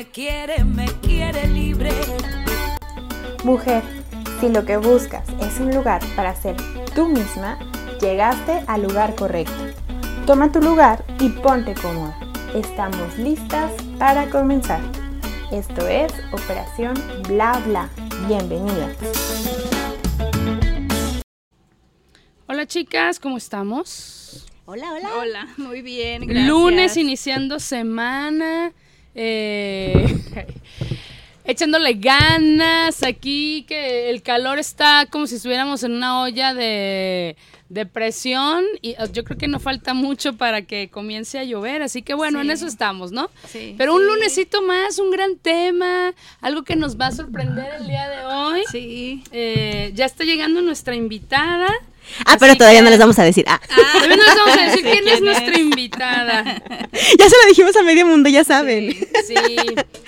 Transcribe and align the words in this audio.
me 0.00 0.06
quiere, 0.06 0.64
me 0.64 0.86
quiere 1.02 1.46
libre. 1.46 1.90
Mujer, 3.44 3.82
si 4.40 4.48
lo 4.48 4.64
que 4.64 4.78
buscas 4.78 5.28
es 5.42 5.60
un 5.60 5.74
lugar 5.74 6.00
para 6.16 6.34
ser 6.34 6.56
tú 6.94 7.06
misma, 7.06 7.58
llegaste 8.00 8.64
al 8.66 8.84
lugar 8.84 9.14
correcto. 9.14 9.52
Toma 10.24 10.50
tu 10.50 10.62
lugar 10.62 11.04
y 11.20 11.28
ponte 11.28 11.74
cómoda. 11.74 12.18
Estamos 12.54 13.18
listas 13.18 13.72
para 13.98 14.30
comenzar. 14.30 14.80
Esto 15.52 15.86
es 15.86 16.10
Operación 16.32 16.94
Bla 17.28 17.60
Bla. 17.66 17.90
Bienvenida. 18.26 18.96
Hola 22.46 22.64
chicas, 22.66 23.20
¿cómo 23.20 23.36
estamos? 23.36 24.46
Hola, 24.64 24.94
hola. 24.94 25.10
Hola, 25.18 25.48
muy 25.58 25.82
bien. 25.82 26.26
Gracias. 26.26 26.48
Lunes 26.48 26.96
iniciando 26.96 27.60
semana. 27.60 28.72
Eh, 29.14 30.16
echándole 31.44 31.94
ganas 31.94 33.02
aquí, 33.02 33.64
que 33.66 34.10
el 34.10 34.22
calor 34.22 34.58
está 34.58 35.06
como 35.10 35.26
si 35.26 35.36
estuviéramos 35.36 35.82
en 35.82 35.92
una 35.92 36.20
olla 36.22 36.54
de, 36.54 37.36
de 37.68 37.86
presión 37.86 38.64
y 38.82 38.90
uh, 39.02 39.10
yo 39.12 39.24
creo 39.24 39.36
que 39.36 39.48
no 39.48 39.58
falta 39.58 39.94
mucho 39.94 40.36
para 40.36 40.62
que 40.62 40.90
comience 40.90 41.38
a 41.38 41.44
llover, 41.44 41.82
así 41.82 42.02
que 42.02 42.14
bueno, 42.14 42.40
en 42.40 42.50
eso 42.50 42.66
estamos, 42.66 43.10
¿no? 43.10 43.30
Sí. 43.48 43.74
Pero 43.78 43.94
un 43.94 44.02
Sí. 44.02 44.06
lunesito 44.06 44.62
más, 44.62 44.98
un 44.98 45.10
gran 45.10 45.36
tema, 45.38 46.14
algo 46.40 46.62
que 46.62 46.76
nos 46.76 46.96
va 47.00 47.06
a 47.08 47.12
sorprender 47.12 47.74
el 47.80 47.86
día 47.88 48.08
de 48.08 48.26
hoy. 48.26 48.62
Sí. 48.70 49.24
Eh, 49.32 49.90
ya 49.94 50.04
está 50.04 50.24
llegando 50.24 50.62
nuestra 50.62 50.94
invitada. 50.94 51.68
Ah, 52.26 52.36
pero 52.38 52.54
todavía 52.56 52.80
que- 52.80 52.84
no 52.84 52.90
les 52.90 52.98
vamos 52.98 53.18
a 53.18 53.24
decir. 53.24 53.44
Ah, 53.48 53.60
Todavía 53.68 54.16
no 54.16 54.24
les 54.24 54.34
vamos 54.34 54.58
a 54.58 54.62
decir 54.62 54.80
Sí, 54.84 54.90
quién 54.90 55.08
es 55.08 55.20
nuestra 55.22 55.52
es. 55.52 55.58
invitada. 55.58 56.44
ya 57.18 57.28
se 57.28 57.36
lo 57.42 57.48
dijimos 57.48 57.76
a 57.76 57.82
medio 57.82 58.06
mundo, 58.06 58.28
ya 58.28 58.44
saben. 58.44 58.90
Sí. 59.26 59.34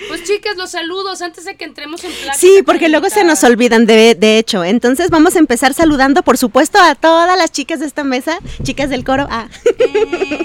Pues 0.07 0.23
chicas, 0.25 0.57
los 0.57 0.71
saludos 0.71 1.21
antes 1.21 1.45
de 1.45 1.55
que 1.55 1.63
entremos 1.65 2.03
en 2.03 2.11
plática. 2.11 2.33
Sí, 2.33 2.61
porque 2.65 2.89
luego 2.89 3.09
se 3.09 3.23
nos 3.23 3.43
olvidan, 3.43 3.85
de, 3.85 4.15
de 4.15 4.37
hecho. 4.37 4.63
Entonces 4.63 5.09
vamos 5.09 5.35
a 5.35 5.39
empezar 5.39 5.73
saludando, 5.73 6.23
por 6.23 6.37
supuesto, 6.37 6.79
a 6.79 6.95
todas 6.95 7.37
las 7.37 7.51
chicas 7.51 7.79
de 7.79 7.85
esta 7.87 8.03
mesa, 8.03 8.37
chicas 8.63 8.89
del 8.89 9.03
coro. 9.03 9.27
Ah. 9.29 9.47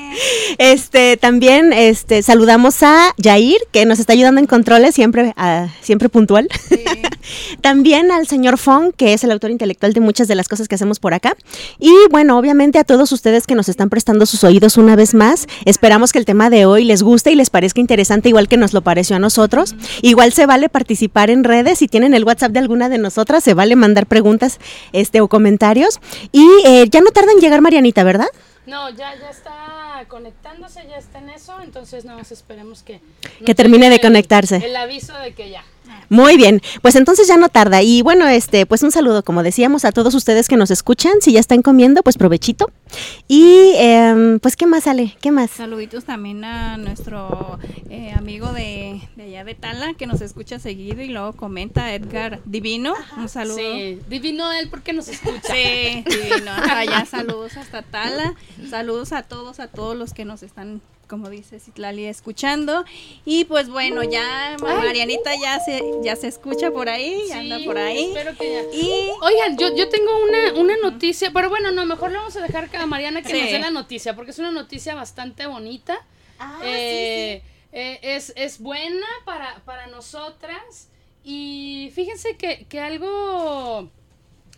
Este, 0.59 1.17
también 1.17 1.73
este, 1.73 2.23
saludamos 2.23 2.83
a 2.83 3.15
Yair, 3.19 3.59
que 3.73 3.85
nos 3.87 3.99
está 4.01 4.13
ayudando 4.15 4.41
en 4.41 4.47
controles, 4.47 4.95
siempre, 4.95 5.33
ah, 5.37 5.69
siempre 5.81 6.09
puntual. 6.09 6.49
También 7.61 8.11
al 8.11 8.27
señor 8.27 8.59
Fong, 8.59 8.93
que 8.97 9.13
es 9.13 9.25
el 9.25 9.31
autor 9.31 9.51
intelectual 9.51 9.93
de 9.93 10.01
muchas 10.01 10.29
de 10.29 10.35
las 10.35 10.49
cosas 10.49 10.69
que 10.69 10.75
hacemos 10.75 10.99
por 11.01 11.15
acá. 11.15 11.37
Y 11.79 11.93
bueno, 12.11 12.39
obviamente 12.39 12.79
a 12.79 12.85
todos 12.85 13.13
ustedes 13.13 13.47
que 13.47 13.55
nos 13.55 13.69
están 13.69 13.91
prestando 13.91 14.27
sus 14.27 14.45
oídos 14.45 14.77
una 14.77 14.97
vez 14.97 15.15
más. 15.15 15.47
Esperamos 15.65 16.13
que 16.13 16.19
el 16.19 16.25
tema 16.25 16.51
de 16.51 16.67
hoy 16.67 16.85
les 16.85 17.03
guste 17.03 17.31
y 17.31 17.35
les 17.35 17.51
parezca 17.51 17.81
interesante, 17.81 18.29
igual 18.29 18.49
que 18.49 18.57
nos 18.57 18.73
lo 18.73 18.83
pareció 18.83 19.17
a 19.17 19.19
nosotros. 19.19 19.75
Igual 20.03 20.33
se 20.33 20.47
vale 20.47 20.69
participar 20.69 21.31
en 21.31 21.45
redes. 21.45 21.79
Si 21.79 21.89
tienen 21.89 22.15
el 22.15 22.25
WhatsApp 22.25 22.53
de 22.53 22.59
alguna 22.61 22.89
de 22.89 22.99
nosotras, 22.99 23.45
se 23.45 23.55
vale 23.55 23.77
mandar 23.77 24.07
preguntas 24.07 24.59
este, 24.93 25.21
o 25.21 25.29
comentarios. 25.29 26.01
Y 26.33 26.47
eh, 26.65 26.87
ya 26.91 27.01
no 27.01 27.11
tarda 27.11 27.33
en 27.33 27.39
llegar 27.41 27.61
Marianita, 27.61 28.05
¿verdad? 28.05 28.29
No, 28.67 28.91
ya, 28.91 29.15
ya 29.19 29.31
está 29.31 30.05
conectándose, 30.09 30.81
ya 30.89 30.97
está 30.97 31.19
en 31.19 31.31
eso, 31.31 31.55
entonces 31.63 32.05
nada 32.05 32.19
más 32.19 32.31
esperemos 32.33 32.83
que... 32.83 33.01
Que 33.45 33.55
termine 33.55 33.89
de 33.89 33.97
el- 33.97 34.01
conectarse. 34.01 34.57
El 34.57 34.77
aviso 34.77 35.13
de 35.19 35.33
que 35.35 35.51
ya. 35.51 35.65
Muy 36.09 36.37
bien, 36.37 36.61
pues 36.83 36.97
entonces 36.97 37.29
ya 37.29 37.37
no 37.37 37.49
tarda. 37.49 37.83
Y 37.83 38.03
bueno, 38.03 38.27
este, 38.29 38.67
pues 38.67 38.83
un 38.83 38.91
saludo, 38.91 39.23
como 39.23 39.43
decíamos, 39.43 39.85
a 39.85 39.93
todos 39.93 40.15
ustedes 40.15 40.49
que 40.49 40.57
nos 40.57 40.71
escuchan. 40.71 41.15
Si 41.21 41.33
ya 41.33 41.41
están 41.41 41.63
comiendo, 41.63 42.03
pues 42.03 42.17
provechito. 42.17 42.71
Y 43.27 43.73
em, 43.77 44.41
pues, 44.41 44.57
¿qué 44.57 44.67
más 44.67 44.85
sale? 44.85 45.17
¿Qué 45.21 45.31
más? 45.31 45.51
Saluditos 45.51 46.05
también 46.05 46.45
a 46.45 46.79
nuestro 46.79 47.59
eh, 47.91 48.13
amigo 48.17 48.53
de, 48.53 49.03
de 49.17 49.23
allá 49.25 49.45
de 49.45 49.55
Tala 49.55 49.95
que 49.95 50.07
nos 50.07 50.21
escucha 50.21 50.59
seguido 50.59 51.03
y 51.03 51.09
luego 51.09 51.33
comenta 51.35 51.95
Edgar 51.95 52.41
Divino. 52.45 52.95
Un 53.17 53.29
saludo. 53.29 53.59
Sí, 53.59 54.01
divino 54.09 54.51
él 54.53 54.69
porque 54.71 54.93
nos 54.93 55.09
escucha. 55.09 55.55
Sí, 55.55 56.05
divino. 56.07 56.53
Allá 56.71 57.05
saludos 57.05 57.57
hasta 57.57 57.83
Tala. 57.83 58.35
Saludos 58.71 59.13
a 59.13 59.23
todos, 59.23 59.61
a 59.61 59.69
todos 59.69 59.97
los 59.97 60.15
que 60.15 60.25
nos 60.25 60.43
están, 60.43 60.81
como 61.09 61.29
dice 61.31 61.59
Citlali, 61.59 62.05
escuchando. 62.05 62.85
Y 63.25 63.45
pues 63.47 63.69
bueno, 63.69 64.03
ya 64.05 64.57
Marianita 64.61 65.33
ya 65.41 65.59
se, 65.61 65.83
ya 66.03 66.15
se 66.17 66.29
escucha 66.29 66.71
por 66.71 66.89
ahí, 66.89 67.23
ya 67.29 67.41
anda 67.41 67.59
Sí, 67.59 67.65
por 67.65 67.79
ahí. 67.79 68.05
Espero 68.15 68.37
que 68.37 68.53
ya. 68.53 68.63
Y 68.77 69.11
Oigan, 69.23 69.57
yo, 69.59 69.75
yo 69.75 69.89
tengo 69.89 70.11
una, 70.23 70.61
una 70.61 70.77
noticia, 70.77 71.31
pero 71.33 71.49
bueno, 71.49 71.71
no, 71.73 71.85
mejor 71.87 72.13
le 72.13 72.19
vamos 72.19 72.37
a 72.37 72.41
dejar 72.43 72.69
a 72.77 72.87
Mariana 72.87 73.23
que 73.23 73.31
Sí. 73.31 73.41
nos 73.41 73.51
dé 73.51 73.59
la 73.59 73.71
noticia, 73.71 74.15
porque 74.15 74.31
es 74.31 74.39
una 74.39 74.51
noticia 74.53 74.95
bastante 74.95 75.47
bonita. 75.47 76.05
Eh, 76.63 77.43
eh, 77.73 77.99
es, 78.03 78.33
es 78.37 78.61
buena 78.61 79.07
para, 79.25 79.63
para 79.65 79.87
nosotras. 79.89 80.89
Y 81.25 81.91
fíjense 81.95 82.37
que, 82.37 82.67
que 82.69 82.81
algo 82.81 83.91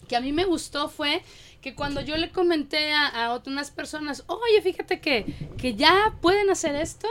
que 0.08 0.16
a 0.16 0.20
mí 0.20 0.32
me 0.32 0.44
gustó 0.44 0.88
fue 0.88 1.22
que 1.60 1.74
cuando 1.74 2.00
yo 2.00 2.16
le 2.16 2.30
comenté 2.30 2.92
a, 2.92 3.06
a 3.06 3.32
otras 3.32 3.70
personas, 3.70 4.24
oye, 4.26 4.62
fíjate 4.62 5.00
que, 5.00 5.26
que 5.58 5.74
ya 5.74 6.14
pueden 6.20 6.48
hacer 6.50 6.74
esto, 6.74 7.08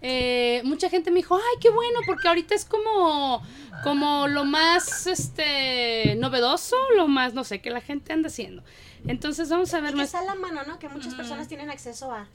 eh, 0.00 0.62
mucha 0.64 0.88
gente 0.88 1.10
me 1.10 1.16
dijo, 1.16 1.36
ay, 1.36 1.58
qué 1.60 1.70
bueno, 1.70 2.00
porque 2.06 2.28
ahorita 2.28 2.54
es 2.54 2.64
como, 2.64 3.42
como 3.82 4.28
lo 4.28 4.44
más 4.44 5.06
este 5.06 6.14
novedoso, 6.16 6.76
lo 6.96 7.08
más, 7.08 7.34
no 7.34 7.42
sé, 7.42 7.60
que 7.60 7.70
la 7.70 7.80
gente 7.80 8.12
anda 8.12 8.28
haciendo. 8.28 8.62
Entonces 9.06 9.48
vamos 9.48 9.72
a 9.74 9.80
ver 9.80 9.94
más. 9.96 10.14
a 10.14 10.22
la 10.22 10.34
mano, 10.34 10.62
¿no? 10.64 10.78
Que 10.78 10.88
muchas 10.88 11.14
personas 11.14 11.48
tienen 11.48 11.70
acceso 11.70 12.12
a. 12.12 12.28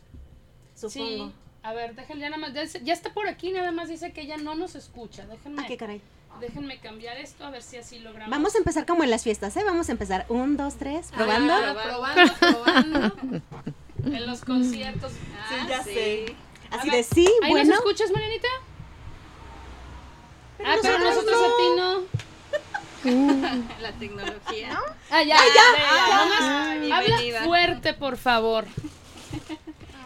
Sí. 0.75 1.31
A 1.61 1.71
ver, 1.71 1.95
déjenme, 1.95 2.21
ya 2.21 2.29
nada 2.29 2.41
más, 2.41 2.53
ya, 2.53 2.93
está 2.93 3.13
por 3.13 3.27
aquí, 3.29 3.51
nada 3.51 3.71
más 3.71 3.87
dice 3.87 4.11
que 4.11 4.21
ella 4.21 4.35
no 4.35 4.55
nos 4.55 4.75
escucha. 4.75 5.25
Déjenme, 5.27 5.61
Ah, 5.61 5.65
qué 5.65 5.77
caray. 5.77 6.01
Déjenme 6.39 6.79
cambiar 6.79 7.17
esto, 7.17 7.45
a 7.45 7.49
ver 7.49 7.61
si 7.61 7.77
así 7.77 7.99
logramos. 7.99 8.29
Vamos 8.29 8.55
a 8.55 8.57
empezar 8.57 8.85
como 8.85 9.03
en 9.03 9.09
las 9.11 9.23
fiestas, 9.23 9.55
¿eh? 9.57 9.63
Vamos 9.65 9.89
a 9.89 9.91
empezar. 9.91 10.25
Un, 10.29 10.57
dos, 10.57 10.75
tres, 10.75 11.09
probando. 11.15 11.53
Ah, 11.53 11.75
probando, 11.83 12.33
probando. 12.39 13.41
en 14.05 14.27
los 14.27 14.41
conciertos. 14.43 15.11
Ah, 15.49 15.67
ya 15.69 15.83
sí. 15.83 15.93
sé. 15.93 16.35
Así 16.71 16.89
ver, 16.89 16.97
de 16.97 17.03
sí, 17.03 17.27
¿Ahí 17.43 17.51
bueno. 17.51 17.69
nos 17.69 17.79
escuchas, 17.79 18.11
Marianita? 18.11 18.47
ah, 20.65 20.75
pero 20.81 20.99
nosotros 20.99 21.37
a 21.41 21.47
ti 21.57 21.63
no. 21.77 22.23
la 23.81 23.91
tecnología. 23.93 24.79
Ah, 25.11 25.21
ya, 25.23 25.35
ya, 25.35 25.37
ya, 25.37 25.61
Ah, 25.77 26.17
nomás 26.23 26.79
bienvenida. 26.81 27.37
Habla 27.37 27.45
fuerte, 27.45 27.93
por 27.93 28.17
favor. 28.17 28.65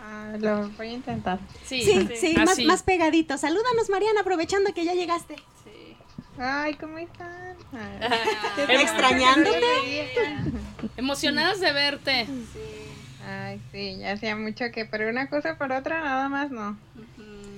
Ah, 0.04 0.34
lo 0.40 0.70
voy 0.70 0.88
a 0.88 0.94
intentar. 0.94 1.40
Sí, 1.66 1.84
Sí, 1.84 2.10
sí, 2.16 2.34
más, 2.38 2.50
así. 2.52 2.66
más 2.66 2.84
pegadito. 2.84 3.38
Salúdanos, 3.38 3.90
Mariana, 3.90 4.22
aprovechando 4.22 4.74
que 4.74 4.84
ya 4.84 4.94
llegaste. 4.94 5.36
Ay, 6.40 6.74
¿cómo 6.76 6.98
están? 6.98 7.56
Ah, 7.74 8.10
Extrañándote. 8.70 9.60
Emocionadas 10.96 11.60
de 11.60 11.72
verte. 11.74 12.28
Ay, 13.28 13.60
sí, 13.72 13.98
ya 14.00 14.14
hacía 14.14 14.36
mucho 14.36 14.66
que 14.74 14.86
por 14.86 15.02
una 15.02 15.30
cosa 15.30 15.58
por 15.58 15.72
otra 15.72 16.02
nada 16.02 16.30
más 16.30 16.52
no. 16.52 16.78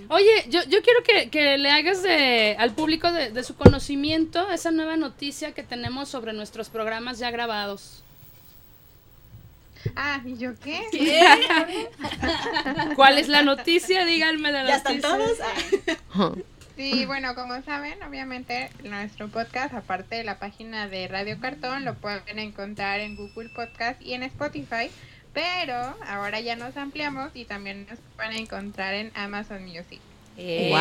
Oye, 0.08 0.46
yo, 0.50 0.64
yo 0.64 0.82
quiero 0.82 1.04
que, 1.04 1.30
que 1.30 1.58
le 1.60 1.70
hagas 1.70 2.02
de, 2.02 2.56
al 2.58 2.72
público 2.74 3.12
de, 3.12 3.30
de 3.30 3.44
su 3.44 3.56
conocimiento 3.56 4.50
esa 4.50 4.72
nueva 4.72 4.98
noticia 4.98 5.52
que 5.52 5.62
tenemos 5.62 6.10
sobre 6.10 6.34
nuestros 6.34 6.70
programas 6.70 7.20
ya 7.20 7.30
grabados. 7.30 8.02
Ah, 9.96 10.20
¿y 10.26 10.38
yo 10.38 10.52
qué? 10.60 10.82
¿Cuál 12.96 13.20
es 13.20 13.28
la 13.28 13.44
noticia? 13.44 14.04
Díganme 14.06 14.52
de 14.52 14.64
la 14.64 14.68
¿Ya 14.70 14.76
están 14.78 15.00
noticia. 15.00 15.36
todos? 16.16 16.38
Sí, 16.80 17.06
bueno, 17.06 17.36
como 17.36 17.62
saben, 17.64 18.02
obviamente 18.04 18.70
nuestro 18.86 19.28
podcast, 19.28 19.74
aparte 19.74 20.16
de 20.16 20.24
la 20.24 20.40
página 20.40 20.88
de 20.88 21.10
Radio 21.10 21.38
Cartón, 21.38 21.84
lo 21.84 21.96
pueden 21.96 22.40
encontrar 22.40 23.02
en 23.02 23.18
Google 23.18 23.50
Podcast 23.50 24.02
y 24.02 24.14
en 24.14 24.24
Spotify. 24.24 24.90
Pero 25.34 25.76
ahora 26.08 26.40
ya 26.40 26.56
nos 26.56 26.78
ampliamos 26.78 27.32
y 27.36 27.44
también 27.44 27.86
nos 27.90 28.00
pueden 28.16 28.32
encontrar 28.32 28.94
en 28.94 29.12
Amazon 29.14 29.66
Music. 29.66 30.00
¡Eh! 30.38 30.72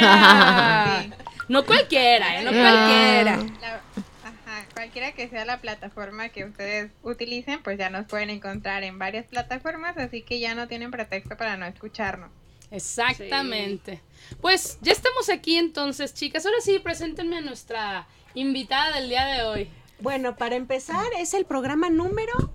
Sí. 0.00 1.12
No 1.46 1.64
cualquiera, 1.64 2.40
¿eh? 2.40 2.44
No 2.44 2.50
cualquiera. 2.50 3.36
La- 3.60 3.80
ajá, 4.24 4.66
cualquiera 4.74 5.12
que 5.12 5.28
sea 5.28 5.44
la 5.44 5.58
plataforma 5.60 6.28
que 6.30 6.44
ustedes 6.44 6.90
utilicen, 7.04 7.62
pues 7.62 7.78
ya 7.78 7.88
nos 7.88 8.06
pueden 8.06 8.30
encontrar 8.30 8.82
en 8.82 8.98
varias 8.98 9.26
plataformas, 9.26 9.96
así 9.96 10.22
que 10.22 10.40
ya 10.40 10.56
no 10.56 10.66
tienen 10.66 10.90
pretexto 10.90 11.36
para 11.36 11.56
no 11.56 11.66
escucharnos. 11.66 12.30
Exactamente. 12.70 14.02
Pues 14.40 14.78
ya 14.80 14.92
estamos 14.92 15.28
aquí 15.28 15.56
entonces, 15.56 16.14
chicas. 16.14 16.44
Ahora 16.44 16.58
sí, 16.60 16.78
preséntenme 16.78 17.38
a 17.38 17.40
nuestra 17.40 18.06
invitada 18.34 18.96
del 18.96 19.08
día 19.08 19.24
de 19.26 19.42
hoy. 19.42 19.70
Bueno, 20.00 20.36
para 20.36 20.56
empezar, 20.56 21.06
es 21.18 21.34
el 21.34 21.44
programa 21.44 21.90
número 21.90 22.52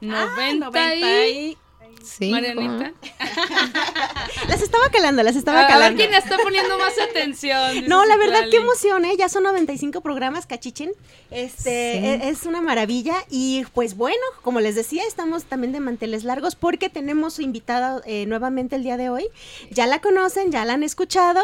90 0.00 0.66
90 0.66 1.26
y... 1.28 1.58
Sí. 2.04 2.30
Marianita. 2.30 2.92
Las 4.48 4.62
estaba 4.62 4.88
calando, 4.90 5.22
las 5.22 5.34
estaba 5.36 5.58
A 5.58 5.62
ver 5.62 5.70
calando. 5.70 5.98
quién 5.98 6.14
está 6.14 6.36
poniendo 6.38 6.78
más 6.78 6.92
atención. 6.98 7.88
No, 7.88 8.04
la 8.04 8.16
verdad, 8.16 8.44
qué 8.50 8.58
emoción, 8.58 9.04
¿eh? 9.04 9.14
Ya 9.18 9.28
son 9.28 9.42
95 9.42 10.00
programas, 10.00 10.46
cachichen. 10.46 10.92
Este, 11.30 11.60
Sí. 11.62 12.06
e- 12.06 12.28
es 12.28 12.44
una 12.44 12.60
maravilla. 12.60 13.14
Y 13.28 13.64
pues 13.74 13.96
bueno, 13.96 14.22
como 14.42 14.60
les 14.60 14.74
decía, 14.74 15.02
estamos 15.06 15.44
también 15.44 15.72
de 15.72 15.80
manteles 15.80 16.24
largos 16.24 16.54
porque 16.54 16.88
tenemos 16.88 17.38
invitada 17.40 18.00
eh, 18.06 18.24
nuevamente 18.26 18.76
el 18.76 18.82
día 18.84 18.96
de 18.96 19.10
hoy. 19.10 19.26
Ya 19.70 19.86
la 19.86 20.00
conocen, 20.00 20.52
ya 20.52 20.64
la 20.64 20.74
han 20.74 20.82
escuchado, 20.84 21.42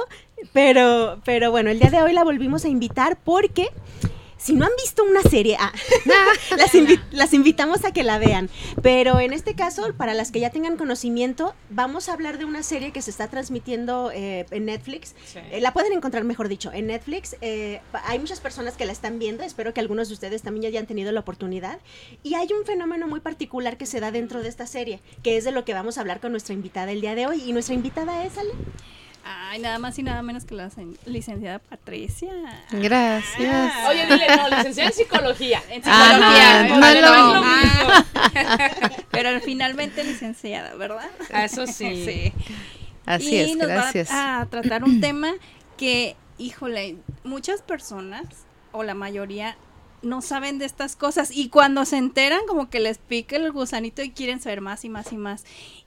pero, 0.52 1.20
pero 1.24 1.50
bueno, 1.50 1.70
el 1.70 1.78
día 1.80 1.90
de 1.90 2.02
hoy 2.02 2.12
la 2.12 2.24
volvimos 2.24 2.64
a 2.64 2.68
invitar 2.68 3.18
porque... 3.22 3.68
Si 4.42 4.54
no 4.54 4.64
han 4.66 4.72
visto 4.82 5.04
una 5.04 5.22
serie, 5.22 5.56
ah, 5.60 5.72
las, 6.56 6.74
invi- 6.74 7.00
las 7.12 7.32
invitamos 7.32 7.84
a 7.84 7.92
que 7.92 8.02
la 8.02 8.18
vean. 8.18 8.50
Pero 8.82 9.20
en 9.20 9.32
este 9.32 9.54
caso, 9.54 9.94
para 9.96 10.14
las 10.14 10.32
que 10.32 10.40
ya 10.40 10.50
tengan 10.50 10.76
conocimiento, 10.76 11.54
vamos 11.70 12.08
a 12.08 12.12
hablar 12.14 12.38
de 12.38 12.44
una 12.44 12.62
serie 12.62 12.90
que 12.92 13.02
se 13.02 13.10
está 13.10 13.28
transmitiendo 13.28 14.10
eh, 14.12 14.46
en 14.50 14.64
Netflix. 14.64 15.14
Sí. 15.26 15.38
Eh, 15.52 15.60
la 15.60 15.72
pueden 15.72 15.92
encontrar, 15.92 16.24
mejor 16.24 16.48
dicho, 16.48 16.72
en 16.72 16.88
Netflix. 16.88 17.36
Eh, 17.40 17.80
hay 18.04 18.18
muchas 18.18 18.40
personas 18.40 18.76
que 18.76 18.84
la 18.84 18.92
están 18.92 19.18
viendo. 19.18 19.44
Espero 19.44 19.72
que 19.72 19.80
algunos 19.80 20.08
de 20.08 20.14
ustedes 20.14 20.42
también 20.42 20.62
ya 20.62 20.68
hayan 20.70 20.86
tenido 20.86 21.12
la 21.12 21.20
oportunidad. 21.20 21.78
Y 22.24 22.34
hay 22.34 22.48
un 22.58 22.64
fenómeno 22.66 23.06
muy 23.06 23.20
particular 23.20 23.76
que 23.76 23.86
se 23.86 24.00
da 24.00 24.10
dentro 24.10 24.42
de 24.42 24.48
esta 24.48 24.66
serie, 24.66 25.00
que 25.22 25.36
es 25.36 25.44
de 25.44 25.52
lo 25.52 25.64
que 25.64 25.72
vamos 25.74 25.98
a 25.98 26.00
hablar 26.00 26.20
con 26.20 26.32
nuestra 26.32 26.54
invitada 26.54 26.90
el 26.90 27.00
día 27.00 27.14
de 27.14 27.26
hoy. 27.26 27.42
Y 27.46 27.52
nuestra 27.52 27.74
invitada 27.74 28.24
es 28.24 28.36
Ale. 28.38 28.50
Ay, 29.24 29.60
nada 29.60 29.78
más 29.78 29.98
y 29.98 30.02
nada 30.02 30.22
menos 30.22 30.44
que 30.44 30.54
la 30.54 30.70
licenciada 31.06 31.58
Patricia. 31.60 32.32
Gracias. 32.70 33.72
Oye, 33.88 34.06
dile, 34.06 34.26
no, 34.36 34.48
licenciada 34.56 34.90
en 34.90 34.94
psicología. 34.94 35.62
En 35.70 35.82
psicología. 35.82 36.69
no 36.69 36.94
lo 37.00 37.34
no. 37.34 37.34
mismo. 37.34 37.42
Ah. 37.44 38.90
Pero 39.10 39.40
finalmente 39.40 40.02
licenciada, 40.04 40.74
¿verdad? 40.74 41.08
Ah, 41.32 41.44
Eso 41.44 41.66
sí. 41.66 41.92
Sí. 42.04 42.32
Así 43.06 43.34
y 43.34 43.38
es, 43.38 43.56
nos 43.56 43.66
gracias. 43.69 44.10
va 44.10 44.40
a 44.40 44.46
tratar 44.46 44.84
un 44.84 45.00
tema 45.00 45.32
que, 45.76 46.16
híjole, 46.38 46.96
muchas 47.24 47.60
personas, 47.62 48.24
o 48.70 48.82
la 48.84 48.94
mayoría, 48.94 49.56
no 50.02 50.20
saben 50.22 50.58
de 50.58 50.64
estas 50.64 50.96
cosas. 50.96 51.31
Y 51.31 51.49
cuando 51.49 51.84
se 51.84 51.96
enteran, 51.96 52.40
como 52.46 52.69
que 52.70 52.81
les 52.81 52.99
pica 52.99 53.37
el 53.37 53.50
gusanito 53.52 54.02
y 54.02 54.10
quieren 54.10 54.40
saber 54.40 54.60
más 54.60 54.84
y 54.84 54.88
más 54.88 55.12
y 55.12 55.16
más. 55.16 55.44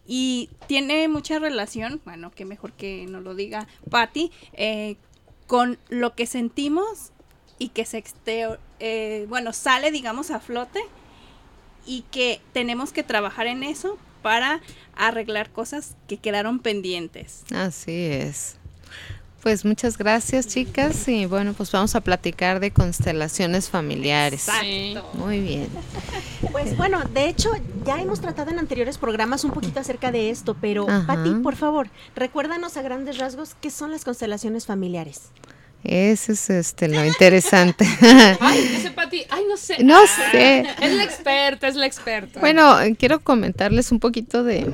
Y 0.08 0.50
tiene 0.68 1.08
mucha 1.08 1.40
relación, 1.40 2.02
bueno, 2.06 2.32
que 2.32 2.46
mejor 2.46 2.74
que 2.74 3.06
nos 3.08 3.24
lo 3.24 3.36
diga 3.36 3.68
Patti, 3.90 4.32
eh, 4.54 4.98
con 5.48 5.78
lo 5.90 6.16
que 6.16 6.26
sentimos 6.28 7.12
y 7.60 7.70
que 7.70 7.86
se 7.86 7.98
exteo- 7.98 8.60
eh, 8.80 9.26
bueno, 9.30 9.54
sale, 9.54 9.92
digamos, 9.92 10.32
a 10.32 10.40
flote 10.40 10.80
y 11.86 12.02
que 12.12 12.42
tenemos 12.54 12.92
que 12.92 13.04
trabajar 13.04 13.48
en 13.48 13.64
eso 13.64 13.98
para 14.22 14.62
arreglar 14.96 15.52
cosas 15.52 15.96
que 16.08 16.18
quedaron 16.18 16.60
pendientes. 16.60 17.44
Así 17.54 17.92
es. 18.06 18.58
Pues 19.46 19.64
muchas 19.64 20.00
gracias, 20.00 20.48
chicas. 20.48 21.08
Y 21.08 21.28
bueno, 21.28 21.54
pues 21.54 21.72
vamos 21.72 21.94
a 21.94 22.02
platicar 22.02 22.60
de 22.60 22.72
constelaciones 22.72 23.70
familiares. 23.70 24.48
Sí. 24.60 24.96
Muy 25.14 25.40
bien. 25.40 25.68
Pues 26.52 26.76
bueno, 26.76 27.04
de 27.14 27.28
hecho, 27.30 27.52
ya 27.86 28.02
hemos 28.02 28.22
tratado 28.22 28.50
en 28.50 28.58
anteriores 28.58 28.98
programas 28.98 29.44
un 29.44 29.52
poquito 29.52 29.80
acerca 29.80 30.12
de 30.12 30.32
esto, 30.32 30.58
pero 30.60 30.90
Ajá. 30.90 31.06
Pati, 31.06 31.30
por 31.44 31.56
favor, 31.56 31.90
recuérdanos 32.16 32.76
a 32.76 32.82
grandes 32.82 33.20
rasgos 33.20 33.56
qué 33.62 33.70
son 33.70 33.92
las 33.92 34.04
constelaciones 34.04 34.66
familiares. 34.66 35.26
Ese 35.84 36.32
es 36.32 36.50
este 36.50 36.88
lo 36.88 37.06
interesante. 37.06 37.86
Ay, 38.40 38.62
dice 38.68 38.90
Pati, 38.90 39.26
ay, 39.30 39.44
no 39.48 39.58
sé. 39.58 39.84
No 39.84 40.00
Ah, 40.00 40.32
sé. 40.32 40.62
Es 40.82 40.92
la 40.92 41.04
experta, 41.04 41.68
es 41.68 41.76
la 41.76 41.86
experta. 41.86 42.40
Bueno, 42.40 42.76
quiero 42.98 43.20
comentarles 43.20 43.92
un 43.92 44.00
poquito 44.00 44.44
de, 44.44 44.66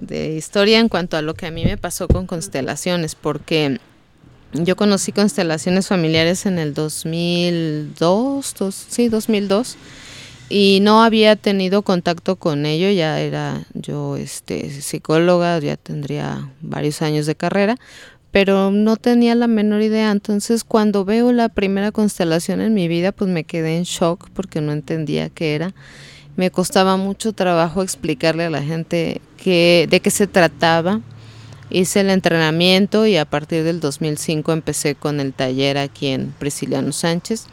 de 0.00 0.34
historia 0.34 0.80
en 0.80 0.88
cuanto 0.88 1.16
a 1.16 1.22
lo 1.22 1.34
que 1.34 1.46
a 1.46 1.52
mí 1.52 1.64
me 1.64 1.76
pasó 1.78 2.08
con 2.08 2.26
constelaciones, 2.26 3.14
porque 3.14 3.78
yo 4.52 4.76
conocí 4.76 5.12
constelaciones 5.12 5.88
familiares 5.88 6.46
en 6.46 6.58
el 6.58 6.72
2002, 6.74 8.54
dos- 8.58 8.86
sí, 8.88 9.08
2002, 9.08 9.76
y 10.48 10.78
no 10.82 11.02
había 11.02 11.36
tenido 11.36 11.82
contacto 11.82 12.36
con 12.36 12.66
ello, 12.66 12.88
ya 12.90 13.20
era 13.20 13.64
yo 13.74 14.16
este, 14.16 14.70
psicóloga, 14.80 15.58
ya 15.58 15.76
tendría 15.76 16.48
varios 16.60 17.02
años 17.02 17.26
de 17.26 17.34
carrera, 17.34 17.76
pero 18.30 18.70
no 18.70 18.96
tenía 18.96 19.34
la 19.34 19.46
menor 19.48 19.82
idea. 19.82 20.10
Entonces, 20.10 20.62
cuando 20.62 21.04
veo 21.04 21.32
la 21.32 21.48
primera 21.48 21.90
constelación 21.90 22.60
en 22.60 22.74
mi 22.74 22.86
vida, 22.86 23.12
pues 23.12 23.30
me 23.30 23.44
quedé 23.44 23.76
en 23.76 23.84
shock 23.84 24.28
porque 24.34 24.60
no 24.60 24.72
entendía 24.72 25.30
qué 25.30 25.54
era. 25.54 25.74
Me 26.36 26.50
costaba 26.50 26.96
mucho 26.98 27.32
trabajo 27.32 27.82
explicarle 27.82 28.44
a 28.44 28.50
la 28.50 28.62
gente 28.62 29.20
que, 29.42 29.86
de 29.90 30.00
qué 30.00 30.10
se 30.10 30.26
trataba. 30.26 31.00
Hice 31.68 32.00
el 32.00 32.10
entrenamiento 32.10 33.06
y 33.06 33.16
a 33.16 33.24
partir 33.24 33.64
del 33.64 33.80
2005 33.80 34.52
empecé 34.52 34.94
con 34.94 35.18
el 35.20 35.32
taller 35.32 35.78
aquí 35.78 36.08
en 36.08 36.32
Prisciliano 36.38 36.92
Sánchez. 36.92 37.46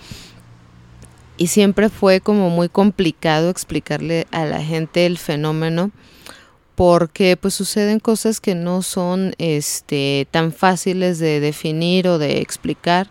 Y 1.38 1.48
siempre 1.48 1.89
fue 1.89 2.21
como 2.21 2.51
muy 2.51 2.69
complicado 2.69 3.50
explicarle 3.50 4.27
a 4.31 4.45
la 4.45 4.63
gente 4.63 5.07
el 5.07 5.18
fenómeno 5.18 5.92
porque 6.75 7.38
pues 7.38 7.54
suceden 7.54 8.00
cosas 8.00 8.39
que 8.39 8.56
no 8.56 8.81
son 8.81 9.33
este 9.38 10.27
tan 10.31 10.51
fáciles 10.51 11.19
de 11.19 11.39
definir 11.39 12.07
o 12.07 12.18
de 12.18 12.39
explicar 12.39 13.10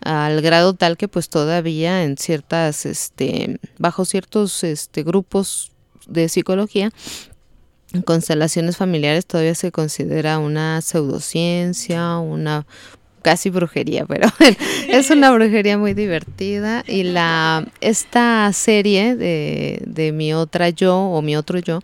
al 0.00 0.40
grado 0.40 0.74
tal 0.74 0.96
que 0.96 1.08
pues 1.08 1.28
todavía 1.28 2.04
en 2.04 2.16
ciertas 2.16 2.86
este 2.86 3.60
bajo 3.78 4.04
ciertos 4.04 4.64
este 4.64 5.02
grupos 5.02 5.72
de 6.06 6.28
psicología 6.28 6.90
constelaciones 8.04 8.76
familiares 8.76 9.26
todavía 9.26 9.54
se 9.54 9.72
considera 9.72 10.38
una 10.38 10.80
pseudociencia, 10.80 12.18
una 12.18 12.66
casi 13.22 13.50
brujería, 13.50 14.06
pero 14.06 14.28
es 14.88 15.10
una 15.10 15.30
brujería 15.34 15.78
muy 15.78 15.94
divertida 15.94 16.84
y 16.86 17.02
la 17.02 17.66
esta 17.80 18.52
serie 18.52 19.16
de, 19.16 19.82
de 19.86 20.12
mi 20.12 20.34
otra 20.34 20.70
yo 20.70 20.96
o 20.98 21.22
mi 21.22 21.36
otro 21.36 21.58
yo 21.58 21.80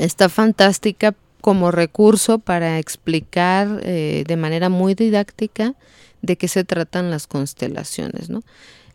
está 0.00 0.28
fantástica 0.28 1.14
como 1.40 1.70
recurso 1.70 2.38
para 2.38 2.78
explicar 2.78 3.80
eh, 3.84 4.24
de 4.26 4.36
manera 4.36 4.68
muy 4.68 4.94
didáctica 4.94 5.74
de 6.22 6.36
qué 6.36 6.48
se 6.48 6.64
tratan 6.64 7.10
las 7.10 7.28
constelaciones, 7.28 8.30
¿no? 8.30 8.42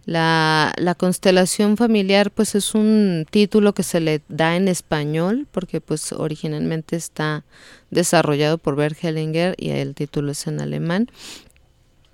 La, 0.05 0.73
la 0.77 0.95
constelación 0.95 1.77
familiar 1.77 2.31
pues 2.31 2.55
es 2.55 2.73
un 2.73 3.27
título 3.29 3.73
que 3.73 3.83
se 3.83 3.99
le 3.99 4.21
da 4.29 4.55
en 4.55 4.67
español 4.67 5.47
porque 5.51 5.79
pues 5.79 6.11
originalmente 6.11 6.95
está 6.95 7.43
desarrollado 7.91 8.57
por 8.57 8.75
Bert 8.75 8.97
Hellinger 9.03 9.55
y 9.57 9.69
el 9.69 9.93
título 9.93 10.31
es 10.31 10.47
en 10.47 10.59
alemán. 10.59 11.07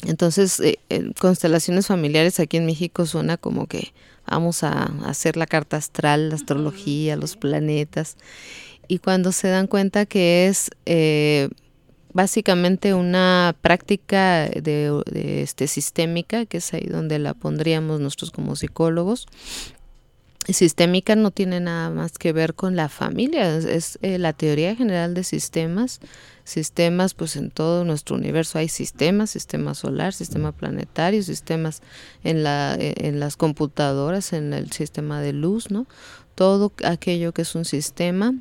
Entonces, 0.06 0.60
eh, 0.60 0.80
eh, 0.90 1.12
constelaciones 1.20 1.88
familiares 1.88 2.40
aquí 2.40 2.58
en 2.58 2.66
México 2.66 3.06
suena 3.06 3.38
como 3.38 3.68
que 3.68 3.94
vamos 4.28 4.64
a 4.64 4.84
hacer 5.06 5.38
la 5.38 5.48
carta 5.48 5.78
astral, 5.78 6.30
la 6.30 6.36
astrología, 6.36 7.16
los 7.16 7.36
planetas. 7.36 8.18
Y 8.88 9.00
cuando 9.00 9.32
se 9.32 9.48
dan 9.48 9.68
cuenta 9.68 10.06
que 10.06 10.48
es 10.48 10.70
eh, 10.86 11.50
básicamente 12.14 12.94
una 12.94 13.56
práctica 13.62 14.48
de, 14.48 15.04
este, 15.14 15.68
sistémica, 15.68 16.46
que 16.46 16.58
es 16.58 16.74
ahí 16.74 16.86
donde 16.86 17.20
la 17.20 17.34
pondríamos 17.34 18.00
nosotros 18.00 18.32
como 18.32 18.56
psicólogos. 18.56 19.28
Sistémica 20.48 21.18
no 21.18 21.32
tiene 21.32 21.60
nada 21.60 21.90
más 21.90 22.14
que 22.18 22.32
ver 22.32 22.54
con 22.54 22.78
la 22.78 22.88
familia, 22.88 23.58
es, 23.58 24.00
eh, 24.02 24.18
la 24.18 24.32
teoría 24.32 24.76
general 24.76 25.14
de 25.14 25.24
sistemas. 25.24 26.00
Sistemas, 26.46 27.14
pues 27.14 27.36
en 27.36 27.52
todo 27.52 27.84
nuestro 27.84 28.16
universo 28.16 28.58
hay 28.58 28.70
sistemas, 28.70 29.32
sistema 29.32 29.74
solar, 29.74 30.14
sistema 30.14 30.54
planetario, 30.54 31.22
sistemas 31.22 31.82
en, 32.24 32.44
la, 32.44 32.78
en 32.80 33.20
las 33.20 33.36
computadoras, 33.36 34.32
en 34.32 34.54
el 34.54 34.72
sistema 34.72 35.20
de 35.20 35.34
luz, 35.34 35.70
¿no? 35.70 35.86
Todo 36.36 36.72
aquello 36.86 37.34
que 37.34 37.42
es 37.42 37.54
un 37.54 37.66
sistema 37.66 38.34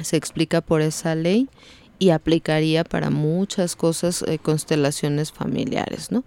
se 0.00 0.16
explica 0.16 0.60
por 0.60 0.82
esa 0.82 1.14
ley 1.14 1.48
y 1.98 2.10
aplicaría 2.10 2.84
para 2.84 3.10
muchas 3.10 3.76
cosas 3.76 4.22
eh, 4.22 4.38
constelaciones 4.38 5.32
familiares, 5.32 6.10
¿no? 6.10 6.24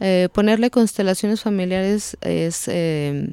Eh, 0.00 0.28
ponerle 0.32 0.70
constelaciones 0.70 1.40
familiares 1.40 2.16
es 2.20 2.68
eh, 2.68 3.30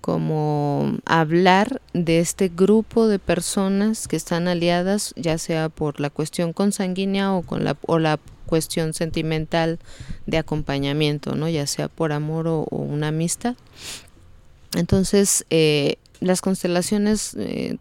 como 0.00 0.98
hablar 1.04 1.80
de 1.92 2.20
este 2.20 2.48
grupo 2.48 3.08
de 3.08 3.18
personas 3.18 4.06
que 4.06 4.16
están 4.16 4.46
aliadas, 4.46 5.12
ya 5.16 5.36
sea 5.38 5.68
por 5.68 6.00
la 6.00 6.10
cuestión 6.10 6.52
consanguínea 6.52 7.32
o 7.32 7.42
con 7.42 7.64
la, 7.64 7.76
o 7.86 7.98
la 7.98 8.20
cuestión 8.46 8.94
sentimental 8.94 9.78
de 10.26 10.38
acompañamiento, 10.38 11.34
¿no? 11.34 11.48
Ya 11.48 11.66
sea 11.66 11.88
por 11.88 12.12
amor 12.12 12.46
o, 12.46 12.64
una 12.70 13.08
amistad. 13.08 13.56
Entonces, 14.76 15.44
las 16.20 16.40
constelaciones 16.40 17.36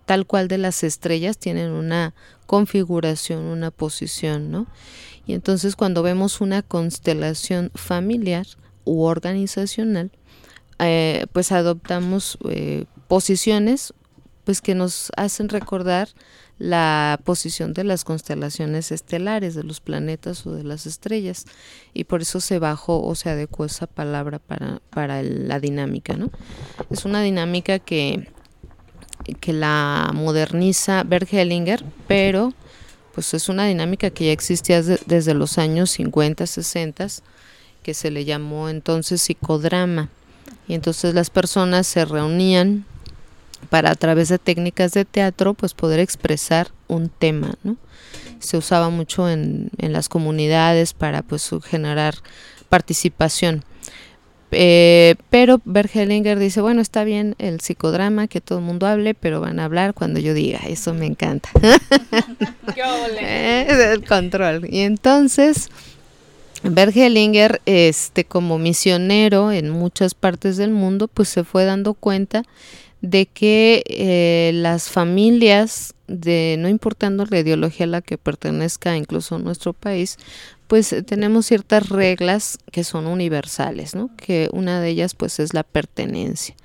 tal 0.06 0.26
cual 0.26 0.48
de 0.48 0.58
las 0.58 0.84
estrellas 0.84 1.38
tienen 1.38 1.72
una 1.72 2.16
configuración, 2.50 3.44
una 3.44 3.70
posición, 3.70 4.50
¿no? 4.50 4.66
Y 5.28 5.34
entonces 5.34 5.76
cuando 5.76 6.02
vemos 6.02 6.42
una 6.42 6.64
constelación 6.64 7.70
familiar 7.76 8.48
u 8.86 9.04
organizacional, 9.04 10.10
eh, 10.80 11.28
pues 11.32 11.52
adoptamos 11.52 12.40
eh, 12.50 12.86
posiciones 13.08 13.94
pues 14.46 14.62
que 14.62 14.74
nos 14.74 15.12
hacen 15.16 15.48
recordar 15.50 16.10
la 16.58 17.20
posición 17.24 17.74
de 17.74 17.84
las 17.84 18.04
constelaciones 18.04 18.92
estelares, 18.92 19.54
de 19.54 19.62
los 19.62 19.80
planetas 19.80 20.48
o 20.48 20.56
de 20.56 20.64
las 20.64 20.88
estrellas. 20.88 21.46
Y 21.94 22.06
por 22.06 22.24
eso 22.24 22.42
se 22.42 22.58
bajó 22.58 23.06
o 23.06 23.14
se 23.14 23.30
adecuó 23.30 23.68
esa 23.68 23.86
palabra 23.86 24.40
para, 24.40 24.82
para 24.90 25.22
la 25.22 25.60
dinámica. 25.60 26.18
¿no? 26.18 26.32
Es 26.90 27.06
una 27.06 27.22
dinámica 27.22 27.78
que, 27.78 28.32
que 29.34 29.54
la 29.54 30.12
moderniza 30.14 31.04
Bert 31.04 31.32
Hellinger, 31.32 31.84
pero 32.08 32.54
pues 33.14 33.34
es 33.34 33.50
una 33.50 33.66
dinámica 33.66 34.10
que 34.10 34.28
ya 34.28 34.32
existía 34.32 34.82
desde 34.82 35.34
los 35.34 35.58
años 35.58 35.92
50, 35.92 36.46
60, 36.48 37.08
que 37.84 37.94
se 37.94 38.12
le 38.12 38.26
llamó 38.26 38.70
entonces 38.70 39.22
psicodrama. 39.22 40.10
Y 40.68 40.74
entonces 40.74 41.14
las 41.14 41.30
personas 41.30 41.88
se 41.88 42.06
reunían 42.06 42.86
para 43.70 43.92
a 43.92 43.96
través 43.96 44.30
de 44.30 44.40
técnicas 44.40 44.94
de 44.94 45.06
teatro 45.06 45.54
pues 45.54 45.74
poder 45.74 46.00
expresar 46.00 46.72
un 46.88 47.10
tema, 47.10 47.56
¿no? 47.64 47.76
Se 48.40 48.56
usaba 48.58 48.90
mucho 48.90 49.30
en, 49.30 49.70
en 49.78 49.92
las 49.92 50.08
comunidades 50.08 50.94
para 50.94 51.22
pues 51.22 51.50
generar 51.66 52.16
participación. 52.70 53.66
Eh, 54.52 55.16
pero 55.30 55.62
Bergelinger 55.64 56.40
dice, 56.40 56.62
bueno, 56.62 56.82
está 56.82 57.04
bien 57.04 57.36
el 57.38 57.62
psicodrama, 57.62 58.28
que 58.28 58.42
todo 58.42 58.60
el 58.60 58.66
mundo 58.66 58.88
hable, 58.88 59.14
pero 59.14 59.42
van 59.42 59.60
a 59.60 59.66
hablar 59.66 59.94
cuando 59.94 60.20
yo 60.20 60.34
diga, 60.34 60.60
eso 60.68 60.94
me 60.94 61.06
encanta. 61.06 61.50
¡Qué 62.76 63.94
el 63.94 64.06
control. 64.06 64.68
Y 64.70 64.80
entonces, 64.80 65.70
Bergelinger, 66.64 67.62
este, 67.66 68.26
como 68.26 68.58
misionero 68.58 69.52
en 69.52 69.70
muchas 69.70 70.14
partes 70.14 70.58
del 70.58 70.72
mundo, 70.72 71.08
pues 71.08 71.30
se 71.30 71.44
fue 71.44 71.66
dando 71.66 71.94
cuenta 71.94 72.44
de 73.02 73.28
que 73.28 73.84
eh, 73.88 74.52
las 74.56 74.90
familias, 74.90 75.94
de 76.08 76.58
no 76.60 76.68
importando 76.68 77.26
la 77.30 77.40
ideología 77.40 77.86
a 77.86 77.90
la 77.90 78.02
que 78.02 78.18
pertenezca 78.18 78.98
incluso 78.98 79.40
nuestro 79.40 79.74
país, 79.74 80.18
pues 80.70 80.94
eh, 80.94 81.02
tenemos 81.02 81.48
ciertas 81.48 81.90
reglas 81.90 82.60
que 82.72 82.84
son 82.84 83.08
universales, 83.08 83.96
¿no? 83.96 84.12
Que 84.16 84.50
una 84.54 84.80
de 84.80 84.90
ellas 84.90 85.16
pues 85.16 85.40
es 85.40 85.56
la 85.56 85.64
pertenencia. 85.64 86.56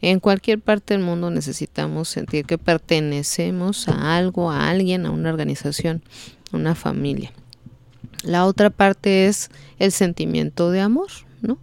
En 0.00 0.18
cualquier 0.18 0.60
parte 0.60 0.94
del 0.94 1.02
mundo 1.02 1.30
necesitamos 1.30 2.08
sentir 2.08 2.46
que 2.46 2.56
pertenecemos 2.56 3.86
a 3.86 4.16
algo, 4.16 4.50
a 4.50 4.70
alguien, 4.70 5.04
a 5.04 5.10
una 5.10 5.28
organización, 5.28 6.02
a 6.50 6.56
una 6.56 6.74
familia. 6.74 7.32
La 8.22 8.46
otra 8.46 8.70
parte 8.70 9.26
es 9.26 9.50
el 9.78 9.92
sentimiento 9.92 10.70
de 10.70 10.80
amor, 10.80 11.10
¿no? 11.42 11.58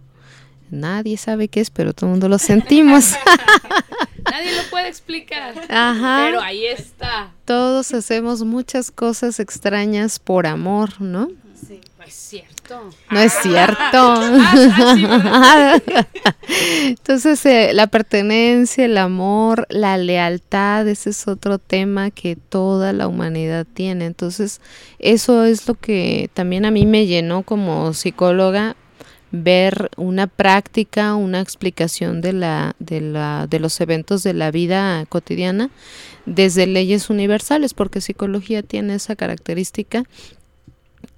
Nadie 0.70 1.16
sabe 1.16 1.48
qué 1.48 1.60
es, 1.60 1.70
pero 1.70 1.94
todo 1.94 2.06
el 2.06 2.12
mundo 2.12 2.28
lo 2.28 2.38
sentimos. 2.38 3.14
Nadie 4.30 4.56
lo 4.56 4.62
puede 4.70 4.86
explicar. 4.86 5.52
Ajá. 5.68 6.26
Pero 6.26 6.40
ahí 6.40 6.64
está. 6.64 7.32
Todos 7.44 7.92
hacemos 7.92 8.44
muchas 8.44 8.92
cosas 8.92 9.40
extrañas 9.40 10.20
por 10.20 10.46
amor, 10.46 11.00
¿no? 11.00 11.28
Sí. 11.66 11.80
No 12.08 12.10
es 12.10 12.14
cierto. 12.14 12.90
No 13.10 13.20
es 13.20 13.32
cierto. 13.42 13.76
Ah, 15.30 15.78
Entonces, 16.82 17.44
eh, 17.44 17.72
la 17.74 17.86
pertenencia, 17.86 18.86
el 18.86 18.96
amor, 18.96 19.66
la 19.68 19.98
lealtad, 19.98 20.88
ese 20.88 21.10
es 21.10 21.28
otro 21.28 21.58
tema 21.58 22.10
que 22.10 22.36
toda 22.36 22.92
la 22.92 23.08
humanidad 23.08 23.66
tiene. 23.72 24.06
Entonces, 24.06 24.60
eso 24.98 25.44
es 25.44 25.68
lo 25.68 25.74
que 25.74 26.30
también 26.32 26.64
a 26.64 26.70
mí 26.70 26.86
me 26.86 27.06
llenó 27.06 27.42
como 27.42 27.92
psicóloga 27.92 28.76
ver 29.30 29.90
una 29.96 30.26
práctica, 30.26 31.14
una 31.14 31.40
explicación 31.40 32.20
de 32.22 32.32
la, 32.32 32.74
de 32.78 33.00
la, 33.00 33.46
de 33.48 33.60
los 33.60 33.80
eventos 33.80 34.22
de 34.22 34.32
la 34.32 34.50
vida 34.50 35.04
cotidiana 35.06 35.70
desde 36.24 36.66
leyes 36.66 37.10
universales, 37.10 37.74
porque 37.74 38.00
psicología 38.00 38.62
tiene 38.62 38.94
esa 38.94 39.16
característica. 39.16 40.04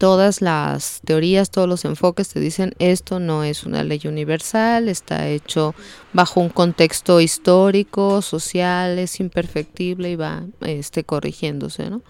Todas 0.00 0.40
las 0.40 1.02
teorías, 1.04 1.50
todos 1.50 1.68
los 1.68 1.84
enfoques 1.84 2.30
te 2.30 2.40
dicen 2.40 2.72
esto 2.78 3.20
no 3.20 3.44
es 3.44 3.64
una 3.64 3.84
ley 3.84 4.00
universal, 4.06 4.88
está 4.88 5.28
hecho 5.28 5.74
bajo 6.14 6.40
un 6.40 6.48
contexto 6.48 7.20
histórico, 7.20 8.22
social, 8.22 8.98
es 8.98 9.20
imperfectible 9.20 10.10
y 10.10 10.16
va 10.16 10.44
este, 10.62 11.04
corrigiéndose, 11.04 11.90
¿no? 11.90 12.00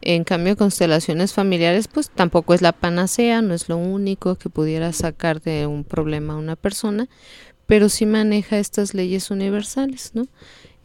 En 0.00 0.22
cambio, 0.22 0.56
constelaciones 0.56 1.32
familiares, 1.32 1.88
pues 1.88 2.08
tampoco 2.08 2.54
es 2.54 2.62
la 2.62 2.70
panacea, 2.70 3.42
no 3.42 3.52
es 3.52 3.68
lo 3.68 3.78
único 3.78 4.36
que 4.36 4.48
pudiera 4.48 4.92
sacar 4.92 5.42
de 5.42 5.66
un 5.66 5.82
problema 5.82 6.34
a 6.34 6.36
una 6.36 6.54
persona, 6.54 7.08
pero 7.66 7.88
sí 7.88 8.06
maneja 8.06 8.60
estas 8.60 8.94
leyes 8.94 9.32
universales, 9.32 10.12
¿no? 10.14 10.28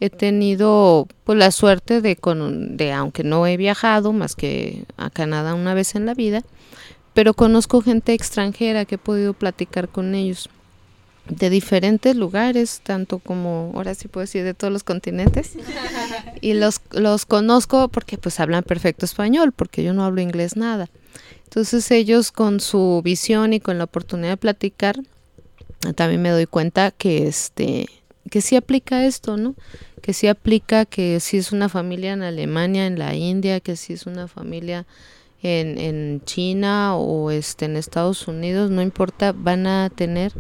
He 0.03 0.09
tenido 0.09 1.07
pues 1.23 1.37
la 1.37 1.49
suerte 1.49 2.01
de, 2.01 2.17
con, 2.17 2.75
de 2.75 2.91
aunque 2.91 3.23
no 3.23 3.47
he 3.47 3.55
viajado 3.55 4.11
más 4.11 4.35
que 4.35 4.83
a 4.97 5.09
Canadá 5.09 5.53
una 5.53 5.73
vez 5.73 5.95
en 5.95 6.05
la 6.05 6.13
vida, 6.13 6.43
pero 7.13 7.33
conozco 7.33 7.81
gente 7.81 8.11
extranjera 8.11 8.83
que 8.83 8.95
he 8.95 8.97
podido 8.97 9.31
platicar 9.33 9.87
con 9.87 10.13
ellos 10.13 10.49
de 11.29 11.49
diferentes 11.49 12.17
lugares, 12.17 12.81
tanto 12.83 13.19
como, 13.19 13.71
ahora 13.75 13.95
sí 13.95 14.09
puedo 14.09 14.23
decir, 14.23 14.43
de 14.43 14.53
todos 14.53 14.73
los 14.73 14.83
continentes. 14.83 15.53
y 16.41 16.53
los, 16.53 16.81
los 16.91 17.25
conozco 17.25 17.87
porque 17.87 18.17
pues 18.17 18.41
hablan 18.41 18.63
perfecto 18.63 19.05
español, 19.05 19.53
porque 19.53 19.83
yo 19.83 19.93
no 19.93 20.03
hablo 20.03 20.19
inglés 20.19 20.57
nada. 20.57 20.89
Entonces 21.45 21.89
ellos 21.91 22.33
con 22.33 22.59
su 22.59 22.99
visión 23.05 23.53
y 23.53 23.61
con 23.61 23.77
la 23.77 23.85
oportunidad 23.85 24.31
de 24.31 24.37
platicar, 24.37 24.99
también 25.95 26.21
me 26.21 26.31
doy 26.31 26.45
cuenta 26.45 26.91
que 26.91 27.25
este 27.25 27.87
que 28.29 28.41
sí 28.41 28.55
aplica 28.55 29.05
esto, 29.05 29.37
¿no? 29.37 29.53
Que 30.03 30.11
sí 30.11 30.27
aplica 30.27 30.83
que 30.85 31.21
si 31.21 31.37
es 31.37 31.53
una 31.53 31.69
familia 31.69 32.11
en 32.11 32.23
Alemania, 32.23 32.87
en 32.87 32.99
la 32.99 33.15
India, 33.15 33.61
que 33.61 33.77
si 33.77 33.93
es 33.93 34.05
una 34.05 34.27
familia 34.27 34.85
en, 35.41 35.77
en 35.77 36.21
China 36.25 36.97
o 36.97 37.31
este 37.31 37.65
en 37.65 37.77
Estados 37.77 38.27
Unidos, 38.27 38.69
no 38.69 38.81
importa, 38.81 39.31
van 39.31 39.65
a 39.65 39.89
tener 39.89 40.33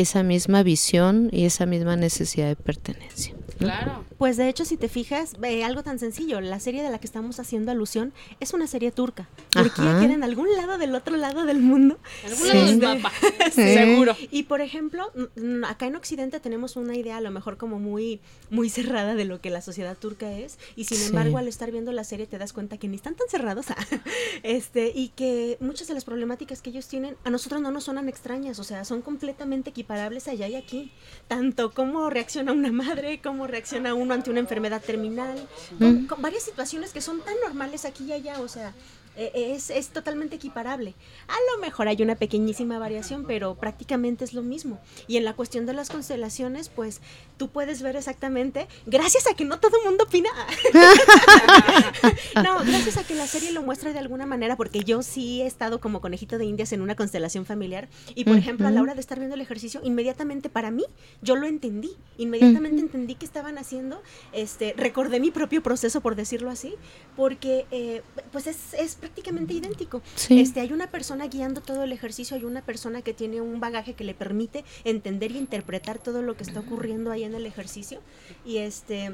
esa 0.00 0.22
misma 0.22 0.62
visión 0.62 1.28
y 1.32 1.44
esa 1.44 1.66
misma 1.66 1.96
necesidad 1.96 2.48
de 2.48 2.56
pertenencia. 2.56 3.34
Claro. 3.58 4.04
Pues 4.18 4.36
de 4.36 4.48
hecho, 4.48 4.64
si 4.64 4.76
te 4.76 4.88
fijas, 4.88 5.32
eh, 5.42 5.64
algo 5.64 5.82
tan 5.82 5.98
sencillo, 5.98 6.40
la 6.40 6.60
serie 6.60 6.82
de 6.82 6.90
la 6.90 6.98
que 7.00 7.06
estamos 7.06 7.40
haciendo 7.40 7.72
alusión 7.72 8.12
es 8.38 8.52
una 8.52 8.68
serie 8.68 8.92
turca. 8.92 9.28
Turquía 9.50 9.90
Ajá. 9.90 10.00
queda 10.00 10.14
en 10.14 10.22
algún 10.22 10.48
lado 10.56 10.78
del 10.78 10.94
otro 10.94 11.16
lado 11.16 11.44
del 11.44 11.58
mundo. 11.60 11.98
En 12.24 12.32
algún 12.32 12.48
lado 12.48 12.66
del 12.66 12.78
mapa. 13.02 13.12
Seguro. 13.52 14.16
Y 14.30 14.44
por 14.44 14.60
ejemplo, 14.60 15.10
acá 15.68 15.86
en 15.86 15.96
Occidente 15.96 16.38
tenemos 16.38 16.76
una 16.76 16.94
idea 16.96 17.16
a 17.16 17.20
lo 17.20 17.30
mejor 17.32 17.56
como 17.56 17.80
muy, 17.80 18.20
muy 18.50 18.68
cerrada 18.70 19.14
de 19.16 19.24
lo 19.24 19.40
que 19.40 19.50
la 19.50 19.60
sociedad 19.60 19.96
turca 19.98 20.30
es. 20.32 20.58
Y 20.76 20.84
sin 20.84 20.98
Sí. 20.98 21.06
embargo, 21.08 21.38
al 21.38 21.48
estar 21.48 21.70
viendo 21.72 21.90
la 21.90 22.04
serie 22.04 22.26
te 22.26 22.38
das 22.38 22.52
cuenta 22.52 22.76
que 22.78 22.86
ni 22.86 22.94
están 22.96 23.16
tan 23.16 23.28
cerrados. 23.28 23.66
este, 24.44 24.92
y 24.94 25.08
que 25.08 25.56
muchas 25.60 25.88
de 25.88 25.94
las 25.94 26.04
problemáticas 26.04 26.62
que 26.62 26.70
ellos 26.70 26.86
tienen 26.86 27.16
a 27.24 27.30
nosotros 27.30 27.60
no 27.60 27.70
nos 27.72 27.84
suenan 27.84 28.08
extrañas. 28.08 28.58
O 28.60 28.64
sea, 28.64 28.84
son 28.84 29.02
completamente 29.02 29.72
equiparables 29.88 30.28
allá 30.28 30.48
y 30.48 30.54
aquí. 30.54 30.92
Tanto 31.28 31.70
cómo 31.72 32.10
reacciona 32.10 32.52
una 32.52 32.70
madre, 32.72 33.20
cómo 33.22 33.46
reacciona 33.46 33.94
uno 33.94 34.12
ante 34.14 34.30
una 34.30 34.40
enfermedad 34.40 34.82
terminal. 34.82 35.48
con- 35.78 36.06
con 36.06 36.20
varias 36.22 36.42
situaciones 36.42 36.92
que 36.92 37.00
son 37.00 37.20
tan 37.22 37.34
normales 37.42 37.84
aquí 37.86 38.04
y 38.04 38.12
allá. 38.12 38.40
O 38.40 38.48
sea, 38.48 38.74
es, 39.34 39.70
es 39.70 39.88
totalmente 39.88 40.36
equiparable. 40.36 40.94
A 41.26 41.36
lo 41.52 41.60
mejor 41.60 41.88
hay 41.88 42.02
una 42.02 42.14
pequeñísima 42.14 42.78
variación, 42.78 43.24
pero 43.26 43.54
prácticamente 43.56 44.24
es 44.24 44.32
lo 44.32 44.42
mismo. 44.42 44.80
Y 45.06 45.16
en 45.16 45.24
la 45.24 45.34
cuestión 45.34 45.66
de 45.66 45.72
las 45.72 45.90
constelaciones, 45.90 46.68
pues 46.68 47.00
tú 47.36 47.48
puedes 47.48 47.82
ver 47.82 47.96
exactamente, 47.96 48.68
gracias 48.86 49.26
a 49.26 49.34
que 49.34 49.44
no 49.44 49.58
todo 49.60 49.76
el 49.78 49.88
mundo 49.88 50.04
opina. 50.04 50.30
no, 52.42 52.58
gracias 52.64 52.96
a 52.96 53.04
que 53.04 53.14
la 53.14 53.26
serie 53.26 53.52
lo 53.52 53.62
muestra 53.62 53.92
de 53.92 53.98
alguna 53.98 54.26
manera, 54.26 54.56
porque 54.56 54.84
yo 54.84 55.02
sí 55.02 55.42
he 55.42 55.46
estado 55.46 55.80
como 55.80 56.00
conejito 56.00 56.38
de 56.38 56.44
indias 56.44 56.72
en 56.72 56.82
una 56.82 56.94
constelación 56.94 57.46
familiar. 57.46 57.88
Y 58.14 58.24
por 58.24 58.36
ejemplo, 58.36 58.66
a 58.68 58.70
la 58.70 58.82
hora 58.82 58.94
de 58.94 59.00
estar 59.00 59.18
viendo 59.18 59.34
el 59.34 59.40
ejercicio, 59.40 59.80
inmediatamente 59.84 60.48
para 60.48 60.70
mí, 60.70 60.84
yo 61.22 61.36
lo 61.36 61.46
entendí. 61.46 61.96
Inmediatamente 62.18 62.80
entendí 62.80 63.14
qué 63.14 63.24
estaban 63.24 63.58
haciendo. 63.58 64.02
Este, 64.32 64.74
recordé 64.76 65.20
mi 65.20 65.30
propio 65.30 65.62
proceso, 65.62 66.00
por 66.00 66.16
decirlo 66.16 66.50
así, 66.50 66.74
porque 67.16 67.66
eh, 67.70 68.02
pues 68.32 68.46
es, 68.46 68.74
es 68.74 68.98
prácticamente 69.08 69.54
idéntico. 69.54 70.02
Sí. 70.14 70.40
Este, 70.40 70.60
hay 70.60 70.72
una 70.72 70.90
persona 70.90 71.26
guiando 71.28 71.62
todo 71.62 71.82
el 71.82 71.92
ejercicio, 71.92 72.36
hay 72.36 72.44
una 72.44 72.62
persona 72.62 73.00
que 73.00 73.14
tiene 73.14 73.40
un 73.40 73.58
bagaje 73.58 73.94
que 73.94 74.04
le 74.04 74.12
permite 74.12 74.64
entender 74.84 75.32
y 75.32 75.38
interpretar 75.38 75.98
todo 75.98 76.20
lo 76.20 76.36
que 76.36 76.42
está 76.42 76.60
ocurriendo 76.60 77.10
ahí 77.10 77.24
en 77.24 77.34
el 77.34 77.46
ejercicio. 77.46 78.00
Y 78.44 78.58
este. 78.58 79.12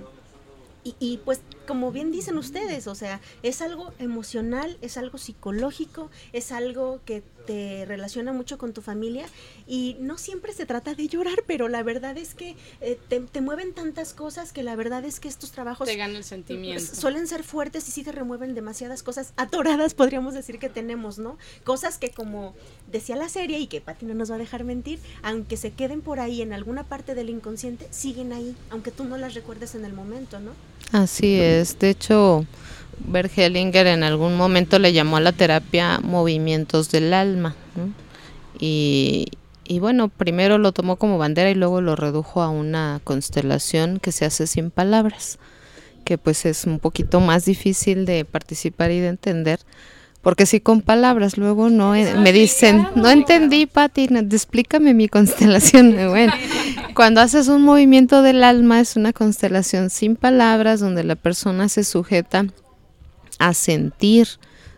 Y, 0.82 0.96
y, 0.98 1.16
pues 1.24 1.40
como 1.66 1.92
bien 1.92 2.12
dicen 2.12 2.36
ustedes, 2.36 2.88
o 2.88 2.94
sea, 2.94 3.18
es 3.42 3.62
algo 3.62 3.94
emocional, 3.98 4.76
es 4.82 4.98
algo 4.98 5.16
psicológico, 5.16 6.10
es 6.34 6.52
algo 6.52 7.00
que 7.06 7.22
te 7.46 7.84
relaciona 7.86 8.32
mucho 8.32 8.58
con 8.58 8.72
tu 8.72 8.80
familia 8.82 9.26
y 9.66 9.96
no 10.00 10.18
siempre 10.18 10.52
se 10.52 10.66
trata 10.66 10.94
de 10.94 11.08
llorar, 11.08 11.44
pero 11.46 11.68
la 11.68 11.82
verdad 11.82 12.16
es 12.16 12.34
que 12.34 12.56
eh, 12.80 12.98
te, 13.08 13.20
te 13.20 13.40
mueven 13.40 13.72
tantas 13.74 14.14
cosas 14.14 14.52
que 14.52 14.62
la 14.62 14.76
verdad 14.76 15.04
es 15.04 15.20
que 15.20 15.28
estos 15.28 15.50
trabajos 15.52 15.88
Te 15.88 15.96
gana 15.96 16.16
el 16.18 16.24
sentimiento. 16.24 16.94
suelen 16.94 17.26
ser 17.26 17.42
fuertes 17.44 17.88
y 17.88 17.92
sí 17.92 18.02
te 18.02 18.12
remueven 18.12 18.54
demasiadas 18.54 19.02
cosas 19.02 19.32
atoradas, 19.36 19.94
podríamos 19.94 20.34
decir 20.34 20.58
que 20.58 20.68
tenemos, 20.68 21.18
¿no? 21.18 21.38
Cosas 21.64 21.98
que 21.98 22.10
como 22.10 22.54
decía 22.90 23.16
la 23.16 23.28
serie 23.28 23.58
y 23.58 23.66
que 23.66 23.80
Pati 23.80 24.06
no 24.06 24.14
nos 24.14 24.30
va 24.30 24.36
a 24.36 24.38
dejar 24.38 24.64
mentir, 24.64 24.98
aunque 25.22 25.56
se 25.56 25.72
queden 25.72 26.00
por 26.00 26.20
ahí 26.20 26.42
en 26.42 26.52
alguna 26.52 26.84
parte 26.84 27.14
del 27.14 27.28
inconsciente, 27.30 27.86
siguen 27.90 28.32
ahí, 28.32 28.56
aunque 28.70 28.90
tú 28.90 29.04
no 29.04 29.16
las 29.16 29.34
recuerdes 29.34 29.74
en 29.74 29.84
el 29.84 29.92
momento, 29.92 30.40
¿no? 30.40 30.52
Así 30.92 31.40
es. 31.40 31.78
De 31.78 31.90
hecho, 31.90 32.46
Bert 32.98 33.36
Hellinger 33.36 33.86
en 33.86 34.02
algún 34.02 34.36
momento 34.36 34.78
le 34.78 34.92
llamó 34.92 35.16
a 35.16 35.20
la 35.20 35.32
terapia 35.32 36.00
movimientos 36.02 36.90
del 36.90 37.12
alma. 37.12 37.54
Y, 38.58 39.28
bueno, 39.80 40.08
primero 40.08 40.58
lo 40.58 40.72
tomó 40.72 40.96
como 40.96 41.18
bandera 41.18 41.50
y 41.50 41.54
luego 41.54 41.80
lo 41.80 41.96
redujo 41.96 42.42
a 42.42 42.48
una 42.48 43.00
constelación 43.04 43.98
que 43.98 44.12
se 44.12 44.24
hace 44.24 44.46
sin 44.46 44.70
palabras, 44.70 45.38
que 46.04 46.18
pues 46.18 46.44
es 46.46 46.64
un 46.64 46.78
poquito 46.78 47.20
más 47.20 47.44
difícil 47.44 48.06
de 48.06 48.24
participar 48.24 48.90
y 48.90 49.00
de 49.00 49.08
entender, 49.08 49.60
porque 50.22 50.46
si 50.46 50.60
con 50.60 50.80
palabras 50.80 51.36
luego 51.36 51.68
no 51.68 51.92
me 51.92 52.32
dicen, 52.32 52.86
no 52.94 53.10
entendí, 53.10 53.66
Pati, 53.66 54.04
explícame 54.04 54.94
mi 54.94 55.08
constelación. 55.08 55.94
Bueno, 56.08 56.32
cuando 56.94 57.20
haces 57.20 57.48
un 57.48 57.62
movimiento 57.62 58.22
del 58.22 58.44
alma 58.44 58.80
es 58.80 58.96
una 58.96 59.12
constelación 59.12 59.90
sin 59.90 60.16
palabras 60.16 60.80
donde 60.80 61.04
la 61.04 61.16
persona 61.16 61.68
se 61.68 61.84
sujeta 61.84 62.46
a 63.38 63.54
sentir 63.54 64.28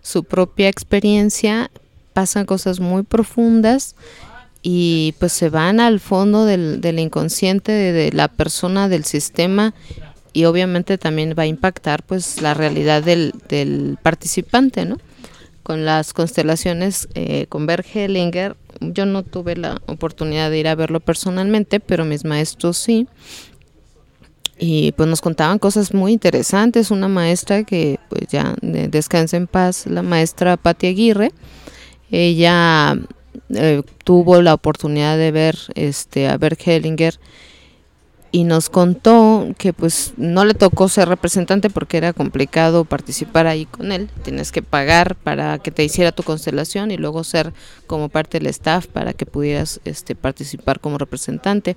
su 0.02 0.24
propia 0.24 0.68
experiencia, 0.68 1.70
pasan 2.12 2.46
cosas 2.46 2.80
muy 2.80 3.02
profundas 3.02 3.96
y 4.62 5.14
pues 5.18 5.32
se 5.32 5.48
van 5.48 5.80
al 5.80 6.00
fondo 6.00 6.44
del, 6.44 6.80
del 6.80 6.98
inconsciente 6.98 7.72
de, 7.72 8.12
la 8.12 8.28
persona, 8.28 8.88
del 8.88 9.04
sistema 9.04 9.74
y 10.32 10.44
obviamente 10.44 10.98
también 10.98 11.34
va 11.38 11.44
a 11.44 11.46
impactar 11.46 12.02
pues 12.02 12.42
la 12.42 12.54
realidad 12.54 13.02
del, 13.02 13.32
del 13.48 13.96
participante, 14.02 14.84
¿no? 14.84 14.98
Con 15.62 15.84
las 15.84 16.12
constelaciones 16.12 17.08
eh, 17.14 17.46
con 17.48 17.66
Bert 17.66 17.86
Hellinger, 17.94 18.56
yo 18.80 19.06
no 19.06 19.22
tuve 19.22 19.56
la 19.56 19.80
oportunidad 19.86 20.50
de 20.50 20.58
ir 20.58 20.68
a 20.68 20.74
verlo 20.74 21.00
personalmente, 21.00 21.80
pero 21.80 22.04
mis 22.04 22.24
maestros 22.24 22.76
sí. 22.76 23.08
Y 24.58 24.92
pues 24.92 25.08
nos 25.08 25.20
contaban 25.20 25.58
cosas 25.58 25.92
muy 25.92 26.12
interesantes. 26.12 26.90
Una 26.90 27.08
maestra 27.08 27.64
que 27.64 27.98
pues 28.08 28.28
ya 28.28 28.54
descansa 28.62 29.36
en 29.36 29.46
paz, 29.46 29.86
la 29.86 30.02
maestra 30.02 30.56
Patti 30.56 30.86
Aguirre, 30.86 31.32
ella 32.10 32.96
eh, 33.50 33.82
tuvo 34.04 34.40
la 34.40 34.54
oportunidad 34.54 35.18
de 35.18 35.30
ver 35.30 35.58
este 35.74 36.28
a 36.28 36.38
Bert 36.38 36.60
Hellinger 36.66 37.18
y 38.32 38.44
nos 38.44 38.68
contó 38.68 39.48
que 39.56 39.72
pues 39.72 40.12
no 40.16 40.44
le 40.44 40.54
tocó 40.54 40.88
ser 40.88 41.08
representante 41.08 41.70
porque 41.70 41.96
era 41.96 42.12
complicado 42.12 42.84
participar 42.84 43.46
ahí 43.46 43.66
con 43.66 43.92
él. 43.92 44.10
Tienes 44.24 44.52
que 44.52 44.62
pagar 44.62 45.14
para 45.14 45.58
que 45.58 45.70
te 45.70 45.84
hiciera 45.84 46.12
tu 46.12 46.22
constelación 46.22 46.90
y 46.90 46.96
luego 46.96 47.24
ser 47.24 47.54
como 47.86 48.08
parte 48.08 48.38
del 48.38 48.48
staff 48.48 48.88
para 48.88 49.12
que 49.12 49.26
pudieras 49.26 49.80
este, 49.84 50.14
participar 50.14 50.80
como 50.80 50.98
representante. 50.98 51.76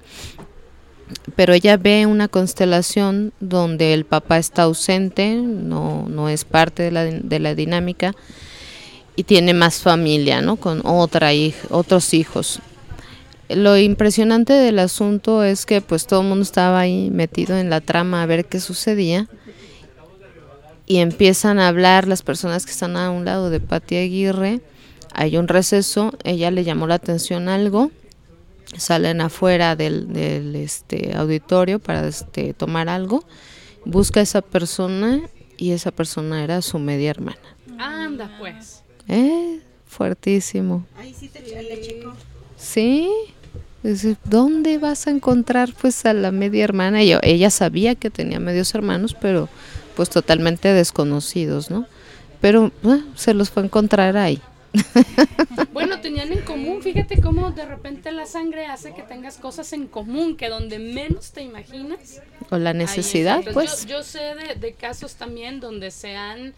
Pero 1.35 1.53
ella 1.53 1.77
ve 1.77 2.05
una 2.05 2.27
constelación 2.27 3.33
donde 3.39 3.93
el 3.93 4.05
papá 4.05 4.37
está 4.37 4.63
ausente, 4.63 5.35
no, 5.35 6.07
no 6.07 6.29
es 6.29 6.45
parte 6.45 6.83
de 6.83 6.91
la, 6.91 7.05
de 7.05 7.39
la 7.39 7.55
dinámica 7.55 8.13
y 9.15 9.23
tiene 9.23 9.53
más 9.53 9.81
familia, 9.81 10.41
¿no? 10.41 10.55
Con 10.55 10.81
otra 10.85 11.33
hija, 11.33 11.67
otros 11.71 12.13
hijos 12.13 12.61
lo 13.49 13.77
impresionante 13.77 14.53
del 14.53 14.77
asunto 14.77 15.43
es 15.43 15.65
que 15.65 15.81
pues 15.81 16.05
todo 16.05 16.21
el 16.21 16.27
mundo 16.27 16.43
estaba 16.43 16.79
ahí 16.79 17.09
metido 17.09 17.57
en 17.57 17.69
la 17.69 17.81
trama 17.81 18.21
a 18.21 18.25
ver 18.27 18.45
qué 18.45 18.59
sucedía 18.59 19.27
y 20.85 20.97
empiezan 20.97 21.59
a 21.59 21.67
hablar 21.67 22.07
las 22.07 22.21
personas 22.21 22.65
que 22.65 22.71
están 22.71 22.95
a 22.95 23.09
un 23.09 23.25
lado 23.25 23.49
de 23.49 23.59
Patti 23.59 23.95
Aguirre, 23.95 24.61
hay 25.13 25.37
un 25.37 25.47
receso, 25.47 26.13
ella 26.23 26.51
le 26.51 26.63
llamó 26.63 26.87
la 26.87 26.95
atención 26.95 27.49
algo, 27.49 27.91
salen 28.77 29.21
afuera 29.21 29.75
del, 29.75 30.11
del 30.13 30.55
este 30.55 31.15
auditorio 31.15 31.79
para 31.79 32.07
este, 32.07 32.53
tomar 32.53 32.89
algo, 32.89 33.23
busca 33.85 34.19
a 34.19 34.23
esa 34.23 34.41
persona 34.41 35.21
y 35.57 35.71
esa 35.71 35.91
persona 35.91 36.43
era 36.43 36.61
su 36.61 36.79
media 36.79 37.09
hermana. 37.09 37.37
Anda 37.77 38.35
pues. 38.39 38.83
Eh, 39.07 39.59
fuertísimo. 39.85 40.85
Ahí 40.97 41.13
sí 41.13 41.29
te 41.29 41.41
le 41.41 41.81
chico. 41.81 42.13
Sí, 42.57 43.09
¿dónde 44.25 44.77
vas 44.77 45.07
a 45.07 45.11
encontrar 45.11 45.73
pues 45.79 46.05
a 46.05 46.13
la 46.13 46.31
media 46.31 46.63
hermana? 46.63 47.03
Y 47.03 47.15
ella 47.23 47.49
sabía 47.49 47.95
que 47.95 48.09
tenía 48.09 48.39
medios 48.39 48.73
hermanos, 48.75 49.15
pero 49.19 49.49
pues 49.95 50.09
totalmente 50.09 50.71
desconocidos, 50.73 51.71
¿no? 51.71 51.85
Pero 52.41 52.71
eh, 52.83 53.03
se 53.15 53.33
los 53.33 53.49
fue 53.49 53.63
a 53.63 53.65
encontrar 53.65 54.15
ahí. 54.17 54.41
Bueno, 55.73 56.01
tenían 56.01 56.31
en 56.31 56.41
común, 56.41 56.81
fíjate 56.81 57.21
cómo 57.21 57.51
de 57.51 57.65
repente 57.65 58.11
la 58.11 58.25
sangre 58.25 58.65
hace 58.65 58.93
que 58.93 59.01
tengas 59.03 59.37
cosas 59.37 59.71
en 59.73 59.87
común, 59.87 60.35
que 60.35 60.49
donde 60.49 60.79
menos 60.79 61.31
te 61.31 61.41
imaginas. 61.41 62.21
O 62.49 62.57
la 62.57 62.73
necesidad, 62.73 63.43
pues. 63.53 63.85
Yo, 63.85 63.97
yo 63.97 64.03
sé 64.03 64.35
de, 64.35 64.55
de, 64.55 64.73
casos 64.73 65.15
también 65.15 65.59
donde 65.59 65.91
se 65.91 66.15
han, 66.15 66.53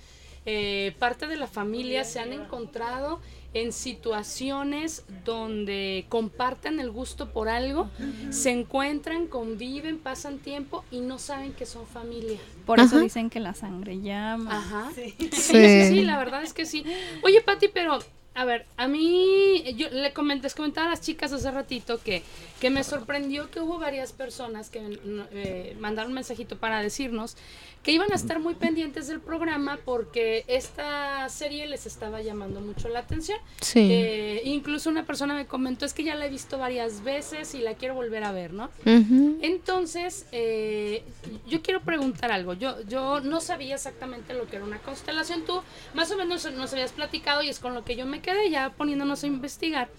eh, 0.46 0.96
parte 1.00 1.28
de 1.28 1.36
la 1.36 1.48
familia 1.48 2.04
se 2.04 2.20
han 2.20 2.34
encontrado 2.34 3.22
en 3.54 3.74
situaciones 3.74 5.04
donde 5.26 6.06
comparten 6.10 6.80
el 6.80 6.90
gusto 6.90 7.32
por 7.32 7.50
algo, 7.50 7.90
se 8.30 8.52
encuentran, 8.52 9.28
conviven, 9.28 9.98
pasan 9.98 10.40
tiempo 10.40 10.86
y 10.90 11.02
no 11.02 11.20
saben 11.20 11.54
que 11.54 11.66
son 11.66 11.86
familia. 11.86 12.40
Por 12.66 12.80
eso 12.80 13.00
dicen 13.00 13.30
que 13.30 13.40
la 13.40 13.54
sangre 13.54 14.00
llama. 14.00 14.58
Ajá. 14.58 14.92
Sí. 14.96 15.16
Sí, 15.20 15.30
sí, 15.32 15.86
sí, 15.90 16.04
la 16.04 16.18
verdad 16.18 16.44
es 16.44 16.54
que 16.54 16.66
sí. 16.66 16.86
Oye, 17.24 17.42
Pati, 17.42 17.68
pero 17.68 18.00
a 18.34 18.46
ver, 18.46 18.66
a 18.78 18.88
mí, 18.88 19.64
yo 19.76 19.90
le 19.90 20.14
comenté, 20.14 20.44
les 20.44 20.56
comentaba 20.56 20.88
a 20.88 20.90
las 20.92 21.02
chicas 21.02 21.34
hace 21.34 21.52
ratito 21.52 22.00
que, 22.02 22.24
que 22.62 22.70
me 22.70 22.84
sorprendió 22.84 23.52
que 23.52 23.60
hubo 23.60 23.78
varias 23.78 24.14
personas 24.14 24.70
que 24.70 25.00
eh, 25.34 25.76
mandaron 25.80 26.12
un 26.12 26.16
mensajito 26.16 26.58
para 26.58 26.82
decirnos 26.82 27.36
que 27.84 27.92
iban 27.92 28.12
a 28.12 28.16
estar 28.16 28.40
muy 28.40 28.54
pendientes 28.54 29.08
del 29.08 29.20
programa 29.20 29.80
porque 29.84 30.46
esta 30.48 31.28
serie 31.30 31.66
les 31.66 31.88
estaba 31.88 32.22
llamando 32.22 32.62
mucho 32.62 32.90
la 32.90 33.00
atención. 33.00 33.40
Sí. 33.60 33.88
Eh, 33.92 34.42
incluso 34.46 34.90
una 34.90 35.06
persona 35.06 35.34
me 35.34 35.48
comentó, 35.48 35.86
es 35.86 35.94
que 35.94 36.04
ya 36.04 36.14
la 36.16 36.28
he 36.28 36.30
visto 36.30 36.60
varias 36.60 37.04
veces 37.04 37.56
y 37.56 37.60
la 37.60 37.74
quiero 37.74 37.96
volver 37.96 38.24
a 38.24 38.32
ver, 38.32 38.54
¿no? 38.54 38.66
Uh 38.86 38.90
-huh. 38.90 39.38
Entonces, 39.42 40.28
eh, 40.32 41.04
yo 41.48 41.64
quiero 41.64 41.82
preguntar 41.82 42.32
algo. 42.32 42.54
Yo, 42.54 42.82
yo 42.84 43.20
no 43.20 43.42
sabía 43.42 43.76
exactamente 43.76 44.36
lo 44.36 44.46
que 44.48 44.58
era 44.58 44.66
una 44.66 44.80
constelación. 44.80 45.44
Tú 45.46 45.64
más 45.96 46.12
o 46.12 46.18
menos 46.18 46.52
nos 46.54 46.74
habías 46.74 46.92
platicado 46.92 47.42
y 47.42 47.50
es 47.50 47.60
con 47.60 47.74
lo 47.74 47.84
que 47.84 47.96
yo 47.96 48.06
me 48.06 48.21
quedé 48.22 48.50
ya 48.50 48.70
poniéndonos 48.72 49.24
a 49.24 49.28
investigar 49.28 49.90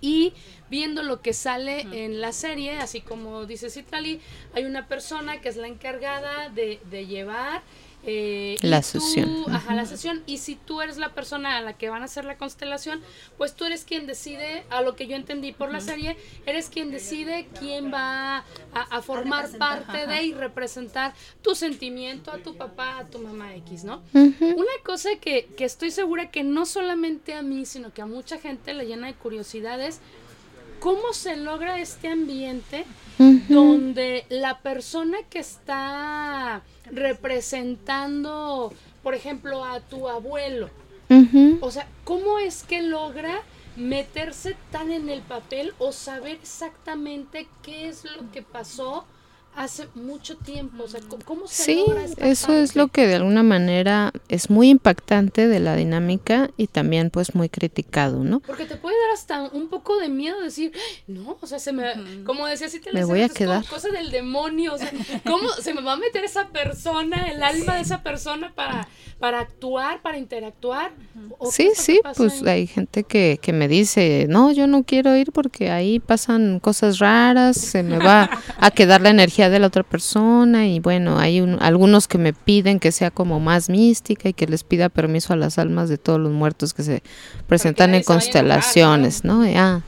y 0.00 0.34
viendo 0.70 1.02
lo 1.02 1.22
que 1.22 1.32
sale 1.32 1.86
uh 1.86 1.90
-huh. 1.90 1.96
en 1.96 2.20
la 2.20 2.32
serie, 2.32 2.78
así 2.78 3.00
como 3.00 3.46
dice 3.46 3.70
Citrali, 3.70 4.20
hay 4.54 4.64
una 4.64 4.86
persona 4.86 5.40
que 5.40 5.48
es 5.48 5.56
la 5.56 5.66
encargada 5.68 6.50
de, 6.50 6.80
de 6.90 7.06
llevar 7.06 7.62
eh, 8.06 8.56
la 8.62 8.80
tú, 8.80 9.00
sesión. 9.00 9.44
Ajá, 9.48 9.74
la 9.74 9.86
sesión. 9.86 10.22
Y 10.26 10.38
si 10.38 10.56
tú 10.56 10.80
eres 10.82 10.96
la 10.96 11.14
persona 11.14 11.56
a 11.56 11.60
la 11.60 11.72
que 11.74 11.88
van 11.88 12.02
a 12.02 12.04
hacer 12.06 12.24
la 12.24 12.36
constelación, 12.36 13.00
pues 13.38 13.54
tú 13.54 13.64
eres 13.64 13.84
quien 13.84 14.06
decide, 14.06 14.64
a 14.70 14.82
lo 14.82 14.94
que 14.96 15.06
yo 15.06 15.16
entendí 15.16 15.52
por 15.52 15.68
uh 15.68 15.70
-huh. 15.70 15.74
la 15.74 15.80
serie, 15.80 16.16
eres 16.46 16.68
quien 16.68 16.90
decide 16.90 17.48
quién 17.58 17.92
va 17.92 18.38
a, 18.38 18.80
a 18.90 19.02
formar 19.02 19.50
parte 19.58 19.98
ajá. 19.98 20.06
de 20.06 20.22
y 20.24 20.34
representar 20.34 21.14
tu 21.42 21.54
sentimiento 21.54 22.30
a 22.30 22.38
tu 22.38 22.56
papá, 22.56 22.98
a 22.98 23.04
tu 23.06 23.18
mamá 23.18 23.54
X, 23.56 23.84
¿no? 23.84 24.02
Uh 24.12 24.18
-huh. 24.18 24.54
Una 24.54 24.76
cosa 24.84 25.10
que, 25.20 25.46
que 25.56 25.64
estoy 25.64 25.90
segura 25.90 26.30
que 26.30 26.42
no 26.42 26.66
solamente 26.66 27.34
a 27.34 27.42
mí, 27.42 27.66
sino 27.66 27.92
que 27.92 28.02
a 28.02 28.06
mucha 28.06 28.38
gente 28.38 28.74
le 28.74 28.86
llena 28.86 29.06
de 29.06 29.14
curiosidades, 29.14 30.00
¿cómo 30.84 31.14
se 31.14 31.36
logra 31.36 31.80
este 31.80 32.08
ambiente 32.08 32.84
uh 33.18 33.22
-huh. 33.22 33.48
donde 33.48 34.26
la 34.28 34.58
persona 34.58 35.16
que 35.30 35.38
está 35.38 36.60
representando, 36.84 38.70
por 39.02 39.14
ejemplo, 39.14 39.64
a 39.64 39.80
tu 39.80 40.10
abuelo, 40.10 40.68
uh 41.08 41.14
-huh. 41.14 41.58
o 41.62 41.70
sea, 41.70 41.88
¿cómo 42.04 42.38
es 42.38 42.64
que 42.64 42.82
logra 42.82 43.40
meterse 43.76 44.56
tan 44.70 44.92
en 44.92 45.08
el 45.08 45.22
papel 45.22 45.72
o 45.78 45.90
saber 45.90 46.32
exactamente 46.42 47.48
qué 47.62 47.88
es 47.88 48.04
lo 48.04 48.30
que 48.30 48.42
pasó 48.42 49.06
hace 49.56 49.88
mucho 49.94 50.36
tiempo, 50.36 50.84
o 50.84 50.88
sea, 50.88 51.00
¿cómo 51.24 51.46
se 51.46 51.64
sí, 51.64 51.84
eso 52.18 52.46
parte? 52.48 52.62
es 52.62 52.76
lo 52.76 52.88
que 52.88 53.06
de 53.06 53.16
alguna 53.16 53.42
manera 53.42 54.12
es 54.28 54.50
muy 54.50 54.68
impactante 54.68 55.46
de 55.46 55.60
la 55.60 55.76
dinámica 55.76 56.50
y 56.56 56.66
también 56.66 57.10
pues 57.10 57.34
muy 57.34 57.48
criticado, 57.48 58.24
¿no? 58.24 58.40
Porque 58.40 58.66
te 58.66 58.76
puede 58.76 58.96
dar 59.00 59.10
hasta 59.14 59.42
un 59.42 59.68
poco 59.68 59.98
de 59.98 60.08
miedo 60.08 60.40
decir, 60.40 60.72
no, 61.06 61.38
o 61.40 61.46
sea, 61.46 61.58
se 61.58 61.72
me, 61.72 62.24
como 62.24 62.46
decía, 62.46 62.68
si 62.68 62.80
te 62.80 62.92
me 62.92 63.04
voy 63.04 63.22
a 63.22 63.28
quedar 63.28 63.64
cosa 63.66 63.88
del 63.88 64.10
demonio, 64.10 64.74
o 64.74 64.78
sea, 64.78 64.90
¿cómo 65.24 65.48
se 65.50 65.72
me 65.72 65.82
va 65.82 65.92
a 65.92 65.96
meter 65.96 66.24
esa 66.24 66.48
persona, 66.48 67.30
el 67.30 67.42
alma 67.42 67.76
de 67.76 67.82
esa 67.82 68.02
persona 68.02 68.52
para, 68.54 68.88
para 69.18 69.40
actuar, 69.40 70.02
para 70.02 70.18
interactuar? 70.18 70.92
¿O 71.38 71.50
sí, 71.50 71.70
sí, 71.74 72.00
pues 72.16 72.42
ahí? 72.42 72.48
hay 72.48 72.66
gente 72.66 73.04
que, 73.04 73.38
que 73.40 73.52
me 73.52 73.68
dice, 73.68 74.26
no, 74.28 74.50
yo 74.52 74.66
no 74.66 74.82
quiero 74.82 75.16
ir 75.16 75.32
porque 75.32 75.70
ahí 75.70 76.00
pasan 76.00 76.58
cosas 76.60 76.98
raras, 76.98 77.56
se 77.56 77.82
me 77.82 77.98
va 77.98 78.30
a 78.58 78.70
quedar 78.70 79.00
la 79.00 79.10
energía 79.10 79.43
de 79.50 79.58
la 79.58 79.66
otra 79.66 79.82
persona 79.82 80.66
y 80.66 80.80
bueno, 80.80 81.18
hay 81.18 81.40
un, 81.40 81.58
algunos 81.60 82.08
que 82.08 82.18
me 82.18 82.32
piden 82.32 82.80
que 82.80 82.92
sea 82.92 83.10
como 83.10 83.40
más 83.40 83.68
mística 83.68 84.28
y 84.28 84.32
que 84.32 84.46
les 84.46 84.64
pida 84.64 84.88
permiso 84.88 85.32
a 85.32 85.36
las 85.36 85.58
almas 85.58 85.88
de 85.88 85.98
todos 85.98 86.20
los 86.20 86.32
muertos 86.32 86.74
que 86.74 86.82
se 86.82 87.02
presentan 87.46 87.94
en 87.94 88.02
constelaciones, 88.02 89.24
¿no? 89.24 89.38
¿no? 89.38 89.50
Ya. 89.50 89.82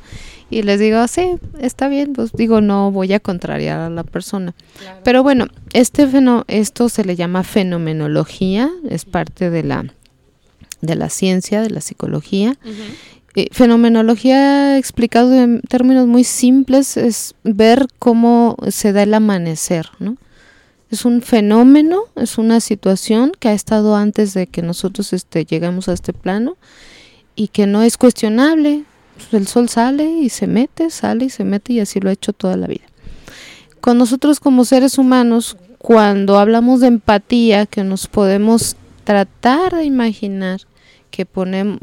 y 0.50 0.62
les 0.62 0.80
digo, 0.80 1.06
sí, 1.08 1.36
está 1.60 1.88
bien, 1.88 2.12
pues 2.12 2.32
digo, 2.32 2.60
no 2.60 2.90
voy 2.90 3.12
a 3.12 3.20
contrariar 3.20 3.80
a 3.80 3.90
la 3.90 4.04
persona. 4.04 4.54
Pero 5.02 5.22
bueno, 5.22 5.46
este 5.72 6.08
esto 6.48 6.88
se 6.88 7.04
le 7.04 7.16
llama 7.16 7.42
fenomenología, 7.42 8.70
es 8.88 9.04
parte 9.04 9.50
de 9.50 9.62
la, 9.62 9.84
de 10.80 10.94
la 10.94 11.10
ciencia, 11.10 11.60
de 11.60 11.70
la 11.70 11.80
psicología. 11.80 12.56
Fenomenología 13.52 14.78
explicado 14.78 15.34
en 15.34 15.60
términos 15.60 16.06
muy 16.06 16.24
simples 16.24 16.96
es 16.96 17.34
ver 17.44 17.86
cómo 17.98 18.56
se 18.68 18.92
da 18.92 19.02
el 19.02 19.12
amanecer, 19.12 19.90
¿no? 19.98 20.16
Es 20.90 21.04
un 21.04 21.20
fenómeno, 21.20 22.04
es 22.14 22.38
una 22.38 22.60
situación 22.60 23.32
que 23.38 23.48
ha 23.48 23.52
estado 23.52 23.94
antes 23.94 24.32
de 24.32 24.46
que 24.46 24.62
nosotros 24.62 25.12
este, 25.12 25.44
llegamos 25.44 25.88
a 25.88 25.92
este 25.92 26.14
plano 26.14 26.56
y 27.34 27.48
que 27.48 27.66
no 27.66 27.82
es 27.82 27.98
cuestionable. 27.98 28.84
El 29.32 29.46
sol 29.46 29.68
sale 29.68 30.08
y 30.08 30.30
se 30.30 30.46
mete, 30.46 30.88
sale 30.90 31.26
y 31.26 31.30
se 31.30 31.44
mete 31.44 31.74
y 31.74 31.80
así 31.80 32.00
lo 32.00 32.08
ha 32.08 32.12
hecho 32.12 32.32
toda 32.32 32.56
la 32.56 32.68
vida. 32.68 32.84
Con 33.82 33.98
nosotros 33.98 34.40
como 34.40 34.64
seres 34.64 34.96
humanos, 34.96 35.58
cuando 35.76 36.38
hablamos 36.38 36.80
de 36.80 36.86
empatía, 36.86 37.66
que 37.66 37.84
nos 37.84 38.06
podemos 38.06 38.76
tratar 39.04 39.74
de 39.74 39.84
imaginar 39.84 40.60
que 41.16 41.26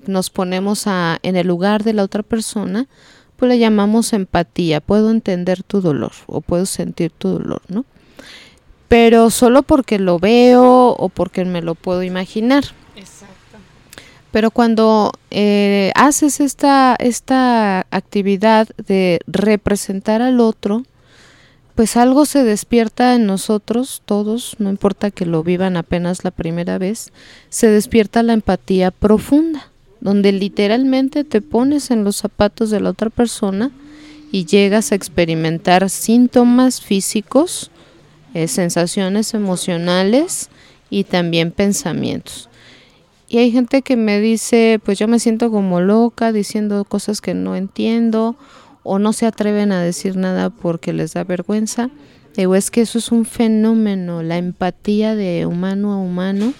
nos 0.05 0.29
ponemos 0.29 0.87
a, 0.87 1.19
en 1.23 1.35
el 1.35 1.47
lugar 1.47 1.83
de 1.83 1.93
la 1.93 2.03
otra 2.03 2.23
persona, 2.23 2.87
pues 3.35 3.49
le 3.49 3.59
llamamos 3.59 4.13
empatía. 4.13 4.79
Puedo 4.79 5.09
entender 5.09 5.63
tu 5.63 5.81
dolor 5.81 6.11
o 6.27 6.41
puedo 6.41 6.65
sentir 6.65 7.11
tu 7.11 7.29
dolor, 7.29 7.61
¿no? 7.67 7.85
pero 8.93 9.31
solo 9.31 9.63
porque 9.63 9.97
lo 9.97 10.19
veo 10.19 10.89
o 10.89 11.09
porque 11.09 11.45
me 11.45 11.63
lo 11.63 11.73
puedo 11.73 12.03
imaginar. 12.03 12.63
Exacto. 12.95 13.57
Pero 14.29 14.51
cuando 14.51 15.11
eh, 15.31 15.91
haces 15.95 16.39
esta, 16.39 16.95
esta 16.99 17.87
actividad 17.89 18.67
de 18.77 19.19
representar 19.25 20.21
al 20.21 20.39
otro, 20.39 20.83
pues 21.75 21.97
algo 21.97 22.25
se 22.25 22.43
despierta 22.43 23.15
en 23.15 23.25
nosotros, 23.25 24.03
todos, 24.05 24.55
no 24.59 24.69
importa 24.69 25.09
que 25.09 25.25
lo 25.25 25.43
vivan 25.43 25.75
apenas 25.75 26.23
la 26.23 26.31
primera 26.31 26.77
vez, 26.77 27.11
se 27.49 27.67
despierta 27.67 28.21
la 28.21 28.33
empatía 28.33 28.91
profunda, 28.91 29.71
donde 29.99 30.31
literalmente 30.31 31.23
te 31.23 31.41
pones 31.41 31.89
en 31.89 32.03
los 32.03 32.17
zapatos 32.17 32.69
de 32.69 32.79
la 32.79 32.91
otra 32.91 33.09
persona 33.09 33.71
y 34.31 34.45
llegas 34.45 34.91
a 34.91 34.95
experimentar 34.95 35.89
síntomas 35.89 36.81
físicos, 36.81 37.71
eh, 38.33 38.47
sensaciones 38.47 39.33
emocionales 39.33 40.49
y 40.89 41.05
también 41.05 41.51
pensamientos. 41.51 42.49
Y 43.27 43.39
hay 43.39 43.51
gente 43.51 43.81
que 43.81 43.95
me 43.95 44.19
dice, 44.19 44.79
pues 44.83 44.99
yo 44.99 45.07
me 45.07 45.17
siento 45.17 45.49
como 45.49 45.81
loca 45.81 46.31
diciendo 46.31 46.85
cosas 46.85 47.19
que 47.19 47.33
no 47.33 47.55
entiendo 47.55 48.35
o 48.83 48.99
no 48.99 49.13
se 49.13 49.25
atreven 49.25 49.71
a 49.71 49.81
decir 49.81 50.15
nada 50.15 50.49
porque 50.49 50.93
les 50.93 51.13
da 51.13 51.23
vergüenza. 51.23 51.89
Digo, 52.35 52.55
es 52.55 52.71
que 52.71 52.81
eso 52.81 52.97
es 52.97 53.11
un 53.11 53.25
fenómeno, 53.25 54.23
la 54.23 54.37
empatía 54.37 55.15
de 55.15 55.45
humano 55.45 55.93
a 55.93 55.97
humano, 55.97 56.53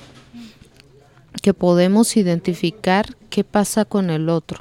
que 1.41 1.53
podemos 1.53 2.15
identificar 2.15 3.17
qué 3.29 3.43
pasa 3.43 3.83
con 3.83 4.09
el 4.09 4.29
otro. 4.29 4.59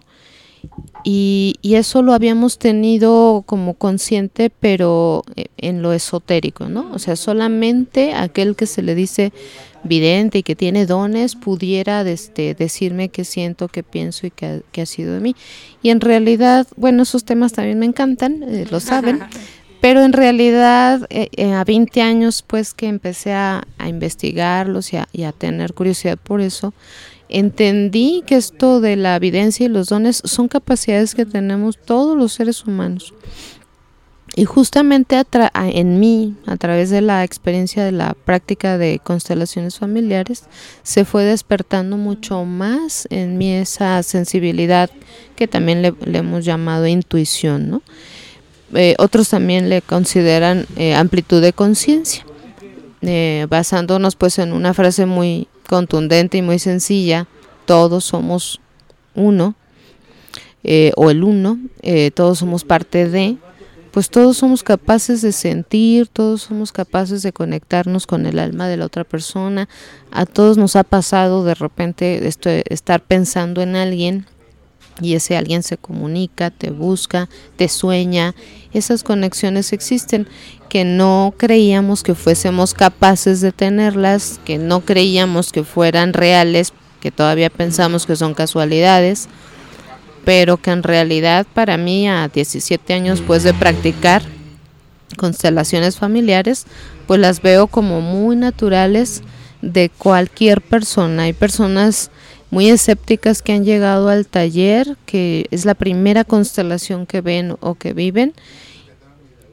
Y, 1.05 1.59
eso 1.63 2.03
lo 2.03 2.13
habíamos 2.13 2.59
tenido 2.59 3.43
como 3.47 3.75
consciente, 3.75 4.51
pero 4.51 5.25
eh, 5.37 5.47
en 5.57 5.83
lo 5.83 5.93
esotérico, 5.93 6.69
¿no? 6.69 6.93
O 6.93 6.99
sea, 6.99 7.17
solamente 7.17 8.15
aquel 8.15 8.55
que 8.55 8.67
se 8.67 8.83
le 8.83 8.95
dice 8.95 9.33
vidente 9.85 10.39
y 10.39 10.43
que 10.43 10.57
tiene 10.57 10.87
dones 10.87 11.35
pudiera 11.37 12.03
este, 12.03 12.55
decirme 12.55 13.09
qué 13.09 13.25
siento, 13.25 13.69
qué 13.69 13.83
pienso 13.83 14.27
y 14.27 14.31
qué, 14.31 14.63
ha 14.81 14.87
sido 14.87 15.15
de 15.15 15.21
mí. 15.21 15.37
Y 15.83 15.91
en 15.91 16.01
realidad, 16.01 16.67
bueno, 16.77 17.03
esos 17.03 17.25
temas 17.25 17.53
también 17.53 17.79
me 17.79 17.87
encantan, 17.87 18.43
eh, 18.43 18.67
lo 18.71 18.81
saben, 18.81 19.21
pero 19.81 20.03
en 20.03 20.13
realidad 20.13 21.07
eh, 21.11 21.53
a 21.53 21.65
20 21.65 22.03
años 22.03 22.43
pues 22.47 22.75
que 22.75 22.87
empecé 22.87 23.33
a, 23.33 23.67
investigarlos 23.87 24.93
y 24.93 24.99
y 25.13 25.25
a 25.25 25.33
tener 25.33 25.75
curiosidad 25.75 26.19
por 26.19 26.41
eso, 26.41 26.73
entendí 27.29 28.23
que 28.27 28.37
esto 28.37 28.81
de 28.81 28.97
la 28.97 29.17
evidencia 29.17 29.67
y 29.67 29.69
los 29.69 29.89
dones 29.89 30.23
son 30.25 30.49
capacidades 30.49 31.15
que 31.15 31.27
tenemos 31.27 31.79
todos 31.79 32.17
los 32.17 32.33
seres 32.33 32.65
humanos. 32.65 33.15
Y 34.35 34.47
justamente 34.47 35.23
en 35.55 36.01
mí, 36.01 36.37
a 36.47 36.57
través 36.57 36.89
de 36.89 37.03
la 37.03 37.23
experiencia 37.23 37.85
de 37.85 37.93
la 37.93 38.15
práctica 38.15 38.79
de 38.79 38.99
constelaciones 38.99 39.79
familiares, 39.79 40.45
se 40.83 41.05
fue 41.05 41.25
despertando 41.25 41.99
mucho 41.99 42.45
más 42.47 43.07
en 43.11 43.37
mí 43.37 43.53
esa 43.53 44.03
sensibilidad 44.03 44.91
que 45.37 45.49
también 45.49 45.83
le, 45.83 45.95
hemos 46.15 46.47
llamado 46.47 46.87
intuición. 46.87 47.69
¿no? 47.69 47.83
Eh, 48.75 48.95
otros 48.99 49.29
también 49.29 49.69
le 49.69 49.83
consideran 49.83 50.67
eh, 50.77 50.95
amplitud 50.95 51.43
de 51.43 51.53
conciencia, 51.53 52.25
eh, 53.03 53.47
basándonos 53.51 54.17
pues 54.17 54.39
en 54.39 54.55
una 54.55 54.73
frase 54.73 55.05
muy 55.05 55.47
contundente 55.69 56.39
y 56.39 56.43
muy 56.43 56.59
sencilla, 56.59 57.27
todos 57.67 58.05
somos 58.05 58.61
uno, 59.15 59.55
o 60.97 61.11
el 61.11 61.25
uno, 61.25 61.59
todos 62.15 62.39
somos 62.39 62.63
parte 62.65 63.09
de, 63.09 63.37
pues 63.93 64.09
todos 64.09 64.39
somos 64.39 64.63
capaces 64.63 65.21
de 65.21 65.33
sentir, 65.33 66.09
todos 66.09 66.43
somos 66.43 66.73
capaces 66.73 67.23
de 67.23 67.33
conectarnos 67.33 68.07
con 68.07 68.27
el 68.27 68.39
alma 68.39 68.67
de 68.67 68.79
la 68.79 68.87
otra 68.87 69.05
persona, 69.05 69.69
a 70.11 70.25
todos 70.27 70.57
nos 70.57 70.77
ha 70.77 70.83
pasado 70.83 71.45
de 71.45 71.55
repente 71.55 72.27
esto, 72.27 72.49
estar 72.51 73.03
pensando 73.03 73.61
en 73.61 73.77
alguien 73.77 74.27
y 75.01 75.15
ese 75.15 75.37
alguien 75.37 75.63
se 75.63 75.77
comunica, 75.77 76.51
te 76.51 76.71
busca, 76.71 77.29
te 77.57 77.69
sueña, 77.69 78.35
esas 78.73 79.03
conexiones 79.03 79.73
existen 79.73 80.27
que 80.69 80.85
no 80.85 81.35
creíamos 81.37 82.03
que 82.03 82.15
fuésemos 82.15 82.73
capaces 82.73 83.43
de 83.43 83.53
tenerlas, 83.53 84.41
que 84.45 84.57
no 84.57 84.81
creíamos 84.81 85.53
que 85.53 85.65
fueran 85.65 86.15
reales, 86.15 86.73
que 87.01 87.11
todavía 87.11 87.51
pensamos 87.51 88.07
que 88.07 88.17
son 88.17 88.33
casualidades, 88.33 89.29
pero 90.25 90.57
que 90.57 90.71
en 90.71 90.83
realidad 90.83 91.47
para 91.53 91.77
mí 91.77 92.09
a 92.09 92.29
17 92.29 92.93
años 92.95 93.23
pues 93.27 93.43
de 93.43 93.55
practicar 93.55 94.23
constelaciones 95.17 95.97
familiares, 95.97 96.67
pues 97.07 97.21
las 97.21 97.43
veo 97.43 97.67
como 97.67 98.01
muy 98.01 98.37
naturales 98.37 99.23
de 99.61 99.91
cualquier 99.91 100.61
persona. 100.61 101.25
Hay 101.25 101.33
personas 101.33 102.11
muy 102.51 102.69
escépticas 102.69 103.43
que 103.43 103.53
han 103.53 103.65
llegado 103.65 104.09
al 104.09 104.27
taller, 104.27 104.97
que 105.07 105.47
es 105.51 105.65
la 105.65 105.75
primera 105.75 106.25
constelación 106.25 107.07
que 107.07 107.21
ven 107.21 107.57
o 107.61 107.75
que 107.75 107.93
viven 107.93 108.35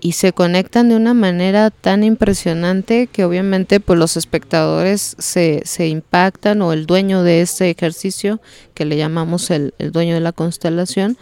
y 0.02 0.14
se 0.14 0.34
conectan 0.34 0.90
de 0.90 0.96
una 0.96 1.14
manera 1.14 1.72
tan 1.72 2.04
impresionante 2.04 3.08
que 3.08 3.26
obviamente 3.26 3.80
pues 3.80 4.00
los 4.00 4.18
espectadores 4.18 5.16
se, 5.20 5.62
se 5.66 5.88
impactan 5.88 6.62
o 6.62 6.74
el 6.74 6.86
dueño 6.86 7.24
de 7.24 7.42
este 7.42 7.70
ejercicio 7.70 8.40
que 8.74 8.86
le 8.86 8.98
llamamos 8.98 9.52
el, 9.52 9.74
dueño 9.92 10.14
de 10.14 10.22
la 10.22 10.32
constelación 10.32 11.18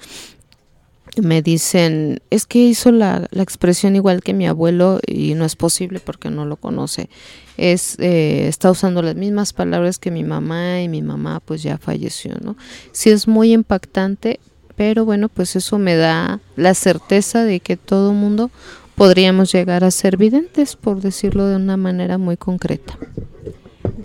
me 1.22 1.42
dicen 1.42 2.22
es 2.30 2.46
que 2.46 2.60
hizo 2.60 2.92
la, 2.92 3.28
la, 3.32 3.42
expresión 3.42 3.96
igual 3.96 4.22
que 4.22 4.34
mi 4.34 4.46
abuelo 4.46 5.00
y 5.08 5.34
no 5.34 5.46
es 5.46 5.56
posible 5.56 6.00
porque 6.00 6.30
no 6.30 6.46
lo 6.46 6.58
conoce. 6.58 7.10
Es 7.58 7.98
eh, 7.98 8.48
está 8.48 8.70
usando 8.70 9.02
las 9.02 9.16
mismas 9.16 9.52
palabras 9.52 9.98
que 9.98 10.12
mi 10.12 10.24
mamá 10.24 10.82
y 10.82 10.90
mi 10.90 11.02
mamá 11.02 11.40
pues 11.44 11.64
ya 11.64 11.80
falleció 11.80 12.36
no 12.40 12.56
sí 12.92 13.10
es 13.10 13.28
muy 13.28 13.52
impactante 13.52 14.40
pero 14.78 15.04
bueno, 15.06 15.28
pues 15.28 15.56
eso 15.56 15.80
me 15.80 15.96
da 15.96 16.40
la 16.56 16.76
certeza 16.76 17.44
de 17.44 17.60
que 17.60 17.76
todo 17.76 18.14
mundo 18.14 18.52
podríamos 18.96 19.52
llegar 19.52 19.84
a 19.84 19.92
ser 19.92 20.18
videntes, 20.18 20.76
por 20.76 21.02
decirlo 21.02 21.48
de 21.48 21.56
una 21.56 21.78
manera 21.78 22.20
muy 22.20 22.38
concreta. 22.38 22.98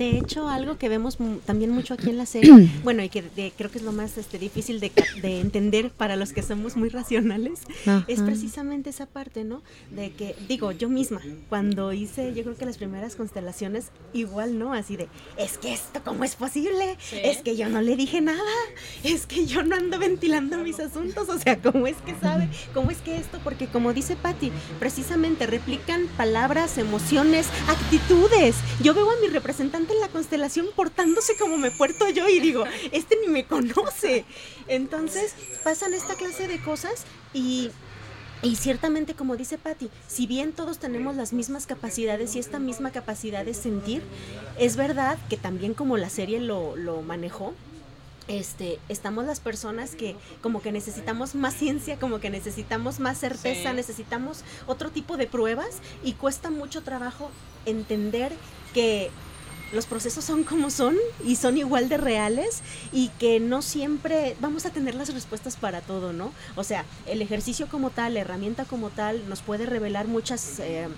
De 0.03 0.19
hecho, 0.19 0.49
algo 0.49 0.79
que 0.79 0.89
vemos 0.89 1.17
también 1.47 1.71
mucho 1.71 1.95
aquí 1.95 2.11
en 2.11 2.19
la 2.19 2.27
serie, 2.27 2.69
bueno, 2.83 3.05
y 3.05 3.09
que 3.09 3.23
creo 3.57 3.71
que 3.71 3.79
es 3.79 3.85
lo 3.85 3.93
más 3.93 4.19
este, 4.19 4.37
difícil 4.37 4.81
de, 4.81 4.91
entender 5.23 5.91
para 5.91 6.17
los 6.17 6.33
que 6.33 6.43
somos 6.43 6.77
muy 6.77 6.89
racionales, 6.89 7.61
es 8.09 8.21
precisamente 8.21 8.91
esa 8.91 9.07
parte, 9.07 9.45
¿no? 9.45 9.63
De 9.93 10.11
que, 10.11 10.35
digo, 10.49 10.73
yo 10.73 10.89
misma, 10.89 11.21
cuando 11.49 11.93
hice, 11.93 12.35
yo 12.35 12.43
creo 12.43 12.57
que 12.57 12.67
las 12.67 12.79
primeras 12.79 13.15
constelaciones, 13.15 13.93
igual, 14.13 14.59
¿no? 14.59 14.73
Así 14.73 14.97
de, 14.97 15.07
es 15.37 15.57
que 15.57 15.73
esto, 15.73 16.01
¿cómo 16.05 16.25
es 16.25 16.35
posible? 16.35 16.99
Es 17.13 17.39
que 17.43 17.57
yo 17.57 17.69
no 17.69 17.81
le 17.81 17.95
dije 17.95 18.21
nada, 18.21 18.41
es 19.05 19.27
que 19.27 19.47
yo 19.47 19.63
no 19.63 19.77
ando 19.77 20.01
ventilando 20.01 20.59
mis 20.59 20.81
asuntos, 20.81 21.29
o 21.29 21.39
sea, 21.39 21.63
¿cómo 21.63 21.87
es 21.87 21.97
que 21.99 22.17
sabe? 22.21 22.49
¿Cómo 22.75 22.91
es 22.91 22.99
que 22.99 23.17
esto? 23.19 23.39
Porque 23.45 23.69
como 23.69 23.93
dice 23.93 24.17
Patti, 24.17 24.51
precisamente 24.81 25.47
replican 25.47 26.09
palabras, 26.17 26.77
emociones, 26.77 27.47
actitudes. 27.69 28.57
Yo 28.83 28.95
veo 28.95 29.09
a 29.09 29.21
mi 29.21 29.29
representante 29.29 29.92
en 29.93 30.01
la 30.01 30.09
constelación 30.09 30.67
portándose 30.75 31.37
como 31.37 31.59
me 31.59 31.71
puerto 31.71 32.09
yo 32.09 32.29
y 32.29 32.41
digo, 32.41 32.65
este 32.91 33.17
ni 33.21 33.29
me 33.29 33.45
conoce. 33.45 34.25
Entonces 34.69 35.35
pasan 35.63 35.95
esta 35.95 36.15
clase 36.15 36.49
de 36.49 36.61
cosas 36.61 37.05
y 37.33 37.71
y 38.45 38.57
ciertamente, 38.57 39.15
como 39.15 39.37
dice 39.37 39.57
Patti, 39.57 39.89
si 40.09 40.27
bien 40.27 40.53
todos 40.53 40.79
tenemos 40.79 41.15
las 41.15 41.33
mismas 41.33 41.67
capacidades 41.67 42.35
y 42.35 42.41
esta 42.41 42.59
misma 42.59 42.91
capacidad 42.91 43.45
de 43.45 43.55
sentir, 43.55 44.03
es 44.59 44.75
verdad 44.75 45.17
que 45.31 45.37
también 45.37 45.75
como 45.75 45.97
la 45.97 46.11
serie 46.11 46.41
lo, 46.41 46.75
lo 46.75 47.03
manejó, 47.03 47.55
este, 48.27 48.81
estamos 48.89 49.27
las 49.27 49.39
personas 49.39 49.95
que 49.95 50.17
como 50.43 50.61
que 50.61 50.73
necesitamos 50.73 51.37
más 51.37 51.55
ciencia, 51.55 51.99
como 51.99 52.19
que 52.19 52.31
necesitamos 52.31 52.99
más 52.99 53.19
certeza, 53.19 53.73
necesitamos 53.73 54.43
otro 54.67 54.91
tipo 54.91 55.17
de 55.17 55.29
pruebas 55.29 55.81
y 56.03 56.15
cuesta 56.15 56.51
mucho 56.51 56.83
trabajo 56.83 57.31
entender 57.65 58.33
que 58.75 59.11
los 59.73 59.87
procesos 59.87 60.25
son 60.25 60.45
como 60.45 60.71
son 60.71 60.97
y 61.25 61.37
son 61.37 61.57
igual 61.57 61.89
de 61.89 61.97
reales 61.97 62.63
y 62.93 63.09
que 63.19 63.41
no 63.41 63.63
siempre 63.63 64.37
vamos 64.41 64.67
a 64.67 64.71
tener 64.71 64.95
las 64.95 65.13
respuestas 65.13 65.57
para 65.57 65.81
todo, 65.81 66.13
¿no? 66.13 66.33
O 66.57 66.65
sea, 66.65 66.85
el 67.07 67.23
ejercicio 67.23 67.69
como 67.69 67.91
tal, 67.91 68.15
la 68.15 68.21
herramienta 68.21 68.65
como 68.65 68.91
tal, 68.91 69.29
nos 69.29 69.41
puede 69.41 69.67
revelar 69.67 70.07
muchas, 70.09 70.59
eh, 70.61 70.89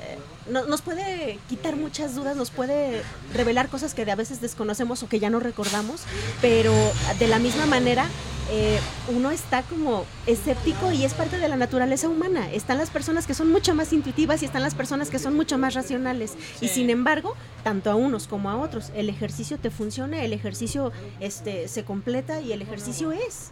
eh, 0.00 0.18
nos 0.50 0.82
puede 0.82 1.38
quitar 1.48 1.76
muchas 1.76 2.14
dudas, 2.14 2.36
nos 2.36 2.50
puede 2.50 3.02
revelar 3.32 3.68
cosas 3.68 3.94
que 3.94 4.04
de 4.04 4.12
a 4.12 4.16
veces 4.16 4.40
desconocemos 4.40 5.02
o 5.02 5.08
que 5.08 5.18
ya 5.18 5.30
no 5.30 5.40
recordamos, 5.40 6.02
pero 6.40 6.72
de 7.18 7.28
la 7.28 7.38
misma 7.38 7.66
manera 7.66 8.06
eh, 8.50 8.78
uno 9.08 9.30
está 9.30 9.62
como 9.62 10.04
escéptico 10.26 10.92
y 10.92 11.04
es 11.04 11.14
parte 11.14 11.38
de 11.38 11.48
la 11.48 11.56
naturaleza 11.56 12.08
humana. 12.08 12.50
Están 12.52 12.78
las 12.78 12.90
personas 12.90 13.26
que 13.26 13.34
son 13.34 13.50
mucho 13.50 13.74
más 13.74 13.92
intuitivas 13.92 14.42
y 14.42 14.46
están 14.46 14.62
las 14.62 14.74
personas 14.74 15.08
que 15.10 15.18
son 15.18 15.34
mucho 15.34 15.56
más 15.56 15.74
racionales. 15.74 16.34
Y 16.60 16.68
sin 16.68 16.90
embargo, 16.90 17.34
tanto 17.62 17.90
a 17.90 17.94
unos 17.94 18.26
como 18.26 18.50
a 18.50 18.56
otros, 18.56 18.90
el 18.94 19.08
ejercicio 19.08 19.58
te 19.58 19.70
funciona, 19.70 20.22
el 20.22 20.32
ejercicio 20.32 20.92
este, 21.20 21.68
se 21.68 21.84
completa 21.84 22.40
y 22.40 22.52
el 22.52 22.60
ejercicio 22.60 23.12
es. 23.12 23.50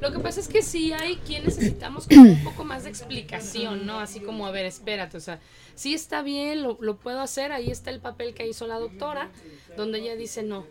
Lo 0.00 0.12
que 0.12 0.20
pasa 0.20 0.38
es 0.38 0.46
que 0.46 0.62
sí 0.62 0.92
hay 0.92 1.16
quien 1.16 1.44
necesitamos 1.44 2.06
como 2.06 2.22
un 2.22 2.44
poco 2.44 2.64
más 2.64 2.84
de 2.84 2.90
explicación, 2.90 3.86
¿no? 3.86 3.98
Así 3.98 4.20
como, 4.20 4.46
a 4.46 4.52
ver, 4.52 4.64
espérate, 4.64 5.16
o 5.16 5.20
sea, 5.20 5.40
sí 5.80 5.94
está 5.94 6.20
bien, 6.20 6.62
lo, 6.62 6.76
lo 6.82 6.96
puedo 6.96 7.20
hacer, 7.20 7.52
ahí 7.52 7.70
está 7.70 7.88
el 7.88 8.00
papel 8.00 8.34
que 8.34 8.46
hizo 8.46 8.66
la 8.66 8.78
doctora, 8.78 9.30
donde 9.78 10.00
ella 10.00 10.14
dice, 10.14 10.42
no, 10.42 10.66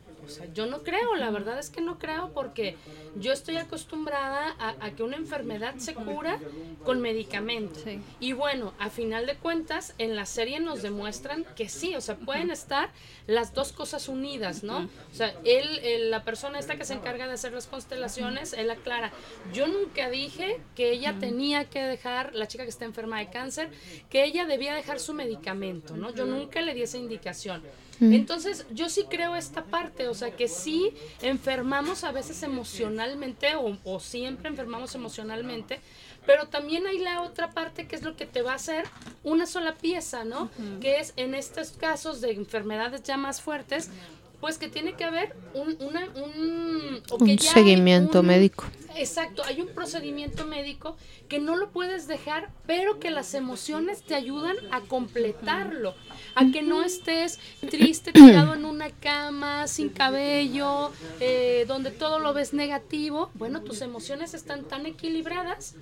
yo 0.54 0.66
no 0.66 0.84
creo, 0.84 1.16
la 1.16 1.30
verdad 1.32 1.60
es 1.60 1.70
que 1.70 1.82
no 1.82 2.00
creo 2.00 2.32
porque 2.34 2.76
yo 3.16 3.34
estoy 3.34 3.58
acostumbrada 3.58 4.56
a, 4.60 4.92
que 4.92 5.04
una 5.04 5.18
enfermedad 5.18 5.76
se 5.78 5.94
cura 5.94 6.40
con 6.84 7.02
medicamentos. 7.02 7.84
Y 8.20 8.34
bueno, 8.34 8.74
a 8.80 8.90
final 8.90 9.26
de 9.26 9.36
cuentas, 9.36 9.94
en 9.98 10.16
la 10.16 10.26
serie 10.26 10.60
nos 10.60 10.82
demuestran 10.82 11.46
que 11.56 11.70
sí, 11.70 11.96
o 11.96 12.02
sea, 12.02 12.16
pueden 12.16 12.52
estar 12.52 12.90
las 13.28 13.54
dos 13.54 13.72
cosas 13.72 14.08
unidas, 14.08 14.64
¿no? 14.64 14.90
O 15.12 15.16
sea, 15.16 15.34
él, 15.44 16.10
la 16.10 16.24
persona 16.24 16.60
esta 16.60 16.76
que 16.76 16.86
se 16.86 16.94
encarga 16.94 17.28
de 17.28 17.34
hacer 17.34 17.54
las 17.54 17.68
constelaciones, 17.68 18.54
él 18.54 18.70
aclara, 18.70 19.12
yo 19.54 19.68
nunca 19.68 20.10
dije 20.10 20.60
que 20.76 20.92
ella 20.92 21.16
tenía 21.20 21.66
que 21.66 21.82
dejar, 21.82 22.34
la 22.36 22.48
chica 22.48 22.64
que 22.64 22.70
está 22.70 22.86
enferma 22.86 23.20
de 23.20 23.30
cáncer, 23.30 23.70
que 24.10 24.24
ella 24.24 24.46
debía 24.46 24.74
dejar 24.74 25.00
su 25.00 25.14
medicamento, 25.14 25.96
¿no? 25.96 26.14
Yo 26.14 26.26
nunca 26.26 26.62
le 26.62 26.74
di 26.74 26.82
esa 26.82 26.98
indicación. 26.98 27.64
Entonces, 28.02 28.66
yo 28.72 28.90
sí 28.90 29.06
creo 29.10 29.36
esta 29.36 29.66
parte, 29.66 30.08
o 30.08 30.14
sea, 30.14 30.32
que 30.32 30.48
sí 30.48 30.94
enfermamos 31.22 32.04
a 32.04 32.12
veces 32.12 32.44
emocionalmente 32.44 33.56
o, 33.56 33.78
o 33.84 34.00
siempre 34.00 34.50
enfermamos 34.50 34.96
emocionalmente, 34.96 35.82
pero 36.26 36.48
también 36.48 36.86
hay 36.88 37.00
la 37.00 37.22
otra 37.22 37.50
parte 37.50 37.88
que 37.88 37.96
es 37.96 38.04
lo 38.04 38.16
que 38.16 38.26
te 38.26 38.42
va 38.42 38.54
a 38.54 38.56
hacer 38.56 38.86
una 39.24 39.46
sola 39.46 39.76
pieza, 39.76 40.24
¿no? 40.24 40.50
Que 40.80 41.00
es 41.00 41.14
en 41.18 41.34
estos 41.34 41.72
casos 41.72 42.22
de 42.22 42.32
enfermedades 42.32 43.04
ya 43.04 43.18
más 43.18 43.42
fuertes, 43.42 43.90
pues 44.40 44.58
que 44.58 44.70
tiene 44.70 44.94
que 44.94 45.04
haber 45.04 45.36
un, 45.54 45.78
una, 45.80 46.08
un, 46.16 47.02
un 47.20 47.40
seguimiento 47.40 48.24
médico. 48.24 48.66
Exacto, 48.96 49.44
hay 49.46 49.62
un 49.62 49.68
procedimiento 49.68 50.46
médico 50.46 50.98
que 51.30 51.40
no 51.40 51.56
lo 51.56 51.70
puedes 51.70 52.08
dejar, 52.08 52.50
pero 52.66 53.00
que 53.00 53.12
las 53.12 53.34
emociones 53.34 54.02
te 54.02 54.16
ayudan 54.16 54.58
a 54.72 54.82
completarlo, 54.82 55.94
a 56.36 56.52
que 56.52 56.64
no 56.64 56.84
estés 56.84 57.40
triste, 57.70 58.12
tirado 58.12 58.56
en 58.56 58.66
una 58.66 58.90
cama, 58.90 59.68
sin 59.68 59.90
cabello, 59.90 60.92
eh, 61.20 61.66
donde 61.68 61.92
todo 61.92 62.20
lo 62.20 62.34
ves 62.34 62.54
negativo. 62.54 63.30
Bueno, 63.36 63.62
tus 63.62 63.82
emociones 63.82 64.34
están 64.34 64.66
tan 64.66 64.86
equilibradas 64.86 65.76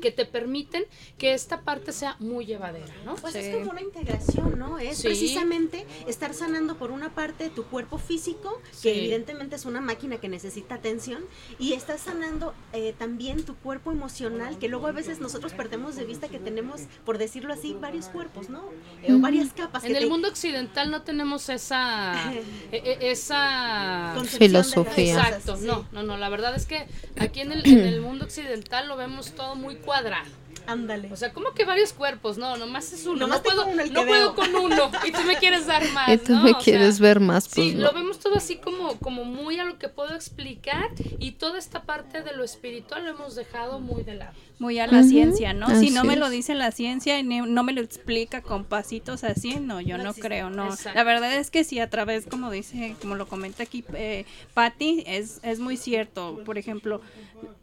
que 0.00 0.10
te 0.10 0.24
permiten 0.24 0.84
que 1.18 1.34
esta 1.34 1.62
parte 1.62 1.92
sea 1.92 2.16
muy 2.18 2.46
llevadera, 2.46 2.92
¿no? 3.04 3.14
Pues 3.16 3.34
es 3.34 3.54
como 3.54 3.70
una 3.70 3.80
integración, 3.80 4.58
¿no? 4.58 4.78
Es 4.78 5.02
precisamente 5.02 5.86
estar 6.06 6.34
sanando 6.34 6.76
por 6.76 6.90
una 6.90 7.14
parte 7.14 7.50
tu 7.50 7.64
cuerpo 7.64 7.98
físico, 7.98 8.60
que 8.82 8.96
evidentemente 8.98 9.56
es 9.56 9.64
una 9.64 9.80
máquina 9.80 10.18
que 10.18 10.28
necesita 10.28 10.76
atención, 10.76 11.24
y 11.58 11.72
estás 11.72 12.02
sanando 12.02 12.54
eh, 12.72 12.94
también 12.98 13.44
tu 13.44 13.54
cuerpo 13.56 13.92
emocional, 13.92 14.58
que 14.58 14.68
luego 14.68 14.86
a 14.86 14.92
veces 14.92 15.20
nosotros 15.20 15.52
perdemos 15.52 15.96
de 15.96 16.04
vista 16.04 16.28
que 16.28 16.38
tenemos, 16.38 16.82
por 17.04 17.18
decirlo 17.18 17.52
así, 17.52 17.74
varios 17.74 18.06
cuerpos, 18.06 18.50
¿no? 18.50 18.64
Eh, 19.02 19.12
o 19.12 19.18
varias 19.18 19.52
capas. 19.52 19.84
En 19.84 19.96
el 19.96 20.08
mundo 20.08 20.28
occidental 20.28 20.90
no 20.90 21.02
tenemos 21.02 21.48
esa, 21.48 22.32
e, 22.72 22.76
e, 22.78 23.10
esa 23.10 24.14
filosofía. 24.26 25.14
Exacto, 25.14 25.56
no, 25.62 25.86
no, 25.92 26.02
no, 26.02 26.16
la 26.16 26.28
verdad 26.28 26.54
es 26.54 26.66
que 26.66 26.86
aquí 27.18 27.40
en 27.40 27.52
el, 27.52 27.66
en 27.66 27.80
el 27.80 28.00
mundo 28.00 28.24
occidental 28.24 28.88
lo 28.88 28.96
vemos 28.96 29.32
todo 29.32 29.51
muy 29.54 29.76
cuadrado. 29.76 30.41
Ándale. 30.66 31.12
O 31.12 31.16
sea, 31.16 31.32
como 31.32 31.52
que 31.52 31.64
varios 31.64 31.92
cuerpos, 31.92 32.38
no, 32.38 32.56
nomás 32.56 32.92
es 32.92 33.06
uno. 33.06 33.26
no 33.26 33.42
puedo, 33.42 33.66
no 33.90 34.06
puedo 34.06 34.34
con 34.34 34.54
uno. 34.54 34.90
Y 35.04 35.12
tú 35.12 35.20
me 35.26 35.36
quieres 35.36 35.66
dar 35.66 35.82
más. 35.92 36.08
Y 36.08 36.18
tú 36.18 36.34
me 36.36 36.54
quieres 36.54 37.00
ver 37.00 37.20
más, 37.20 37.48
pues. 37.48 37.72
Sí, 37.72 37.74
lo 37.74 37.92
vemos 37.92 38.18
todo 38.18 38.36
así 38.36 38.56
como, 38.56 38.98
como 38.98 39.24
muy 39.24 39.58
a 39.58 39.64
lo 39.64 39.78
que 39.78 39.88
puedo 39.88 40.14
explicar. 40.14 40.90
Y 41.18 41.32
toda 41.32 41.58
esta 41.58 41.82
parte 41.82 42.22
de 42.22 42.32
lo 42.34 42.44
espiritual 42.44 43.04
lo 43.04 43.10
hemos 43.10 43.34
dejado 43.34 43.80
muy 43.80 44.02
de 44.02 44.14
lado 44.14 44.32
muy 44.62 44.78
a 44.78 44.86
la 44.86 45.02
ciencia, 45.02 45.52
¿no? 45.52 45.68
si 45.80 45.90
no 45.90 46.04
me 46.04 46.14
lo 46.14 46.30
dice 46.30 46.54
la 46.54 46.70
ciencia 46.70 47.18
y 47.18 47.24
no 47.24 47.62
me 47.64 47.72
lo 47.72 47.80
explica 47.80 48.42
con 48.42 48.64
pasitos 48.64 49.24
así, 49.24 49.56
no, 49.56 49.80
yo 49.80 49.98
no, 49.98 50.14
creo, 50.14 50.50
no. 50.50 50.68
La 50.94 51.02
verdad 51.02 51.34
es 51.34 51.50
que 51.50 51.64
sí, 51.64 51.80
a 51.80 51.90
través, 51.90 52.26
como 52.26 52.50
dice, 52.50 52.94
como 53.00 53.16
lo 53.16 53.26
comenta 53.26 53.64
aquí 53.64 53.84
eh, 53.94 54.24
Patti, 54.54 55.02
es, 55.06 55.40
es 55.42 55.58
muy 55.58 55.76
cierto. 55.76 56.40
Por 56.44 56.58
ejemplo, 56.58 57.00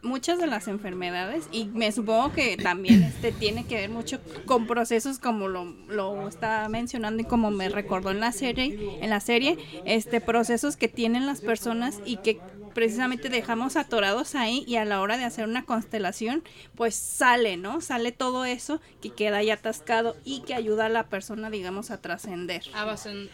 muchas 0.01 0.39
de 0.39 0.47
las 0.47 0.67
enfermedades, 0.67 1.47
y 1.53 1.65
me 1.65 1.89
supongo 1.93 2.33
que 2.33 2.57
también 2.57 2.88
este 2.89 3.31
tiene 3.31 3.65
que 3.65 3.75
ver 3.75 3.89
mucho 3.89 4.19
con 4.45 4.67
procesos 4.67 5.19
como 5.19 5.47
lo, 5.47 5.65
lo 5.87 6.27
está 6.27 6.67
mencionando 6.69 7.21
y 7.21 7.25
como 7.25 7.51
me 7.51 7.69
recordó 7.69 8.11
en 8.11 8.19
la 8.19 8.31
serie, 8.31 8.97
en 9.01 9.09
la 9.09 9.19
serie, 9.19 9.57
este 9.85 10.21
procesos 10.21 10.77
que 10.77 10.87
tienen 10.87 11.25
las 11.25 11.41
personas 11.41 11.99
y 12.05 12.17
que 12.17 12.39
precisamente 12.73 13.29
dejamos 13.29 13.75
atorados 13.75 14.35
ahí 14.35 14.63
y 14.67 14.75
a 14.77 14.85
la 14.85 15.01
hora 15.01 15.17
de 15.17 15.25
hacer 15.25 15.47
una 15.47 15.65
constelación, 15.65 16.43
pues 16.75 16.95
sale, 16.95 17.57
¿no? 17.57 17.81
Sale 17.81 18.11
todo 18.11 18.45
eso 18.45 18.79
que 19.01 19.09
queda 19.09 19.37
ahí 19.37 19.49
atascado 19.49 20.15
y 20.23 20.41
que 20.41 20.53
ayuda 20.53 20.85
a 20.85 20.89
la 20.89 21.09
persona, 21.09 21.49
digamos, 21.49 21.91
a 21.91 22.01
trascender. 22.01 22.63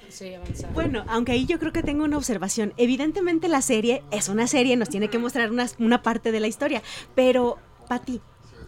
Sí. 0.09 0.33
Bueno, 0.73 1.05
aunque 1.07 1.33
ahí 1.33 1.45
yo 1.45 1.59
creo 1.59 1.71
que 1.71 1.83
tengo 1.83 2.05
una 2.05 2.17
observación. 2.17 2.73
Evidentemente 2.77 3.47
la 3.47 3.61
serie 3.61 4.03
es 4.11 4.29
una 4.29 4.47
serie, 4.47 4.75
nos 4.77 4.89
tiene 4.89 5.09
que 5.09 5.19
mostrar 5.19 5.51
una, 5.51 5.67
una 5.79 6.01
parte 6.01 6.31
de 6.31 6.39
la 6.39 6.47
historia, 6.47 6.81
pero, 7.13 7.57
Pati, 7.87 8.21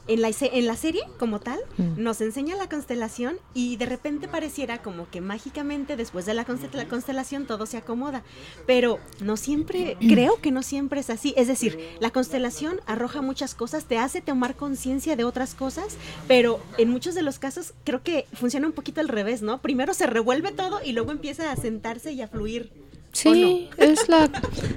en 0.08 0.22
la, 0.22 0.32
en 0.40 0.66
la 0.66 0.76
serie 0.76 1.04
como 1.20 1.40
tal 1.40 1.60
mm. 1.78 2.02
nos 2.02 2.22
enseña 2.22 2.56
la 2.56 2.70
constelación 2.70 3.38
y 3.54 3.78
de 3.78 3.86
repente 3.86 4.28
pareciera 4.28 4.82
como 4.82 5.10
que 5.10 5.22
mágicamente 5.22 5.96
después 5.96 6.26
de 6.26 6.34
la, 6.34 6.46
constelación 6.46 7.46
todo 7.46 7.66
se 7.66 7.78
acomoda. 7.78 8.24
Pero 8.66 9.00
no 9.22 9.38
siempre, 9.38 9.98
creo 10.00 10.40
que 10.42 10.52
no 10.52 10.64
siempre 10.64 11.00
es 11.00 11.10
así. 11.10 11.34
Es 11.38 11.48
decir, 11.48 11.78
la 12.00 12.12
constelación 12.12 12.80
arroja 12.86 13.22
muchas 13.22 13.56
cosas, 13.56 13.86
te 13.86 13.98
hace 13.98 14.22
tomar 14.22 14.56
conciencia 14.56 15.16
de 15.16 15.24
otras 15.24 15.54
cosas, 15.54 15.98
pero 16.28 16.60
en 16.78 16.90
muchos 16.90 17.16
de 17.16 17.22
los 17.22 17.40
casos 17.40 17.74
creo 17.84 18.04
que 18.04 18.26
funciona 18.34 18.68
un 18.68 18.74
poquito 18.74 19.02
al 19.02 19.08
revés, 19.08 19.42
¿no? 19.42 19.62
Primero 19.62 19.94
se 19.94 20.08
revuelve 20.08 20.52
todo 20.52 20.80
y 20.84 20.94
luego 20.94 21.12
empieza 21.12 21.52
a 21.52 21.56
sentarse 21.56 22.12
y 22.12 22.22
a 22.22 22.28
fluir. 22.28 22.87
Sí, 23.18 23.70
es 23.78 24.10
la 24.10 24.30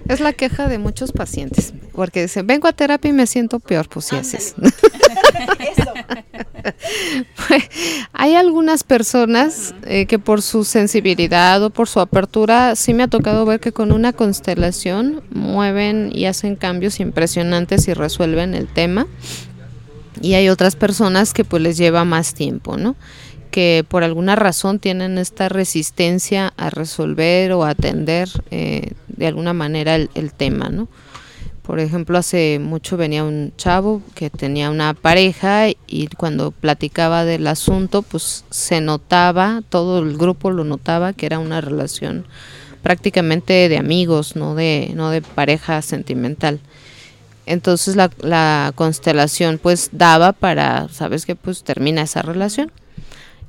es 0.09 0.21
la 0.21 0.33
queja 0.33 0.67
de 0.67 0.79
muchos 0.79 1.13
pacientes, 1.13 1.75
porque 1.93 2.23
dicen, 2.23 2.47
vengo 2.47 2.69
a 2.69 2.73
terapia 2.73 3.11
y 3.11 3.13
me 3.13 3.27
siento 3.27 3.61
peor, 3.61 3.89
pues 3.89 4.07
si 4.07 4.17
haces. 4.17 4.55
Pues, 7.49 7.65
hay 8.13 8.35
algunas 8.35 8.85
personas 8.85 9.75
eh, 9.85 10.07
que 10.07 10.19
por 10.19 10.43
su 10.43 10.65
sensibilidad 10.65 11.63
o 11.63 11.71
por 11.71 11.89
su 11.89 12.01
apertura, 12.01 12.77
sí 12.77 12.95
me 12.95 13.03
ha 13.03 13.09
tocado 13.09 13.45
ver 13.45 13.61
que 13.61 13.73
con 13.73 13.93
una 13.93 14.13
constelación 14.13 15.23
mueven 15.31 16.11
y 16.15 16.27
hacen 16.27 16.57
cambios 16.57 17.01
impresionantes 17.01 17.89
y 17.89 17.95
resuelven 17.95 18.55
el 18.55 18.67
tema. 18.69 19.07
Y 20.21 20.35
hay 20.35 20.49
otras 20.49 20.77
personas 20.77 21.33
que 21.33 21.45
pues 21.45 21.63
les 21.63 21.77
lleva 21.77 22.05
más 22.05 22.35
tiempo, 22.35 22.77
¿no? 22.77 22.95
Que 23.51 23.85
por 23.87 24.05
alguna 24.05 24.37
razón 24.37 24.79
tienen 24.79 25.19
esta 25.19 25.49
resistencia 25.49 26.53
a 26.57 26.71
resolver 26.71 27.53
o 27.53 27.65
atender 27.65 28.29
eh, 28.51 28.93
de 29.09 29.27
alguna 29.27 29.53
manera 29.53 29.97
el, 29.97 30.33
tema, 30.33 30.69
¿no? 30.71 30.89
Por 31.63 31.79
ejemplo, 31.79 32.19
hace 32.19 32.59
mucho 32.59 32.97
venía 32.97 33.23
un 33.23 33.53
chavo 33.57 34.03
que 34.15 34.31
tenía 34.31 34.71
una 34.71 34.95
pareja 34.95 35.69
y 35.87 36.09
cuando 36.17 36.51
platicaba 36.51 37.25
del 37.25 37.47
asunto, 37.47 38.03
pues 38.03 38.45
se 38.51 38.81
notaba, 38.81 39.63
todo 39.69 40.01
el 40.01 40.17
grupo 40.17 40.51
lo 40.51 40.65
notaba 40.65 41.13
que 41.13 41.27
era 41.27 41.39
una 41.39 41.61
relación 41.61 42.27
prácticamente 42.83 43.69
de 43.69 43.77
amigos, 43.77 44.37
no 44.37 44.55
de, 44.55 44.93
no 44.95 45.11
de 45.11 45.23
pareja 45.23 45.83
sentimental. 45.83 46.61
Entonces 47.47 47.95
la, 47.95 48.11
la 48.21 48.73
constelación 48.75 49.59
pues 49.63 49.91
daba 49.93 50.33
para, 50.33 50.89
¿sabes 50.89 51.27
qué? 51.27 51.37
Pues 51.37 51.63
termina 51.63 52.03
esa 52.03 52.23
relación 52.23 52.73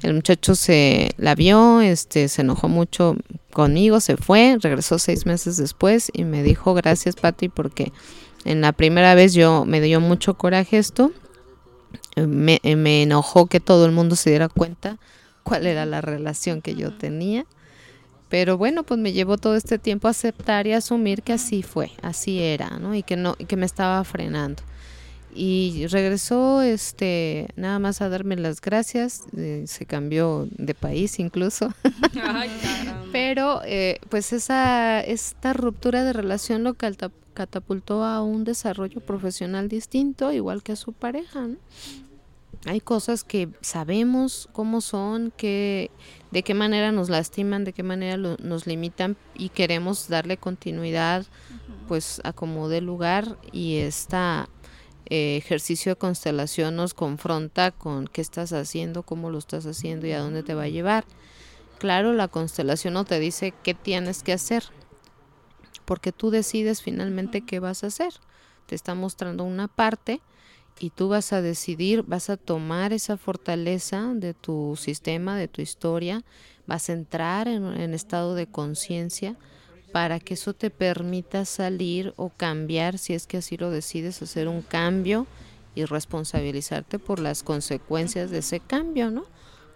El 0.01 0.15
muchacho 0.15 0.55
se 0.55 1.11
la 1.17 1.35
vio, 1.35 1.81
este, 1.81 2.27
se 2.27 2.41
enojó 2.41 2.67
mucho 2.67 3.15
conmigo, 3.51 3.99
se 3.99 4.17
fue, 4.17 4.57
regresó 4.59 4.97
seis 4.97 5.25
meses 5.25 5.57
después 5.57 6.09
y 6.13 6.23
me 6.23 6.41
dijo 6.41 6.73
gracias 6.73 7.15
Patti 7.15 7.49
porque 7.49 7.91
en 8.45 8.61
la 8.61 8.71
primera 8.71 9.13
vez 9.13 9.33
yo 9.33 9.65
me 9.65 9.79
dio 9.79 9.99
mucho 9.99 10.35
coraje 10.37 10.79
esto, 10.79 11.11
me, 12.15 12.59
me 12.63 13.03
enojó 13.03 13.45
que 13.45 13.59
todo 13.59 13.85
el 13.85 13.91
mundo 13.91 14.15
se 14.15 14.31
diera 14.31 14.49
cuenta 14.49 14.97
cuál 15.43 15.67
era 15.67 15.85
la 15.85 16.01
relación 16.01 16.61
que 16.61 16.75
yo 16.75 16.93
tenía. 16.93 17.45
Pero 18.29 18.57
bueno, 18.57 18.83
pues 18.83 18.97
me 18.97 19.11
llevó 19.11 19.37
todo 19.37 19.57
este 19.57 19.77
tiempo 19.77 20.07
a 20.07 20.11
aceptar 20.11 20.65
y 20.65 20.71
asumir 20.71 21.21
que 21.21 21.33
así 21.33 21.63
fue, 21.63 21.91
así 22.01 22.41
era, 22.41 22.79
¿no? 22.79 22.95
Y 22.95 23.03
que 23.03 23.17
no 23.17 23.35
y 23.37 23.43
que 23.43 23.57
me 23.57 23.65
estaba 23.65 24.01
frenando 24.05 24.63
y 25.33 25.87
regresó 25.87 26.61
este 26.61 27.47
nada 27.55 27.79
más 27.79 28.01
a 28.01 28.09
darme 28.09 28.35
las 28.35 28.61
gracias 28.61 29.23
eh, 29.35 29.63
se 29.67 29.85
cambió 29.85 30.47
de 30.51 30.73
país 30.73 31.19
incluso. 31.19 31.73
Pero 33.11 33.61
eh, 33.65 33.99
pues 34.09 34.33
esa 34.33 35.01
esta 35.01 35.53
ruptura 35.53 36.03
de 36.03 36.13
relación 36.13 36.63
lo 36.63 36.75
catapultó 37.33 38.03
a 38.03 38.21
un 38.21 38.43
desarrollo 38.43 39.01
profesional 39.01 39.69
distinto 39.69 40.31
igual 40.31 40.63
que 40.63 40.73
a 40.73 40.75
su 40.75 40.93
pareja 40.93 41.47
hay 42.65 42.79
cosas 42.79 43.23
que 43.23 43.49
sabemos 43.61 44.47
cómo 44.51 44.81
son 44.81 45.31
que 45.35 45.89
de 46.31 46.43
qué 46.43 46.53
manera 46.53 46.91
nos 46.91 47.09
lastiman 47.09 47.63
de 47.63 47.73
qué 47.73 47.83
manera 47.83 48.17
nos 48.17 48.67
limitan 48.67 49.17
y 49.35 49.49
queremos 49.49 50.07
darle 50.07 50.37
continuidad 50.37 51.25
pues 51.87 52.21
a 52.23 52.33
como 52.33 52.69
dé 52.69 52.81
lugar 52.81 53.37
y 53.51 53.77
esta 53.77 54.47
eh, 55.13 55.35
ejercicio 55.35 55.91
de 55.91 55.97
constelación 55.97 56.77
nos 56.77 56.93
confronta 56.93 57.71
con 57.71 58.07
qué 58.07 58.21
estás 58.21 58.53
haciendo, 58.53 59.03
cómo 59.03 59.29
lo 59.29 59.39
estás 59.39 59.65
haciendo 59.65 60.07
y 60.07 60.13
a 60.13 60.21
dónde 60.21 60.41
te 60.41 60.53
va 60.53 60.63
a 60.63 60.69
llevar. 60.69 61.03
Claro, 61.79 62.13
la 62.13 62.29
constelación 62.29 62.93
no 62.93 63.03
te 63.03 63.19
dice 63.19 63.53
qué 63.61 63.73
tienes 63.73 64.23
que 64.23 64.31
hacer, 64.31 64.63
porque 65.83 66.13
tú 66.13 66.29
decides 66.29 66.81
finalmente 66.81 67.41
qué 67.41 67.59
vas 67.59 67.83
a 67.83 67.87
hacer. 67.87 68.13
Te 68.67 68.75
está 68.75 68.95
mostrando 68.95 69.43
una 69.43 69.67
parte 69.67 70.21
y 70.79 70.91
tú 70.91 71.09
vas 71.09 71.33
a 71.33 71.41
decidir, 71.41 72.03
vas 72.03 72.29
a 72.29 72.37
tomar 72.37 72.93
esa 72.93 73.17
fortaleza 73.17 74.13
de 74.15 74.33
tu 74.33 74.77
sistema, 74.79 75.35
de 75.35 75.49
tu 75.49 75.61
historia, 75.61 76.23
vas 76.67 76.89
a 76.89 76.93
entrar 76.93 77.49
en, 77.49 77.65
en 77.65 77.93
estado 77.93 78.33
de 78.33 78.47
conciencia 78.47 79.35
para 79.91 80.19
que 80.19 80.35
eso 80.35 80.53
te 80.53 80.69
permita 80.69 81.45
salir 81.45 82.13
o 82.17 82.29
cambiar, 82.29 82.97
si 82.97 83.13
es 83.13 83.27
que 83.27 83.37
así 83.37 83.57
lo 83.57 83.69
decides, 83.69 84.21
hacer 84.21 84.47
un 84.47 84.61
cambio 84.61 85.27
y 85.75 85.85
responsabilizarte 85.85 86.99
por 86.99 87.19
las 87.19 87.43
consecuencias 87.43 88.31
de 88.31 88.39
ese 88.39 88.59
cambio, 88.59 89.09
¿no? 89.09 89.25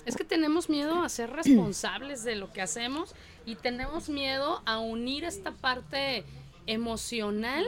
Es 0.06 0.16
que 0.16 0.24
tenemos 0.24 0.70
miedo 0.70 1.04
a 1.04 1.10
ser 1.10 1.32
responsables 1.32 2.24
de 2.24 2.36
lo 2.36 2.52
que 2.52 2.62
hacemos 2.62 3.16
y 3.46 3.56
tenemos 3.56 4.08
miedo 4.10 4.62
a 4.66 4.80
unir 4.80 5.24
esta 5.24 5.52
parte 5.52 6.24
emocional 6.68 7.66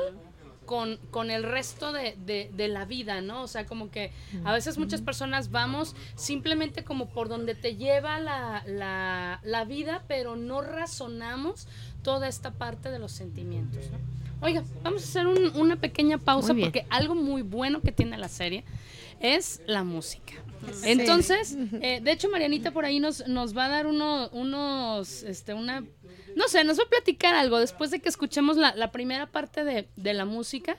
con, 0.67 0.97
con 1.11 1.31
el 1.31 1.43
resto 1.43 1.93
de, 1.93 2.15
de, 2.53 2.67
la 2.67 2.85
vida, 2.85 3.21
¿no? 3.21 3.41
O 3.41 3.47
sea, 3.47 3.65
como 3.65 3.89
que 3.89 4.11
a 4.43 4.51
veces 4.51 4.77
muchas 4.77 5.01
personas 5.01 5.49
vamos 5.49 5.95
simplemente 6.15 6.83
como 6.83 7.09
por 7.09 7.29
donde 7.29 7.55
te 7.55 7.77
lleva 7.77 8.19
la, 8.19 8.63
la, 8.67 9.39
la 9.43 9.65
vida, 9.65 10.03
pero 10.07 10.35
no 10.35 10.61
razonamos 10.61 11.67
toda 12.07 12.29
esta 12.29 12.51
parte 12.51 12.89
de 12.89 12.99
los 12.99 13.11
sentimientos, 13.11 13.91
¿no? 13.91 13.97
Oiga, 14.39 14.63
vamos 14.81 15.01
a 15.01 15.05
hacer 15.05 15.27
una 15.27 15.75
pequena 15.75 16.17
pausa 16.17 16.53
porque 16.53 16.85
algo 16.89 17.15
muy 17.15 17.41
bueno 17.41 17.81
que 17.81 17.91
tiene 17.91 18.17
la 18.17 18.29
serie 18.29 18.63
es 19.19 19.61
la 19.67 19.83
música. 19.83 20.35
Entonces, 20.83 21.57
eh, 21.81 21.99
de 22.01 22.11
hecho, 22.13 22.29
Marianita 22.29 22.71
por 22.71 22.85
ahí 22.85 23.01
nos, 23.01 23.27
nos 23.27 23.57
va 23.57 23.65
a 23.65 23.67
dar 23.67 23.87
uno, 23.87 24.29
unos, 24.29 25.23
este, 25.23 25.53
una 25.53 25.83
no 26.37 26.47
sé, 26.47 26.63
nos 26.63 26.79
va 26.79 26.83
a 26.83 26.89
platicar 26.89 27.35
algo 27.35 27.59
después 27.59 27.91
de 27.91 27.99
que 27.99 28.07
escuchemos 28.07 28.55
la, 28.55 28.91
primera 28.93 29.25
parte 29.25 29.65
de, 29.65 30.13
la 30.13 30.23
música. 30.23 30.77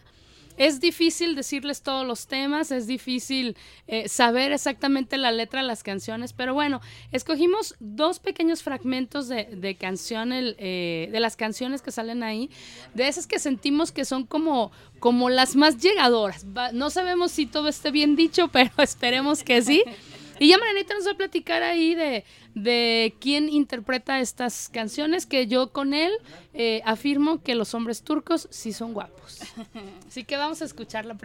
Es 0.58 0.80
difícil 0.80 1.36
decirles 1.36 1.82
todos 1.82 2.06
los 2.06 2.26
temas, 2.26 2.72
es 2.72 2.86
difícil 2.86 3.56
eh, 3.86 4.08
saber 4.08 4.52
exactamente 4.52 5.16
la 5.16 5.30
letra 5.30 5.60
de 5.60 5.66
las 5.66 5.84
canciones, 5.84 6.32
pero 6.32 6.52
bueno, 6.52 6.80
escogimos 7.12 7.76
dos 7.78 8.18
pequeños 8.18 8.62
fragmentos 8.62 9.28
de, 9.28 9.44
de 9.44 9.76
canción, 9.76 10.30
eh, 10.32 11.08
de 11.10 11.20
las 11.20 11.36
canciones 11.36 11.80
que 11.80 11.92
salen 11.92 12.24
ahí, 12.24 12.50
de 12.94 13.06
esas 13.06 13.28
que 13.28 13.38
sentimos 13.38 13.92
que 13.92 14.04
son 14.04 14.26
como, 14.26 14.72
como 14.98 15.30
las 15.30 15.54
más 15.54 15.78
llegadoras. 15.78 16.44
no 16.72 16.90
sabemos 16.90 17.30
si 17.30 17.46
todo 17.46 17.68
esté 17.68 17.90
bien 17.92 18.16
dicho, 18.16 18.48
pero 18.52 18.72
esperemos 18.78 19.44
que 19.44 19.62
sí. 19.62 19.84
Y 20.38 20.48
ya 20.48 20.58
Marianita 20.58 20.94
nos 20.94 21.06
va 21.06 21.12
a 21.12 21.16
platicar 21.16 21.62
ahí 21.62 21.94
de, 21.94 22.24
de 22.54 23.14
quién 23.20 23.48
interpreta 23.48 24.20
estas 24.20 24.68
canciones, 24.68 25.26
que 25.26 25.46
yo 25.46 25.72
con 25.72 25.94
él 25.94 26.12
eh, 26.54 26.82
afirmo 26.84 27.42
que 27.42 27.54
los 27.54 27.74
hombres 27.74 28.02
turcos 28.02 28.48
sí 28.50 28.72
son 28.72 28.92
guapos. 28.94 29.40
Así 30.06 30.24
que 30.24 30.36
vamos 30.36 30.62
a 30.62 30.64
escuchar 30.64 31.04
la 31.04 31.16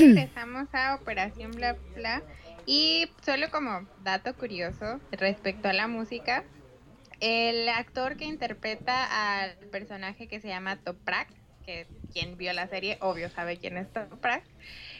primera. 0.00 0.66
a 0.72 0.94
Operación 0.94 1.52
Bla 1.52 1.76
Bla. 1.94 2.22
Y 2.66 3.10
solo 3.24 3.50
como 3.50 3.86
dato 4.02 4.34
curioso 4.34 5.00
respecto 5.12 5.68
a 5.68 5.72
la 5.72 5.88
música, 5.88 6.44
el 7.20 7.68
actor 7.68 8.16
que 8.16 8.24
interpreta 8.24 9.40
al 9.40 9.56
personaje 9.70 10.28
que 10.28 10.40
se 10.40 10.48
llama 10.48 10.76
Toprak, 10.76 11.28
que 11.64 11.86
quien 12.12 12.36
vio 12.36 12.52
la 12.52 12.66
serie 12.68 12.98
obvio 13.00 13.28
sabe 13.30 13.58
quién 13.58 13.76
es 13.76 13.92
Toprak, 13.92 14.44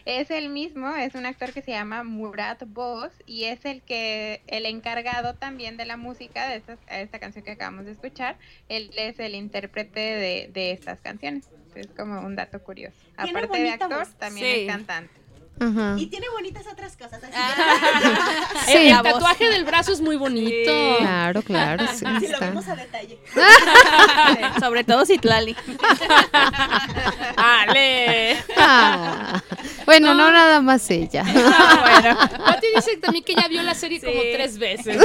es 0.04 0.30
el 0.30 0.48
mismo, 0.48 0.94
es 0.96 1.14
un 1.14 1.26
actor 1.26 1.52
que 1.52 1.62
se 1.62 1.70
llama 1.70 2.02
Murat 2.02 2.62
Boz 2.66 3.12
y 3.26 3.44
es 3.44 3.64
el 3.64 3.82
que 3.82 4.42
el 4.46 4.66
encargado 4.66 5.34
también 5.34 5.76
de 5.76 5.84
la 5.84 5.96
música 5.96 6.48
de 6.48 6.56
esta, 6.56 6.78
esta 6.88 7.18
canción 7.18 7.44
que 7.44 7.52
acabamos 7.52 7.84
de 7.84 7.92
escuchar, 7.92 8.36
él 8.68 8.90
es 8.96 9.18
el 9.18 9.34
intérprete 9.34 10.00
de, 10.00 10.50
de 10.52 10.72
estas 10.72 11.00
canciones. 11.00 11.48
Es 11.74 11.88
como 11.88 12.20
un 12.20 12.36
dato 12.36 12.62
curioso. 12.62 12.98
Aparte 13.16 13.58
de 13.58 13.70
actor, 13.70 14.06
también 14.18 14.46
es 14.60 14.66
cantante. 14.66 15.19
Ajá. 15.60 15.94
Y 15.98 16.06
tiene 16.06 16.26
bonitas 16.30 16.66
otras 16.66 16.96
cosas. 16.96 17.22
Así 17.22 17.34
ah. 17.36 18.48
sí, 18.66 18.88
el 18.88 19.02
tatuaje 19.02 19.50
del 19.50 19.64
brazo 19.64 19.92
es 19.92 20.00
muy 20.00 20.16
bonito. 20.16 20.96
Claro, 20.98 21.42
claro. 21.42 21.86
Sí, 21.88 22.06
si 22.20 22.28
lo 22.28 22.40
vemos 22.40 22.66
a 22.66 22.76
detalle. 22.76 23.18
Sobre 24.60 24.84
todo 24.84 25.04
Citlali. 25.04 25.54
¡Ale! 27.36 28.38
Ah. 28.56 29.42
Bueno, 29.84 30.14
no. 30.14 30.30
nada 30.30 30.62
más 30.62 30.90
ella. 30.90 31.24
Ah, 31.26 31.80
bueno. 31.82 32.44
Pati 32.46 32.66
dice 32.74 32.96
también 32.96 33.22
que 33.22 33.34
ya 33.34 33.46
vio 33.48 33.62
la 33.62 33.74
serie 33.74 34.00
como 34.00 34.20
tres 34.32 34.58
veces. 34.58 34.96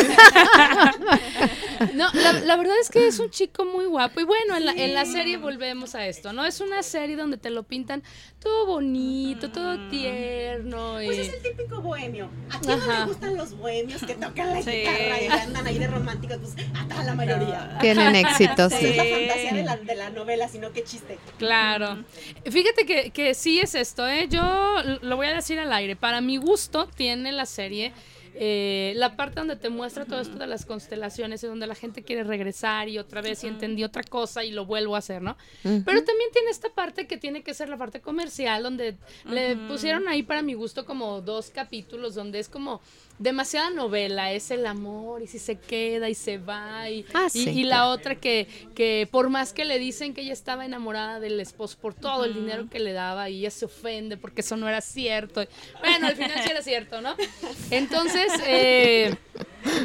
no, 1.93 2.08
la, 2.14 2.56
verdad 2.56 2.76
es 2.82 2.89
que 2.89 3.08
es 3.08 3.20
un 3.20 3.30
chico 3.30 3.66
muy 3.66 3.86
guapo. 3.86 4.22
Y 4.22 4.24
bueno, 4.24 4.56
en 4.56 4.66
la, 4.66 4.72
en 4.72 4.93
la 4.93 5.06
serie 5.06 5.36
volvemos 5.38 5.95
a 5.95 6.08
esto, 6.08 6.32
¿no? 6.32 6.45
Es 6.45 6.62
una 6.62 6.82
serie 6.82 7.18
donde 7.18 7.38
te 7.38 7.49
lo 7.49 7.64
pintan 7.64 8.03
todo 8.46 8.68
bonito, 8.68 9.50
todo 9.50 9.76
tierno. 9.89 11.02
Y... 11.02 11.08
Pues 11.08 11.18
es 11.18 11.34
el 11.34 11.41
típico 11.41 11.82
bohemio. 11.82 12.30
¿A 12.52 12.60
quién 12.60 12.80
no 12.80 12.86
le 12.86 13.06
gustan 13.06 13.36
los 13.36 13.58
bohemios 13.58 14.04
que 14.04 14.14
tocan 14.14 14.52
la 14.52 14.62
guitarra 14.62 15.22
y 15.22 15.28
andan 15.28 15.66
ahí 15.66 15.80
de 15.80 15.88
románticos? 15.88 16.38
Pues 16.38 16.68
a 16.76 16.88
toda 16.88 17.04
la 17.06 17.16
mayoría. 17.16 17.76
Tienen 17.82 18.16
éxito, 18.16 18.70
sí. 18.70 18.86
es 18.86 18.98
la 18.98 19.04
fantasía 19.04 19.54
de 19.54 19.64
la, 19.64 19.78
de 19.78 19.96
la 19.96 20.10
novela, 20.12 20.48
sino 20.48 20.72
qué 20.72 20.84
chiste. 20.84 21.18
Claro. 21.39 22.04
Fíjate 22.46 22.86
que, 22.86 23.10
que 23.10 23.34
sí 23.34 23.60
es 23.60 23.74
esto, 23.74 24.08
¿eh? 24.08 24.28
Yo 24.30 24.76
lo 25.02 25.16
voy 25.16 25.26
a 25.26 25.34
decir 25.34 25.58
al 25.58 25.74
aire. 25.74 25.96
Para 25.96 26.22
mi 26.22 26.38
gusto, 26.38 26.88
tiene 26.96 27.32
la 27.32 27.48
serie 27.48 27.93
eh, 28.38 28.93
la 28.97 29.15
parte 29.15 29.39
donde 29.39 29.55
te 29.55 29.69
muestra 29.69 30.05
todo 30.05 30.19
esto 30.19 30.38
de 30.38 30.45
las 30.45 30.65
constelaciones 30.65 31.41
y 31.43 31.47
donde 31.47 31.67
la 31.67 31.75
gente 31.75 32.03
quiere 32.03 32.23
regresar 32.23 32.89
y 32.89 32.97
otra 32.97 33.21
vez 33.21 33.43
y 33.43 33.47
entendí 33.47 33.83
otra 33.83 34.03
cosa 34.03 34.43
y 34.43 34.51
lo 34.51 34.65
vuelvo 34.65 34.95
a 34.95 34.99
hacer, 34.99 35.21
¿no? 35.21 35.38
Pero 35.63 36.03
también 36.03 36.29
tiene 36.33 36.49
esta 36.51 36.69
parte 36.69 37.07
que 37.07 37.17
tiene 37.17 37.43
que 37.43 37.53
ser 37.53 37.69
la 37.69 37.77
parte 37.77 38.01
comercial, 38.01 38.61
donde 38.61 38.97
le 39.29 39.55
pusieron 39.55 40.07
ahí 40.09 40.23
para 40.23 40.41
mi 40.41 40.53
gusto 40.53 40.86
como 40.86 41.21
dos 41.21 41.49
capítulos, 41.49 42.13
donde 42.13 42.39
es 42.39 42.49
como 42.49 42.81
demasiada 43.18 43.70
novela, 43.70 44.32
es 44.32 44.51
el 44.51 44.66
amor 44.66 45.22
y 45.22 45.28
si 45.28 45.39
se 45.39 45.57
queda 45.57 46.09
y 46.09 46.16
se 46.16 46.38
va 46.38 46.89
y, 46.89 47.05
ah, 47.13 47.28
y, 47.34 47.63
la 47.63 47.88
otra 47.88 48.16
que, 48.16 48.47
que 48.76 49.07
por 49.09 49.30
más 49.30 49.53
que 49.53 49.63
le 49.63 49.80
dicen 49.80 50.13
que 50.13 50.22
ella 50.22 50.34
estaba 50.34 50.66
enamorada 50.66 51.20
del 51.20 51.39
esposo 51.39 51.78
por 51.80 51.93
todo 51.93 52.26
el 52.26 52.34
dinero 52.34 52.70
que 52.70 52.80
le 52.80 52.93
daba 52.93 53.30
y 53.30 53.39
ella 53.39 53.51
se 53.51 53.66
ofende 53.66 54.18
porque 54.18 54.41
eso 54.41 54.57
no 54.57 54.68
era 54.68 54.82
cierto. 54.82 55.45
Bueno, 55.80 56.07
al 56.07 56.16
final 56.16 56.41
sí 56.43 56.49
era 56.51 56.61
cierto, 56.61 57.01
¿no? 57.01 57.16
Entonces, 57.72 58.32
eh, 58.47 59.16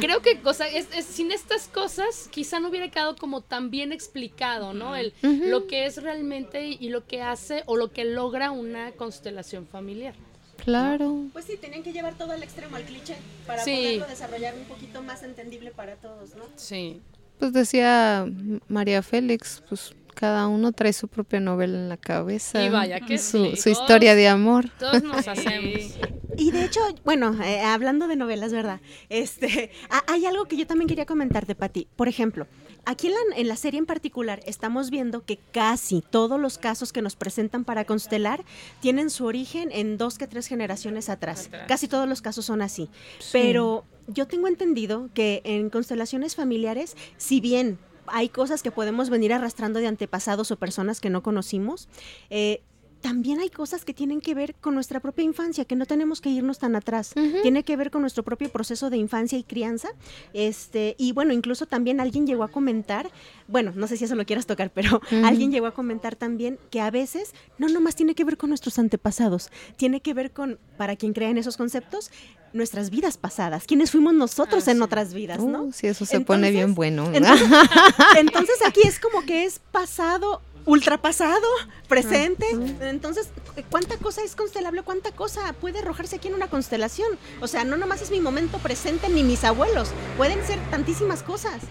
creo 0.01 0.21
que 0.21 0.39
cosa, 0.39 0.67
es, 0.67 0.87
sin 1.05 1.31
estas 1.31 1.67
cosas 1.67 2.27
quizá 2.31 2.59
no 2.59 2.69
hubiera 2.69 2.89
quedado 2.89 3.15
como 3.15 3.41
tan 3.41 3.71
bien 3.71 3.91
explicado, 3.91 4.73
¿no? 4.73 4.95
El, 4.95 5.13
Lo 5.21 5.67
que 5.67 5.85
es 5.85 6.01
realmente 6.01 6.65
y 6.79 6.89
lo 6.89 7.05
que 7.05 7.21
hace 7.21 7.63
o 7.65 7.77
lo 7.77 7.91
que 7.91 8.03
logra 8.05 8.51
una 8.51 8.91
constelación 8.91 9.67
familiar. 9.67 10.15
Claro. 10.63 11.25
Pues 11.33 11.45
sí, 11.45 11.57
tenían 11.57 11.83
que 11.83 11.91
llevar 11.91 12.15
todo 12.15 12.31
al 12.31 12.43
extremo, 12.43 12.75
al 12.75 12.83
cliché, 12.83 13.15
para 13.47 13.63
poderlo 13.63 14.07
desarrollar 14.07 14.55
un 14.55 14.65
poquito 14.65 15.01
más 15.01 15.23
entendible 15.23 15.71
para 15.71 15.95
todos, 15.95 16.35
¿no? 16.35 16.43
Sí. 16.55 17.01
Pues 17.39 17.53
decía 17.53 18.27
María 18.67 19.01
Félix, 19.01 19.63
pues 19.67 19.95
cada 20.13 20.47
uno 20.47 20.71
trae 20.71 20.93
su 20.93 21.07
propia 21.07 21.39
novela 21.39 21.77
en 21.77 21.89
la 21.89 21.97
cabeza. 21.97 22.63
Y 22.63 22.69
vaya 22.69 22.99
que 22.99 23.17
su, 23.17 23.55
su 23.55 23.69
historia 23.69 24.13
de 24.13 24.27
amor. 24.27 24.69
Todos 24.77 25.01
nos 25.01 25.27
hacemos. 25.27 25.97
Y 26.37 26.51
de 26.51 26.65
hecho, 26.65 26.79
bueno, 27.03 27.35
eh, 27.43 27.61
hablando 27.61 28.07
de 28.07 28.15
novelas, 28.15 28.51
¿verdad? 28.51 28.79
Este, 29.09 29.71
hay 30.07 30.25
algo 30.25 30.45
que 30.45 30.57
yo 30.57 30.67
también 30.67 30.87
quería 30.87 31.05
comentarte, 31.05 31.55
Pati. 31.55 31.87
Por 31.95 32.07
ejemplo, 32.07 32.47
Aquí 32.85 33.07
en 33.07 33.13
la, 33.13 33.37
en 33.37 33.47
la, 33.47 33.55
serie 33.55 33.77
en 33.77 33.85
particular 33.85 34.41
estamos 34.45 34.89
viendo 34.89 35.23
que 35.23 35.37
casi 35.51 36.01
todos 36.01 36.39
los 36.39 36.57
casos 36.57 36.91
que 36.91 37.01
nos 37.01 37.15
presentan 37.15 37.63
para 37.63 37.85
constelar 37.85 38.43
tienen 38.79 39.09
su 39.09 39.25
origen 39.25 39.69
en 39.71 39.97
dos 39.97 40.17
que 40.17 40.27
tres 40.27 40.47
generaciones 40.47 41.09
atrás. 41.09 41.49
Casi 41.67 41.87
todos 41.87 42.09
los 42.09 42.21
casos 42.21 42.45
son 42.45 42.61
así. 42.61 42.89
Pero 43.31 43.85
yo 44.07 44.27
tengo 44.27 44.47
entendido 44.47 45.09
que 45.13 45.41
en 45.43 45.69
constelaciones 45.69 46.35
familiares, 46.35 46.97
si 47.17 47.39
bien 47.39 47.77
hay 48.07 48.29
cosas 48.29 48.63
que 48.63 48.71
podemos 48.71 49.09
venir 49.09 49.31
arrastrando 49.31 49.79
de 49.79 49.87
antepasados 49.87 50.51
o 50.51 50.57
personas 50.57 50.99
que 50.99 51.09
no 51.09 51.21
conocimos, 51.23 51.87
eh, 52.29 52.61
también 53.01 53.39
hay 53.39 53.49
cosas 53.49 53.83
que 53.83 53.93
tienen 53.93 54.21
que 54.21 54.33
ver 54.33 54.55
con 54.55 54.75
nuestra 54.75 54.99
propia 54.99 55.25
infancia, 55.25 55.65
que 55.65 55.75
no 55.75 55.85
tenemos 55.85 56.21
que 56.21 56.29
irnos 56.29 56.59
tan 56.59 56.75
atrás. 56.75 57.13
Tiene 57.41 57.63
que 57.63 57.75
ver 57.75 57.91
con 57.91 58.01
nuestro 58.01 58.23
propio 58.23 58.49
proceso 58.49 58.89
de 58.89 58.97
infancia 58.97 59.37
y 59.37 59.43
crianza. 59.43 59.89
Este, 60.33 60.95
y 60.97 61.11
bueno, 61.11 61.33
incluso 61.33 61.65
también 61.65 61.99
alguien 61.99 62.27
llegó 62.27 62.43
a 62.43 62.47
comentar, 62.49 63.09
bueno, 63.47 63.73
no 63.75 63.87
sé 63.87 63.97
si 63.97 64.05
eso 64.05 64.15
lo 64.15 64.25
quieras 64.25 64.45
tocar, 64.45 64.71
pero 64.73 65.01
alguien 65.23 65.51
llegó 65.51 65.65
a 65.65 65.73
comentar 65.73 66.15
también 66.15 66.59
que 66.69 66.79
a 66.79 66.91
veces 66.91 67.33
no 67.57 67.67
nomás 67.69 67.95
tiene 67.95 68.15
que 68.15 68.23
ver 68.23 68.37
con 68.37 68.49
nuestros 68.49 68.77
antepasados, 68.79 69.49
tiene 69.77 70.01
que 70.01 70.13
ver 70.13 70.31
con, 70.31 70.59
para 70.77 70.95
quien 70.95 71.13
crea 71.13 71.29
en 71.29 71.37
esos 71.37 71.57
conceptos, 71.57 72.11
nuestras 72.53 72.89
vidas 72.89 73.17
pasadas, 73.17 73.65
quienes 73.65 73.91
fuimos 73.91 74.13
nosotros 74.13 74.67
ah, 74.67 74.71
en 74.71 74.81
otras 74.81 75.13
vidas, 75.13 75.39
¿no? 75.39 75.63
Uh, 75.63 75.71
sí, 75.71 75.87
eso 75.87 76.05
se 76.05 76.19
pone 76.19 76.51
bien 76.51 76.75
bueno. 76.75 77.09
entonces 78.17 78.57
aquí 78.65 78.81
es 78.85 78.99
como 78.99 79.25
que 79.25 79.45
es 79.45 79.59
pasado 79.71 80.41
ultrapasado, 80.65 81.47
presente. 81.87 82.45
Entonces, 82.81 83.29
¿cuánta 83.69 83.97
cosa 83.97 84.23
es 84.23 84.35
constelable? 84.35 84.83
¿Cuánta 84.83 85.11
cosa 85.11 85.53
puede 85.53 85.79
arrojarse 85.79 86.17
aquí 86.17 86.27
en 86.27 86.35
una 86.35 86.47
constelación? 86.47 87.09
O 87.41 87.47
sea, 87.47 87.63
no 87.63 87.77
nomás 87.77 88.01
es 88.01 88.11
mi 88.11 88.19
momento 88.19 88.57
presente 88.59 89.09
ni 89.09 89.23
mis 89.23 89.43
abuelos, 89.43 89.89
pueden 90.17 90.45
ser 90.45 90.59
tantísimas 90.69 91.23
cosas. 91.23 91.61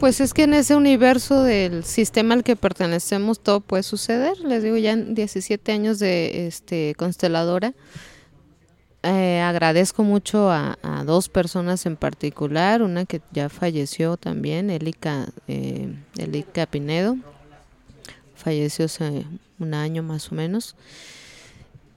Pues 0.00 0.20
es 0.20 0.34
que 0.34 0.42
en 0.42 0.54
ese 0.54 0.74
universo 0.74 1.42
del 1.42 1.84
sistema 1.84 2.34
al 2.34 2.42
que 2.42 2.56
pertenecemos 2.56 3.40
todo 3.40 3.60
puede 3.60 3.82
suceder. 3.82 4.38
Les 4.40 4.62
digo, 4.62 4.76
ya 4.76 4.92
en 4.92 5.14
17 5.14 5.72
años 5.72 5.98
de 5.98 6.46
este 6.46 6.94
consteladora. 6.96 7.74
Eh, 9.02 9.40
agradezco 9.40 10.02
mucho 10.02 10.50
a, 10.50 10.78
dos 11.04 11.28
personas 11.28 11.84
en 11.84 11.96
particular, 11.96 12.82
una 12.82 13.04
que 13.04 13.20
ya 13.32 13.50
falleció 13.50 14.16
también, 14.16 14.70
Elika, 14.70 15.28
eh, 15.46 15.94
Elika 16.16 16.64
Pinedo, 16.64 17.18
falleció 18.44 18.84
hace 18.84 19.24
un 19.58 19.74
año 19.74 20.02
más 20.02 20.30
o 20.30 20.34
menos. 20.34 20.76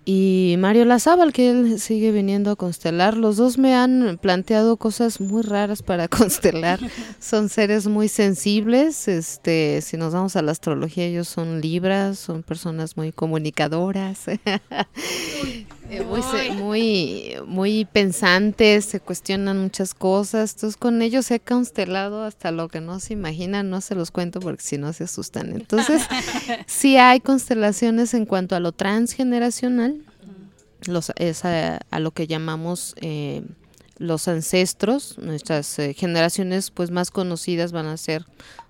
Y 0.10 0.56
Mario 0.60 0.86
Lazábal, 0.86 1.34
que 1.34 1.50
él 1.50 1.82
sigue 1.82 2.14
viniendo 2.14 2.52
a 2.52 2.56
constelar. 2.56 3.18
Los 3.18 3.36
dos 3.36 3.58
me 3.58 3.76
han 3.76 4.18
planteado 4.22 4.78
cosas 4.78 5.20
muy 5.20 5.41
raras 5.41 5.84
para 5.84 6.08
constelar. 6.20 6.80
Son 7.20 7.50
seres 7.50 7.88
muy 7.88 8.08
sensibles. 8.08 9.10
Este, 9.10 9.82
si 9.82 9.98
nos 9.98 10.14
vamos 10.14 10.38
a 10.38 10.41
la 10.41 10.54
astrología, 10.54 11.04
ellos 11.04 11.28
son 11.28 11.60
libras, 11.60 12.20
son 12.20 12.41
personas 12.41 12.95
muy 12.95 13.12
comunicadoras. 13.12 14.28
Eh, 15.90 16.04
muy, 16.04 16.52
muy, 16.52 17.36
muy 17.46 17.86
pensantes, 17.86 18.86
se 18.86 19.00
cuestionan 19.00 19.62
muchas 19.62 19.94
cosas. 19.94 20.54
Entonces 20.54 20.78
con 20.78 21.02
ellos 21.02 21.32
he 21.32 21.40
constelado 21.40 22.24
hasta 22.24 22.52
lo 22.52 22.68
que 22.68 22.82
no 22.82 23.00
se 23.00 23.14
imaginan, 23.14 23.70
no 23.70 23.82
se 23.82 23.96
los 23.96 24.12
cuento 24.12 24.40
porque 24.40 24.64
si 24.64 24.78
no 24.78 24.92
se 24.94 25.06
asustan. 25.06 25.54
Entonces 25.54 26.02
sí 26.68 26.98
hay 26.98 27.20
constelaciones 27.22 28.14
en 28.14 28.26
cuanto 28.26 28.56
a 28.56 28.60
lo 28.60 28.74
transgeneracional, 28.74 30.02
los, 30.86 31.12
es 31.16 31.46
a, 31.46 31.80
lo 32.00 32.12
que 32.12 32.28
llamamos 32.28 32.94
eh, 33.02 33.44
los 33.98 34.28
ancestros, 34.28 35.18
nuestras 35.18 35.80
eh, 35.80 35.94
generaciones 35.94 36.70
pues 36.70 36.92
más 36.92 37.12
conocidas 37.12 37.72
van 37.72 37.88
a 37.88 37.98
ser 37.98 38.26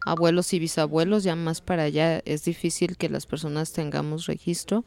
abuelos 0.05 0.53
y 0.53 0.59
bisabuelos, 0.59 1.24
ya 1.24 1.36
más 1.36 1.61
para 1.61 1.84
allá 1.84 2.22
es 2.26 2.45
difícil 2.45 2.95
que 2.95 3.09
las 3.09 3.26
personas 3.26 3.74
tengamos 3.74 4.26
registro. 4.26 4.86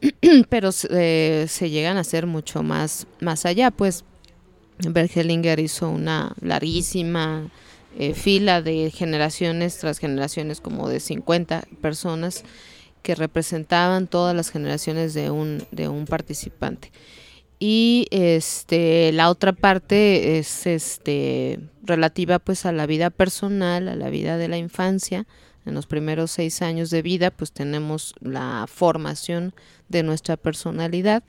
pero 0.48 0.70
eh, 0.90 1.46
se 1.48 1.70
llegan 1.70 1.96
a 1.96 2.04
ser 2.04 2.26
mucho 2.26 2.62
más, 2.62 3.06
más 3.20 3.46
allá. 3.46 3.70
Pues 3.70 4.04
Bergelinger 4.78 5.60
hizo 5.60 5.90
una 5.90 6.34
larguísima 6.40 7.50
eh, 7.98 8.14
fila 8.14 8.62
de 8.62 8.90
generaciones 8.90 9.78
tras 9.78 9.98
generaciones, 9.98 10.60
como 10.60 10.88
de 10.88 11.00
50 11.00 11.64
personas 11.80 12.44
que 13.02 13.14
representaban 13.14 14.06
todas 14.06 14.34
las 14.36 14.50
generaciones 14.50 15.14
de 15.14 15.30
un, 15.30 15.64
de 15.70 15.88
un 15.88 16.06
participante. 16.06 16.92
Y 17.58 18.06
este 18.10 19.12
la 19.12 19.28
otra 19.28 19.52
parte 19.52 20.38
es 20.38 20.66
este 20.66 21.60
relativa 21.82 22.38
pues 22.38 22.64
a 22.64 22.72
la 22.72 22.86
vida 22.86 23.10
personal, 23.10 23.88
a 23.88 23.96
la 23.96 24.08
vida 24.08 24.38
de 24.38 24.48
la 24.48 24.56
infancia, 24.56 25.26
en 25.70 25.74
los 25.74 25.86
primeros 25.86 26.30
seis 26.30 26.60
años 26.62 26.90
de 26.90 27.00
vida, 27.00 27.30
pues 27.30 27.52
tenemos 27.52 28.14
la 28.20 28.66
formación 28.68 29.54
de 29.88 30.02
nuestra 30.02 30.36
personalidad 30.36 31.22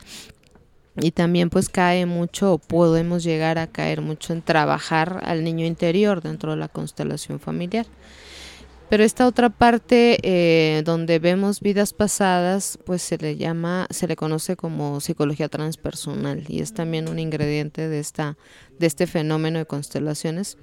y 1.00 1.12
también 1.12 1.50
pues 1.50 1.70
cae 1.70 2.06
mucho 2.06 2.54
o 2.54 2.58
podemos 2.58 3.24
llegar 3.24 3.58
a 3.58 3.68
caer 3.68 4.02
mucho 4.02 4.34
en 4.34 4.42
trabajar 4.42 5.22
al 5.24 5.44
niño 5.44 5.66
interior 5.66 6.22
dentro 6.22 6.52
de 6.52 6.58
la 6.58 6.68
constelación 6.68 7.40
familiar. 7.40 7.86
Pero 8.90 9.06
esta 9.06 9.26
otra 9.26 9.50
parte 9.50 10.20
eh, 10.22 10.84
donde 10.84 11.20
vemos 11.20 11.62
vidas 11.62 11.94
pasadas, 11.94 12.78
pues 12.86 13.02
se 13.02 13.18
le 13.18 13.38
llama, 13.38 13.88
se 13.90 14.06
le 14.06 14.18
conoce 14.18 14.58
como 14.58 15.00
psicología 15.00 15.48
transpersonal 15.48 16.44
y 16.50 16.60
es 16.60 16.74
también 16.74 17.08
un 17.08 17.18
ingrediente 17.18 17.88
de 17.88 18.00
esta, 18.00 18.38
de 18.80 18.88
este 18.88 19.08
fenómeno 19.08 19.60
de 19.60 19.66
constelaciones. 19.66 20.58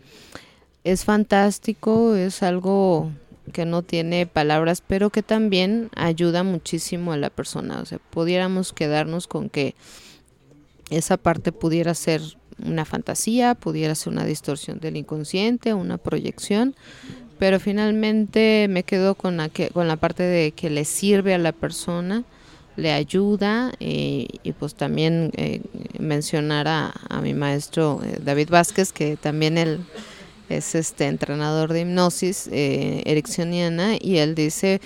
Es 0.85 1.07
fantástico, 1.07 2.15
es 2.17 2.43
algo 2.43 3.13
que 3.51 3.65
no 3.65 3.83
tiene 3.83 4.27
palabras, 4.27 4.83
pero 4.87 5.11
que 5.11 5.23
también 5.23 5.91
ayuda 5.97 6.43
muchísimo 6.43 7.13
a 7.13 7.17
la 7.17 7.31
persona. 7.31 7.81
O 7.81 7.87
sea, 7.87 7.99
pudiéramos 8.11 8.73
quedarnos 8.73 9.27
con 9.27 9.49
que 9.49 9.75
esa 10.91 11.17
parte 11.17 11.53
pudiera 11.53 11.95
ser 11.95 12.23
una 12.65 12.85
fantasía, 12.85 13.55
pudiera 13.55 13.95
ser 13.95 14.13
una 14.13 14.25
distorsión 14.25 14.81
del 14.81 14.97
inconsciente, 14.97 15.75
una 15.75 15.99
proyección, 15.99 16.75
pero 17.39 17.61
finalmente 17.61 18.67
me 18.69 18.83
quedo 18.83 19.15
con 19.15 19.37
la, 19.37 19.49
que, 19.49 19.69
con 19.69 19.87
la 19.87 19.97
parte 19.97 20.23
de 20.23 20.53
que 20.53 20.71
le 20.71 20.85
sirve 20.85 21.35
a 21.35 21.39
la 21.39 21.53
persona, 21.53 22.25
le 22.77 22.93
ayuda 22.93 23.73
eh, 23.81 24.29
y 24.43 24.53
pues 24.53 24.75
también 24.75 25.33
eh, 25.37 25.63
mencionar 25.99 26.69
a, 26.69 26.93
mi 27.23 27.35
maestro 27.35 28.01
eh, 28.05 28.19
David 28.23 28.51
Vázquez, 28.51 28.93
que 28.93 29.17
también 29.17 29.59
él 29.59 29.81
es 30.49 30.75
este 30.75 31.07
entrenador 31.07 31.73
de 31.73 31.83
hipnosis 31.83 32.49
eh, 32.53 33.03
y 34.01 34.17
él 34.17 34.35
dice 34.35 34.81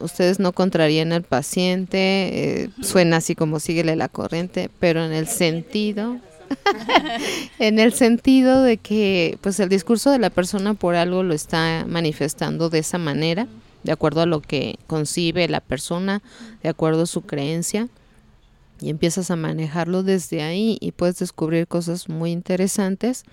ustedes 0.00 0.38
no 0.38 0.52
contrarían 0.52 1.12
al 1.12 1.22
paciente 1.22 2.70
suena 2.82 3.16
así 3.18 3.34
como 3.34 3.60
síguele 3.60 3.96
la 3.96 4.08
corriente 4.08 4.70
pero 4.78 5.04
en 5.04 5.12
el 5.12 5.26
sentido 5.26 6.18
en 7.58 7.78
el 7.78 7.92
sentido 7.92 8.62
de 8.62 8.76
que 8.76 9.38
pues 9.40 9.58
el 9.60 9.68
discurso 9.68 10.10
de 10.10 10.18
la 10.18 10.30
persona 10.30 10.74
por 10.74 10.94
algo 10.94 11.22
lo 11.22 11.34
está 11.34 11.84
manifestando 11.86 12.70
de 12.70 12.80
esa 12.80 12.98
manera, 12.98 13.46
de 13.82 13.92
acuerdo 13.92 14.22
a 14.22 14.26
lo 14.26 14.40
que 14.40 14.78
concibe 14.86 15.48
la 15.48 15.60
persona, 15.60 16.22
de 16.62 16.68
acuerdo 16.68 17.02
a 17.02 17.06
su 17.06 17.22
creencia, 17.22 17.88
y 18.80 18.90
empiezas 18.90 19.30
a 19.30 19.36
manejarlo 19.36 20.02
desde 20.02 20.42
ahí 20.42 20.78
y 20.80 20.92
puedes 20.92 21.18
descubrir 21.18 21.66
cosas 21.66 22.08
muy 22.08 22.30
interesantes 22.30 23.24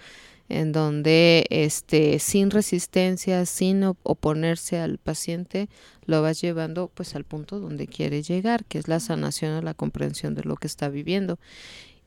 en 0.50 0.72
donde 0.72 1.46
este 1.50 2.20
sin 2.20 2.52
resistencia, 2.52 3.46
sin 3.46 3.84
oponerse 3.84 4.80
al 4.80 4.98
paciente, 4.98 5.70
lo 6.06 6.22
vas 6.22 6.41
llevando 6.41 6.91
pues 6.93 7.16
al 7.16 7.24
punto 7.24 7.60
donde 7.60 7.88
quiere 7.88 8.22
llegar, 8.22 8.66
que 8.66 8.78
es 8.78 8.88
la 8.88 9.00
sanación 9.00 9.54
o 9.54 9.62
la 9.62 9.74
comprensión 9.74 10.36
de 10.36 10.43
lo 10.43 10.56
que 10.56 10.68
está 10.68 10.89
viviendo 10.89 11.39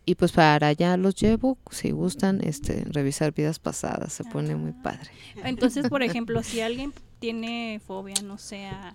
y 0.09 0.15
pues 0.15 0.33
para 0.33 0.69
allá 0.69 0.97
los 0.97 1.17
llevo, 1.17 1.59
si 1.71 1.91
gustan, 1.91 2.41
este, 2.43 2.83
revisar 2.87 3.35
vidas 3.35 3.59
pasadas, 3.59 4.11
se 4.11 4.25
pone 4.25 4.57
muy 4.57 4.71
ah. 4.71 4.83
padre. 4.83 5.11
Entonces, 5.45 5.91
por 5.91 6.03
ejemplo, 6.03 6.43
si 6.43 6.63
alguien 6.63 6.95
tiene 7.19 7.79
fobia, 7.87 8.15
no 8.25 8.39
sé, 8.39 8.65
a 8.65 8.95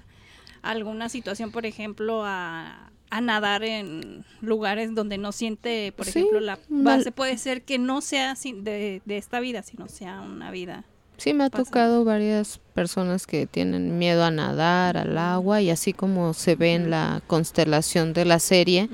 alguna 0.63 1.09
situación, 1.09 1.51
por 1.51 1.67
ejemplo, 1.67 2.23
a, 2.25 2.92
a 3.13 3.21
nadar 3.21 3.63
en 3.63 4.25
lugares 4.41 4.95
donde 4.95 5.17
no 5.17 5.31
siente, 5.31 5.91
por 5.91 6.07
ejemplo, 6.07 6.39
la 6.39 6.57
base, 6.67 7.11
puede 7.11 7.37
ser 7.37 7.61
que 7.61 7.77
no 7.77 8.01
sea 8.01 8.33
de, 8.33 9.01
de 9.05 9.17
esta 9.17 9.39
vida, 9.39 9.61
sino 9.61 9.87
sea 9.87 10.21
una 10.21 10.49
vida 10.49 10.83
Sí, 11.17 11.33
me 11.33 11.43
ha 11.43 11.49
tocado 11.49 12.03
varias 12.03 12.59
personas 12.73 13.27
que 13.27 13.45
tienen 13.45 13.99
miedo 13.99 14.23
a 14.23 14.31
nadar, 14.31 14.97
al 14.97 15.17
agua, 15.17 15.61
y 15.61 15.69
así 15.69 15.93
como 15.93 16.33
se 16.33 16.55
ve 16.55 16.73
en 16.73 16.89
la 16.89 17.21
constelación 17.27 18.13
de 18.13 18.25
la 18.25 18.39
serie, 18.39 18.89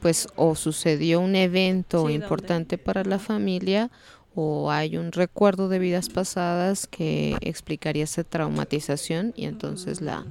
pues 0.00 0.28
o 0.34 0.56
sucedió 0.56 1.20
un 1.20 1.36
evento 1.36 2.10
importante 2.10 2.76
para 2.76 3.04
la 3.04 3.18
familia 3.18 3.90
o 4.34 4.70
hay 4.70 4.96
un 4.96 5.12
recuerdo 5.12 5.68
de 5.68 5.78
vidas 5.78 6.08
pasadas 6.08 6.86
que 6.86 7.36
explicaría 7.40 8.04
esa 8.04 8.24
traumatización 8.24 9.32
y 9.36 9.46
entonces 9.46 10.00
la, 10.00 10.24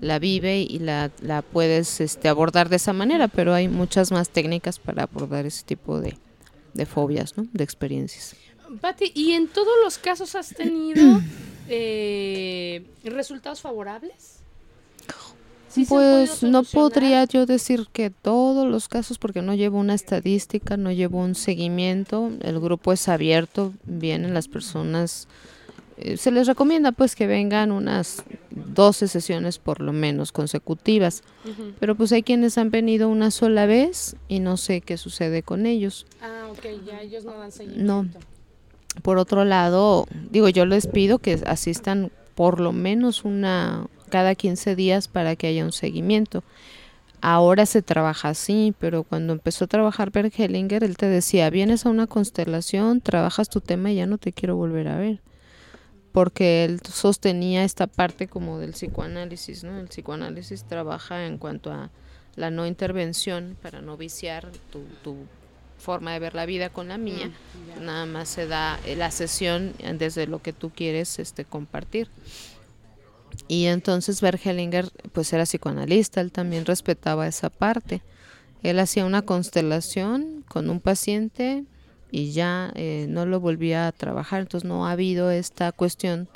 la 0.00 0.18
vive 0.18 0.60
y 0.60 0.78
la, 0.78 1.10
la 1.20 1.42
puedes 1.42 2.00
este, 2.00 2.28
abordar 2.28 2.68
de 2.68 2.76
esa 2.76 2.92
manera, 2.92 3.28
pero 3.28 3.54
hay 3.54 3.68
muchas 3.68 4.12
más 4.12 4.30
técnicas 4.30 4.78
para 4.78 5.04
abordar 5.04 5.46
ese 5.46 5.64
tipo 5.64 6.00
de, 6.00 6.16
de 6.74 6.86
fobias, 6.86 7.36
¿no? 7.36 7.46
de 7.52 7.64
experiencias. 7.64 8.36
Pati, 8.80 9.12
¿y 9.14 9.32
en 9.32 9.48
todos 9.48 9.72
los 9.82 9.98
casos 9.98 10.34
has 10.34 10.54
tenido 10.54 11.20
eh, 11.68 12.84
resultados 13.04 13.60
favorables? 13.60 14.38
pues 15.88 16.42
no 16.42 16.62
podría 16.62 17.24
yo 17.24 17.46
decir 17.46 17.86
que 17.92 18.10
todos 18.10 18.66
los 18.66 18.88
casos 18.88 19.18
porque 19.18 19.42
no 19.42 19.54
llevo 19.54 19.78
una 19.78 19.94
estadística, 19.94 20.76
no 20.76 20.90
llevo 20.90 21.18
un 21.18 21.34
seguimiento, 21.34 22.32
el 22.40 22.58
grupo 22.58 22.92
es 22.92 23.08
abierto, 23.08 23.74
vienen 23.84 24.34
las 24.34 24.48
personas, 24.48 25.28
se 26.16 26.30
les 26.30 26.46
recomienda 26.46 26.92
pues 26.92 27.16
que 27.16 27.26
vengan 27.26 27.72
unas 27.72 28.22
12 28.50 29.08
sesiones 29.08 29.58
por 29.58 29.80
lo 29.80 29.92
menos 29.92 30.32
consecutivas, 30.32 31.22
pero 31.80 31.94
pues 31.94 32.12
hay 32.12 32.22
quienes 32.22 32.58
han 32.58 32.70
venido 32.70 33.08
una 33.08 33.30
sola 33.30 33.66
vez 33.66 34.16
y 34.28 34.40
no 34.40 34.56
sé 34.56 34.80
qué 34.80 34.96
sucede 34.96 35.42
con 35.42 35.66
ellos. 35.66 36.06
Ah, 36.22 36.48
ok, 36.50 36.66
ya 36.86 37.00
ellos 37.00 37.24
no 37.24 37.38
dan 37.38 37.52
seguimiento. 37.52 37.84
No, 37.84 38.08
por 39.02 39.18
otro 39.18 39.44
lado, 39.44 40.06
digo, 40.30 40.48
yo 40.48 40.66
les 40.66 40.86
pido 40.86 41.18
que 41.18 41.40
asistan 41.46 42.10
por 42.34 42.60
lo 42.60 42.72
menos 42.72 43.24
una 43.24 43.86
cada 44.08 44.34
15 44.34 44.74
días 44.76 45.08
para 45.08 45.36
que 45.36 45.46
haya 45.46 45.64
un 45.64 45.72
seguimiento. 45.72 46.42
Ahora 47.20 47.66
se 47.66 47.82
trabaja 47.82 48.28
así, 48.28 48.74
pero 48.78 49.02
cuando 49.02 49.32
empezó 49.32 49.64
a 49.64 49.68
trabajar 49.68 50.12
Bert 50.12 50.38
Hellinger, 50.38 50.84
él 50.84 50.96
te 50.96 51.06
decía, 51.06 51.50
vienes 51.50 51.84
a 51.84 51.90
una 51.90 52.06
constelación, 52.06 53.00
trabajas 53.00 53.48
tu 53.48 53.60
tema 53.60 53.90
y 53.90 53.96
ya 53.96 54.06
no 54.06 54.18
te 54.18 54.32
quiero 54.32 54.56
volver 54.56 54.88
a 54.88 54.98
ver. 54.98 55.20
Porque 56.12 56.64
él 56.64 56.80
sostenía 56.84 57.64
esta 57.64 57.86
parte 57.86 58.28
como 58.28 58.58
del 58.58 58.72
psicoanálisis, 58.72 59.64
¿no? 59.64 59.78
El 59.78 59.88
psicoanálisis 59.88 60.64
trabaja 60.64 61.26
en 61.26 61.38
cuanto 61.38 61.70
a 61.70 61.90
la 62.34 62.50
no 62.50 62.66
intervención 62.66 63.56
para 63.60 63.80
no 63.80 63.96
viciar 63.96 64.50
tu, 64.70 64.84
tu 65.02 65.16
forma 65.78 66.12
de 66.12 66.18
ver 66.18 66.34
la 66.34 66.46
vida 66.46 66.70
con 66.70 66.88
la 66.88 66.98
mía, 66.98 67.30
nada 67.80 68.04
más 68.04 68.28
se 68.28 68.46
da 68.46 68.78
la 68.96 69.10
sesión 69.10 69.72
desde 69.94 70.26
lo 70.26 70.42
que 70.42 70.52
tú 70.52 70.70
quieres 70.70 71.18
este 71.18 71.44
compartir. 71.44 72.08
Y 73.46 73.66
entonces 73.66 74.20
Bergelinger 74.20 74.90
pues 75.12 75.32
era 75.32 75.44
psicoanalista, 75.44 76.20
él 76.20 76.32
también 76.32 76.66
respetaba 76.66 77.26
esa 77.26 77.50
parte. 77.50 78.02
Él 78.62 78.80
hacía 78.80 79.06
una 79.06 79.22
constelación 79.22 80.44
con 80.48 80.68
un 80.68 80.80
paciente 80.80 81.64
y 82.10 82.32
ya 82.32 82.72
eh, 82.74 83.06
no 83.08 83.26
lo 83.26 83.40
volvía 83.40 83.86
a 83.86 83.92
trabajar, 83.92 84.40
entonces 84.40 84.68
no 84.68 84.86
ha 84.86 84.92
habido 84.92 85.30
esta 85.30 85.72
cuestión 85.72 86.28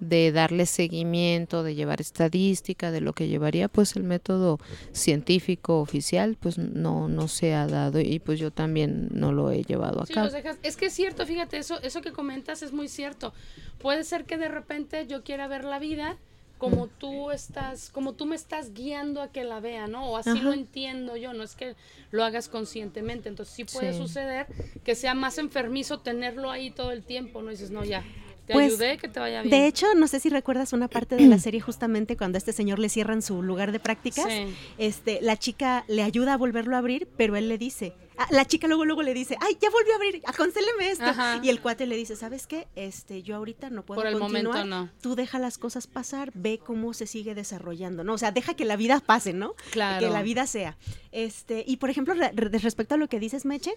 de 0.00 0.30
darle 0.30 0.66
seguimiento, 0.66 1.62
de 1.62 1.74
llevar 1.74 2.00
estadística, 2.00 2.90
de 2.90 3.00
lo 3.00 3.12
que 3.12 3.26
llevaría 3.26 3.68
pues 3.68 3.96
el 3.96 4.04
método 4.04 4.60
científico 4.92 5.80
oficial, 5.80 6.36
pues 6.38 6.56
no 6.56 7.08
no 7.08 7.26
se 7.26 7.54
ha 7.54 7.66
dado 7.66 8.00
y 8.00 8.20
pues 8.20 8.38
yo 8.38 8.52
también 8.52 9.08
no 9.10 9.32
lo 9.32 9.50
he 9.50 9.64
llevado 9.64 10.00
a 10.02 10.06
cabo. 10.06 10.30
Es 10.62 10.76
que 10.76 10.86
es 10.86 10.92
cierto, 10.92 11.26
fíjate, 11.26 11.58
eso 11.58 11.80
eso 11.82 12.00
que 12.00 12.12
comentas 12.12 12.62
es 12.62 12.72
muy 12.72 12.88
cierto. 12.88 13.32
Puede 13.78 14.04
ser 14.04 14.24
que 14.24 14.38
de 14.38 14.48
repente 14.48 15.06
yo 15.06 15.24
quiera 15.24 15.48
ver 15.48 15.64
la 15.64 15.78
vida 15.78 16.16
como 16.58 16.86
mm. 16.86 16.90
tú 16.98 17.30
estás, 17.30 17.90
como 17.90 18.14
tú 18.14 18.26
me 18.26 18.36
estás 18.36 18.74
guiando 18.74 19.22
a 19.22 19.32
que 19.32 19.44
la 19.44 19.60
vea, 19.60 19.86
¿no? 19.86 20.10
O 20.10 20.16
así 20.16 20.38
lo 20.40 20.52
entiendo 20.52 21.16
yo, 21.16 21.32
no 21.32 21.42
es 21.42 21.54
que 21.54 21.76
lo 22.10 22.24
hagas 22.24 22.48
conscientemente. 22.48 23.28
Entonces 23.28 23.54
sí 23.54 23.64
puede 23.64 23.96
suceder 23.96 24.46
que 24.84 24.94
sea 24.94 25.14
más 25.14 25.38
enfermizo 25.38 26.00
tenerlo 26.00 26.50
ahí 26.50 26.70
todo 26.70 26.92
el 26.92 27.04
tiempo, 27.04 27.42
¿no? 27.42 27.50
dices, 27.50 27.70
no, 27.70 27.84
ya, 27.84 28.04
te 28.46 28.54
pues, 28.54 28.72
ayudé, 28.72 28.96
que 28.96 29.08
te 29.08 29.20
vaya 29.20 29.42
bien. 29.42 29.50
De 29.50 29.66
hecho, 29.66 29.86
no 29.94 30.08
sé 30.08 30.20
si 30.20 30.28
recuerdas 30.30 30.72
una 30.72 30.88
parte 30.88 31.16
de 31.16 31.26
la 31.26 31.38
serie 31.38 31.60
justamente 31.60 32.16
cuando 32.16 32.36
a 32.36 32.38
este 32.38 32.52
señor 32.52 32.78
le 32.78 32.88
cierran 32.88 33.22
su 33.22 33.42
lugar 33.42 33.72
de 33.72 33.78
prácticas. 33.78 34.26
Este, 34.78 35.20
la 35.22 35.36
chica 35.36 35.84
le 35.86 36.02
ayuda 36.02 36.34
a 36.34 36.36
volverlo 36.36 36.74
a 36.74 36.78
abrir, 36.78 37.08
pero 37.16 37.36
él 37.36 37.48
le 37.48 37.58
dice, 37.58 37.92
la 38.30 38.44
chica 38.44 38.66
luego 38.66 38.84
luego 38.84 39.02
le 39.02 39.14
dice, 39.14 39.36
ay, 39.40 39.56
ya 39.60 39.70
volvió 39.70 39.92
a 39.92 39.96
abrir, 39.96 40.22
aconséleme 40.26 40.90
esto. 40.90 41.04
Y 41.42 41.48
el 41.48 41.60
cuate 41.60 41.86
le 41.86 41.96
dice, 41.96 42.16
¿sabes 42.16 42.46
qué? 42.46 42.68
Este, 42.74 43.22
yo 43.22 43.36
ahorita 43.36 43.70
no 43.70 43.84
puedo 43.84 44.00
Por 44.00 44.08
el 44.08 44.18
continuar. 44.18 44.44
Momento, 44.44 44.64
no. 44.64 44.90
Tú 45.00 45.14
deja 45.14 45.38
las 45.38 45.58
cosas 45.58 45.86
pasar, 45.86 46.30
ve 46.34 46.58
cómo 46.58 46.94
se 46.94 47.06
sigue 47.06 47.34
desarrollando, 47.34 48.04
¿no? 48.04 48.14
O 48.14 48.18
sea, 48.18 48.32
deja 48.32 48.54
que 48.54 48.64
la 48.64 48.76
vida 48.76 49.00
pase, 49.00 49.32
¿no? 49.32 49.54
Claro. 49.70 50.06
Que 50.06 50.12
la 50.12 50.22
vida 50.22 50.46
sea. 50.46 50.76
Este, 51.12 51.64
y 51.66 51.76
por 51.76 51.90
ejemplo, 51.90 52.14
respecto 52.34 52.94
a 52.94 52.98
lo 52.98 53.08
que 53.08 53.20
dices, 53.20 53.44
Meche, 53.44 53.72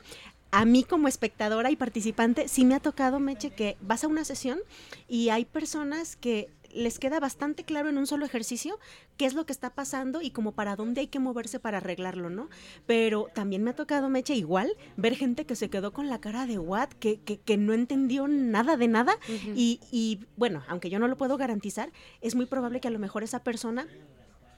a 0.51 0.65
mí 0.65 0.83
como 0.83 1.07
espectadora 1.07 1.71
y 1.71 1.75
participante, 1.75 2.47
sí 2.47 2.65
me 2.65 2.75
ha 2.75 2.79
tocado, 2.79 3.19
Meche, 3.19 3.51
que 3.51 3.77
vas 3.81 4.03
a 4.03 4.07
una 4.07 4.25
sesión 4.25 4.59
y 5.07 5.29
hay 5.29 5.45
personas 5.45 6.15
que 6.15 6.49
les 6.75 6.99
queda 6.99 7.19
bastante 7.19 7.63
claro 7.63 7.89
en 7.89 7.97
un 7.97 8.07
solo 8.07 8.25
ejercicio 8.25 8.79
qué 9.17 9.25
es 9.25 9.33
lo 9.33 9.45
que 9.45 9.51
está 9.51 9.71
pasando 9.71 10.21
y 10.21 10.31
como 10.31 10.53
para 10.53 10.75
dónde 10.75 11.01
hay 11.01 11.07
que 11.07 11.19
moverse 11.19 11.59
para 11.59 11.77
arreglarlo, 11.77 12.29
¿no? 12.29 12.49
Pero 12.85 13.27
también 13.33 13.63
me 13.63 13.71
ha 13.71 13.75
tocado, 13.75 14.09
Meche, 14.09 14.35
igual, 14.35 14.75
ver 14.97 15.15
gente 15.15 15.45
que 15.45 15.55
se 15.55 15.69
quedó 15.69 15.93
con 15.93 16.09
la 16.09 16.19
cara 16.19 16.45
de 16.45 16.59
what, 16.59 16.89
que, 16.89 17.19
que, 17.21 17.39
que 17.39 17.57
no 17.57 17.73
entendió 17.73 18.27
nada 18.27 18.77
de 18.77 18.87
nada. 18.87 19.17
Y, 19.55 19.79
y 19.91 20.25
bueno, 20.37 20.63
aunque 20.67 20.89
yo 20.89 20.99
no 20.99 21.07
lo 21.07 21.17
puedo 21.17 21.37
garantizar, 21.37 21.91
es 22.21 22.35
muy 22.35 22.45
probable 22.45 22.79
que 22.79 22.87
a 22.87 22.91
lo 22.91 22.99
mejor 22.99 23.23
esa 23.23 23.43
persona 23.43 23.87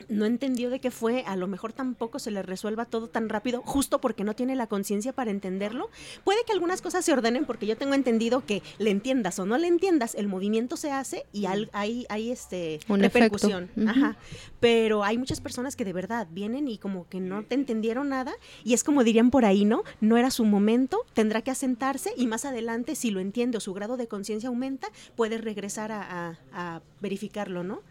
no 0.10 0.26
entendió 0.26 0.70
de 0.70 0.80
qué 0.80 0.91
fue, 0.91 1.24
a 1.26 1.36
lo 1.36 1.47
mejor 1.47 1.74
tampoco 1.74 2.20
se 2.20 2.32
le 2.32 2.41
resuelva 2.41 2.86
todo 2.86 3.08
tan 3.08 3.30
rápido, 3.30 3.62
justo 3.64 4.01
porque 4.01 4.24
no 4.24 4.36
tiene 4.36 4.56
la 4.56 4.68
conciencia 4.68 5.14
para 5.14 5.32
entenderlo. 5.32 5.89
Puede 6.24 6.39
que 6.45 6.54
algunas 6.54 6.82
cosas 6.82 7.06
se 7.06 7.14
ordenen 7.14 7.45
porque 7.45 7.68
yo 7.68 7.78
tengo 7.78 7.93
entendido 7.93 8.45
que 8.45 8.62
le 8.78 8.89
entiendas 8.89 9.39
o 9.39 9.45
no 9.45 9.58
le 9.58 9.68
entiendas, 9.68 10.16
el 10.16 10.28
movimiento 10.28 10.78
se 10.78 10.91
hace 10.91 11.26
y 11.32 11.45
hay, 11.45 11.70
hay 11.74 12.32
este 12.32 12.80
repercusión. 12.88 13.70
Ajá. 13.88 14.18
Pero 14.60 15.04
hay 15.04 15.18
muchas 15.18 15.41
personas 15.41 15.76
que 15.76 15.86
de 15.86 15.93
verdad 15.93 16.28
vienen 16.32 16.68
y 16.68 16.78
como 16.78 17.08
que 17.08 17.20
no 17.20 17.43
te 17.43 17.56
entendieron 17.56 18.10
nada 18.10 18.34
y 18.64 18.74
es 18.74 18.84
como 18.84 19.04
dirían 19.04 19.32
por 19.32 19.45
ahí, 19.45 19.66
¿no? 19.66 19.84
No 20.01 20.18
era 20.18 20.32
su 20.32 20.45
momento, 20.45 21.06
tendrá 21.14 21.41
que 21.41 21.51
asentarse 21.51 22.12
y 22.18 22.28
más 22.28 22.45
adelante, 22.45 22.95
si 22.95 23.12
lo 23.12 23.20
entiende 23.20 23.58
o 23.58 23.62
su 23.62 23.74
grado 23.74 23.97
de 23.97 24.08
conciencia 24.08 24.49
aumenta, 24.49 24.88
puede 25.16 25.38
regresar 25.38 25.91
a 25.91 26.82
verificarlo, 27.01 27.64
¿no? 27.64 27.82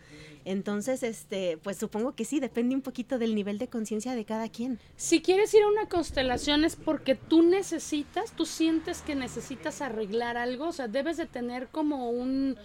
Entonces, 0.44 1.02
este, 1.02 1.58
pues 1.62 1.76
supongo 1.76 2.14
que 2.14 2.24
sí, 2.24 2.40
depende 2.40 2.74
un 2.74 2.82
poquito 2.82 3.18
del 3.18 3.34
nivel 3.34 3.58
de 3.58 3.68
conciencia 3.68 4.14
de 4.14 4.24
cada 4.24 4.48
quien. 4.48 4.78
Si 4.96 5.22
quieres 5.22 5.52
ir 5.54 5.62
a 5.62 5.68
una 5.68 5.86
constelación 5.86 6.64
es 6.64 6.76
porque 6.76 7.14
tú 7.14 7.42
necesitas, 7.42 8.32
tú 8.32 8.44
sientes 8.44 9.02
que 9.02 9.14
necesitas 9.14 9.80
arreglar 9.80 10.36
algo, 10.36 10.68
o 10.68 10.72
sea, 10.72 10.88
debes 10.88 11.16
de 11.16 11.26
tener 11.26 11.68
como 11.68 12.10
un, 12.10 12.56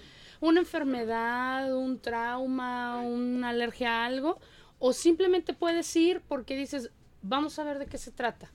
una 0.41 0.59
enfermedad, 0.59 1.75
un 1.75 1.99
trauma, 1.99 3.01
una 3.01 3.49
alergia 3.49 4.03
a 4.03 4.05
algo, 4.05 4.39
o 4.79 4.93
simplemente 4.93 5.53
puedes 5.53 5.95
ir 5.95 6.21
porque 6.27 6.55
dices, 6.55 6.89
vamos 7.21 7.59
a 7.59 7.63
ver 7.63 7.79
de 7.79 7.85
qué 7.85 7.97
se 7.97 8.11
trata. 8.11 8.51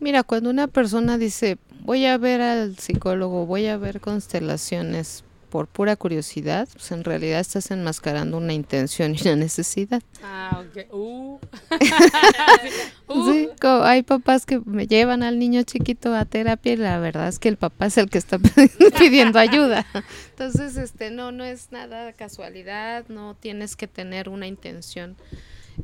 Mira, 0.00 0.22
cuando 0.22 0.50
una 0.50 0.68
persona 0.68 1.18
dice, 1.18 1.58
voy 1.80 2.06
a 2.06 2.18
ver 2.18 2.40
al 2.40 2.76
psicólogo, 2.76 3.46
voy 3.46 3.66
a 3.66 3.76
ver 3.76 4.00
constelaciones 4.00 5.24
por 5.48 5.66
pura 5.66 5.96
curiosidad, 5.96 6.68
pues 6.72 6.92
en 6.92 7.04
realidad 7.04 7.40
estás 7.40 7.70
enmascarando 7.70 8.36
una 8.36 8.52
intención 8.52 9.14
y 9.14 9.22
una 9.22 9.36
necesidad. 9.36 10.02
Ah, 10.22 10.62
ok. 10.64 10.92
Uh. 10.92 11.38
Sí, 13.10 13.48
hay 13.62 14.02
papás 14.02 14.44
que 14.44 14.60
me 14.66 14.86
llevan 14.86 15.22
al 15.22 15.38
niño 15.38 15.62
chiquito 15.62 16.14
a 16.14 16.26
terapia 16.26 16.74
y 16.74 16.76
la 16.76 16.98
verdad 16.98 17.28
es 17.28 17.38
que 17.38 17.48
el 17.48 17.56
papá 17.56 17.86
es 17.86 17.96
el 17.96 18.10
que 18.10 18.18
está 18.18 18.38
pidiendo 18.98 19.38
ayuda. 19.38 19.86
Entonces, 20.30 20.76
este, 20.76 21.10
no, 21.10 21.32
no 21.32 21.44
es 21.44 21.72
nada 21.72 22.12
casualidad, 22.12 23.06
no 23.08 23.34
tienes 23.34 23.76
que 23.76 23.86
tener 23.86 24.28
una 24.28 24.46
intención 24.46 25.16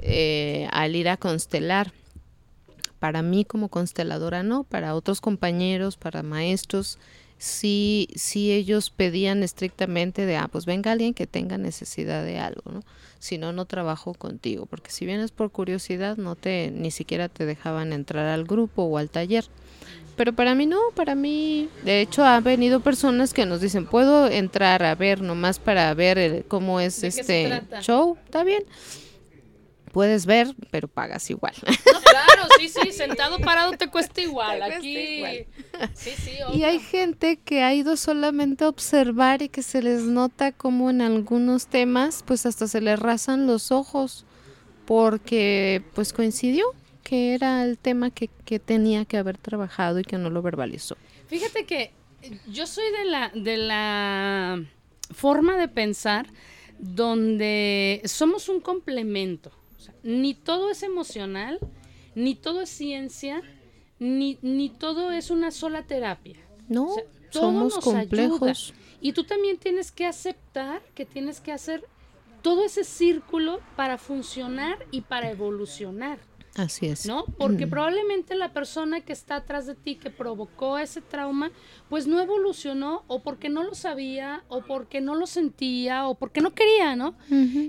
eh, 0.01 0.69
al 0.71 0.97
ir 0.97 1.09
a 1.09 1.17
constelar. 1.17 1.93
Para 2.99 3.23
mí 3.23 3.45
como 3.45 3.69
consteladora 3.69 4.43
no, 4.43 4.65
para 4.65 4.95
otros 4.95 5.21
compañeros, 5.21 5.97
para 5.97 6.23
maestros, 6.23 6.99
sí, 7.39 8.09
sí 8.15 8.53
ellos 8.53 8.91
pedían 8.91 9.43
estrictamente 9.43 10.27
de, 10.27 10.37
ah, 10.37 10.49
pues 10.51 10.67
venga 10.67 10.93
alguien 10.93 11.15
que 11.15 11.27
tenga 11.27 11.59
necesidad 11.59 12.25
de 12.25 12.39
algo, 12.39 12.63
¿no? 12.73 12.83
Si 13.19 13.39
no, 13.39 13.53
no 13.53 13.65
trabajo 13.65 14.15
contigo, 14.15 14.67
porque 14.67 14.91
si 14.91 15.07
vienes 15.07 15.31
por 15.31 15.51
curiosidad, 15.51 16.17
no 16.17 16.37
te, 16.37 16.71
ni 16.71 16.91
siquiera 16.91 17.29
te 17.29 17.47
dejaban 17.47 17.93
entrar 17.93 18.27
al 18.27 18.45
grupo 18.45 18.83
o 18.85 18.99
al 18.99 19.11
taller. 19.11 19.47
Pero 20.17 20.33
para 20.33 20.55
mí 20.55 20.67
no, 20.67 20.79
para 20.95 21.15
mí, 21.17 21.69
de 21.83 22.01
hecho, 22.01 22.25
han 22.25 22.45
venido 22.45 22.81
personas 22.81 23.35
que 23.35 23.47
nos 23.47 23.61
dicen, 23.61 23.87
puedo 23.87 24.29
entrar 24.29 24.85
a 24.85 24.95
ver 24.95 25.23
nomás 25.23 25.59
para 25.59 25.93
ver 25.95 26.19
el- 26.19 26.45
cómo 26.45 26.79
es 26.81 27.01
¿De 27.01 27.09
qué 27.09 27.25
se 27.25 27.47
este 27.57 27.63
show, 27.81 28.17
está 28.25 28.45
bien. 28.45 28.63
Puedes 29.95 30.27
ver, 30.27 30.55
pero 30.71 30.89
pagas 30.89 31.31
igual. 31.31 31.55
No, 31.65 32.01
claro, 32.01 32.49
sí, 32.59 32.69
sí, 32.69 32.91
sentado 32.93 33.39
parado 33.39 33.73
te 33.73 33.89
cuesta 33.89 34.21
igual. 34.21 34.55
Te 34.55 34.59
cuesta 34.59 34.77
Aquí. 34.79 34.99
igual. 34.99 35.47
Sí, 35.95 36.11
sí, 36.17 36.31
Y 36.39 36.43
obvio. 36.43 36.67
hay 36.67 36.81
gente 36.81 37.37
que 37.39 37.63
ha 37.63 37.73
ido 37.73 37.97
solamente 37.97 38.65
a 38.65 38.69
observar 38.69 39.41
y 39.43 39.49
que 39.49 39.63
se 39.63 39.81
les 39.83 40.03
nota 40.03 40.51
como 40.53 40.91
en 40.91 41.01
algunos 41.01 41.69
temas, 41.69 42.23
pues 42.27 42.45
hasta 42.45 42.67
se 42.67 42.81
les 42.81 42.99
rasan 42.99 43.47
los 43.47 43.71
ojos, 43.73 44.27
porque 44.85 45.83
pues 45.95 46.13
coincidió 46.13 46.65
que 47.03 47.35
era 47.35 47.63
el 47.65 47.79
tema 47.79 48.11
que, 48.11 48.29
que 48.45 48.59
tenía 48.59 49.05
que 49.05 49.17
haber 49.17 49.39
trabajado 49.39 50.01
y 50.01 50.05
que 50.05 50.19
no 50.19 50.29
lo 50.31 50.43
verbalizó. 50.43 50.97
Fíjate 51.29 51.67
que 51.67 51.93
yo 52.49 52.67
soy 52.67 52.85
de 52.99 53.05
la, 53.05 53.31
de 53.35 53.57
la 53.59 54.65
forma 55.13 55.57
de 55.57 55.69
pensar 55.69 56.27
donde 56.79 58.01
somos 58.05 58.49
un 58.49 58.61
complemento. 58.61 59.51
Sea, 59.85 59.95
ni 60.03 60.35
todo 60.35 60.71
es 60.71 60.83
emocional, 60.83 61.59
ni 62.15 62.35
todo 62.35 62.61
es 62.61 62.69
ciencia, 62.71 63.43
ni, 63.99 64.39
ni 64.43 64.69
todo 64.71 65.11
es 65.13 65.31
una 65.31 65.51
sola 65.51 65.83
terapia. 65.87 66.37
No, 66.69 66.87
O 66.87 66.95
sea, 66.95 67.05
todo 67.31 67.43
somos 67.43 67.75
nos 67.77 67.85
complejos. 67.85 68.71
ayuda. 68.71 68.81
Y 69.01 69.13
tú 69.13 69.25
también 69.25 69.59
tienes 69.59 69.93
que 69.93 70.07
aceptar 70.07 70.83
que 70.95 71.05
tienes 71.05 71.41
que 71.41 71.53
hacer 71.53 71.85
todo 72.43 72.65
ese 72.65 72.85
círculo 72.85 73.61
para 73.77 73.99
funcionar 73.99 74.79
y 74.91 75.03
para 75.03 75.31
evolucionar. 75.31 76.19
Así 76.57 76.87
es. 76.87 77.05
¿no? 77.07 77.25
Porque 77.37 77.67
Mm. 77.67 77.71
probablemente 77.71 78.35
la 78.37 78.53
persona 78.53 79.01
que 79.01 79.13
está 79.13 79.37
atrás 79.37 79.67
de 79.67 79.75
ti 79.75 79.97
que 79.97 80.11
provocó 80.11 80.79
ese 80.79 81.01
trauma, 81.01 81.51
pues 81.89 82.07
no 82.07 82.21
evolucionó 82.21 83.03
o 83.09 83.23
porque 83.23 83.49
no 83.49 83.65
lo 83.65 83.75
sabía 83.75 84.45
o 84.49 84.63
porque 84.63 85.01
no 85.01 85.17
lo 85.17 85.27
sentía 85.27 86.07
o 86.07 86.15
porque 86.15 86.41
no 86.41 86.55
quería, 86.55 86.95
¿no? 86.95 87.17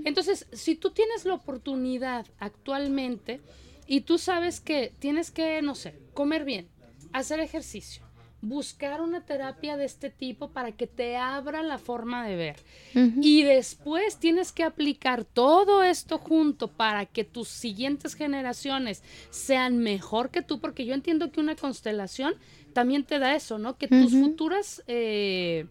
Entonces, 0.04 0.46
si 0.52 0.76
tú 0.76 0.90
tienes 0.90 1.24
la 1.24 1.34
oportunidad 1.34 2.26
actualmente 2.38 3.40
y 3.88 4.02
tú 4.02 4.18
sabes 4.18 4.60
que 4.60 4.92
tienes 5.00 5.30
que, 5.32 5.62
no 5.62 5.74
sé, 5.74 5.94
comer 6.14 6.44
bien, 6.44 6.68
hacer 7.12 7.40
ejercicio, 7.40 8.04
buscar 8.42 9.00
una 9.00 9.22
terapia 9.24 9.76
de 9.76 9.84
este 9.84 10.10
tipo 10.10 10.50
para 10.50 10.72
que 10.72 10.86
te 10.86 11.16
abra 11.16 11.62
la 11.62 11.78
forma 11.78 12.26
de 12.26 12.36
ver. 12.36 12.56
Y 12.94 13.42
después 13.42 14.18
tienes 14.18 14.52
que 14.52 14.62
aplicar 14.62 15.24
todo 15.24 15.82
esto 15.82 16.18
junto 16.18 16.68
para 16.68 17.06
que 17.06 17.24
tus 17.24 17.48
siguientes 17.48 18.14
generaciones 18.14 19.02
sean 19.30 19.78
mejor 19.78 20.30
que 20.30 20.42
tú, 20.42 20.60
porque 20.60 20.86
yo 20.86 20.94
entiendo 20.94 21.30
que 21.32 21.40
una 21.40 21.56
constelación 21.56 22.34
también 22.72 23.04
te 23.04 23.18
da 23.18 23.34
eso, 23.34 23.58
¿no? 23.58 23.76
Que 23.78 23.88
tus 23.88 24.12
futuras 24.12 24.82
eh, 24.86 25.66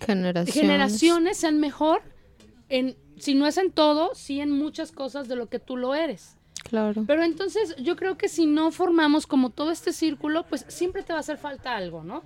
Generaciones. 0.00 0.54
generaciones 0.54 1.36
sean 1.38 1.58
mejor 1.58 2.02
en, 2.68 2.96
si 3.18 3.34
no 3.34 3.46
es 3.46 3.56
en 3.58 3.72
todo, 3.72 4.14
sí 4.14 4.40
en 4.40 4.50
muchas 4.50 4.92
cosas 4.92 5.26
de 5.28 5.36
lo 5.36 5.48
que 5.48 5.58
tú 5.58 5.76
lo 5.76 5.94
eres. 5.94 6.36
Claro. 6.62 7.04
Pero 7.06 7.22
entonces 7.24 7.74
yo 7.78 7.96
creo 7.96 8.16
que 8.16 8.28
si 8.28 8.46
no 8.46 8.70
formamos 8.70 9.26
como 9.26 9.50
todo 9.50 9.70
este 9.70 9.92
círculo, 9.92 10.44
pues 10.44 10.64
siempre 10.68 11.02
te 11.02 11.12
va 11.12 11.18
a 11.18 11.20
hacer 11.20 11.38
falta 11.38 11.76
algo, 11.76 12.02
¿no? 12.04 12.22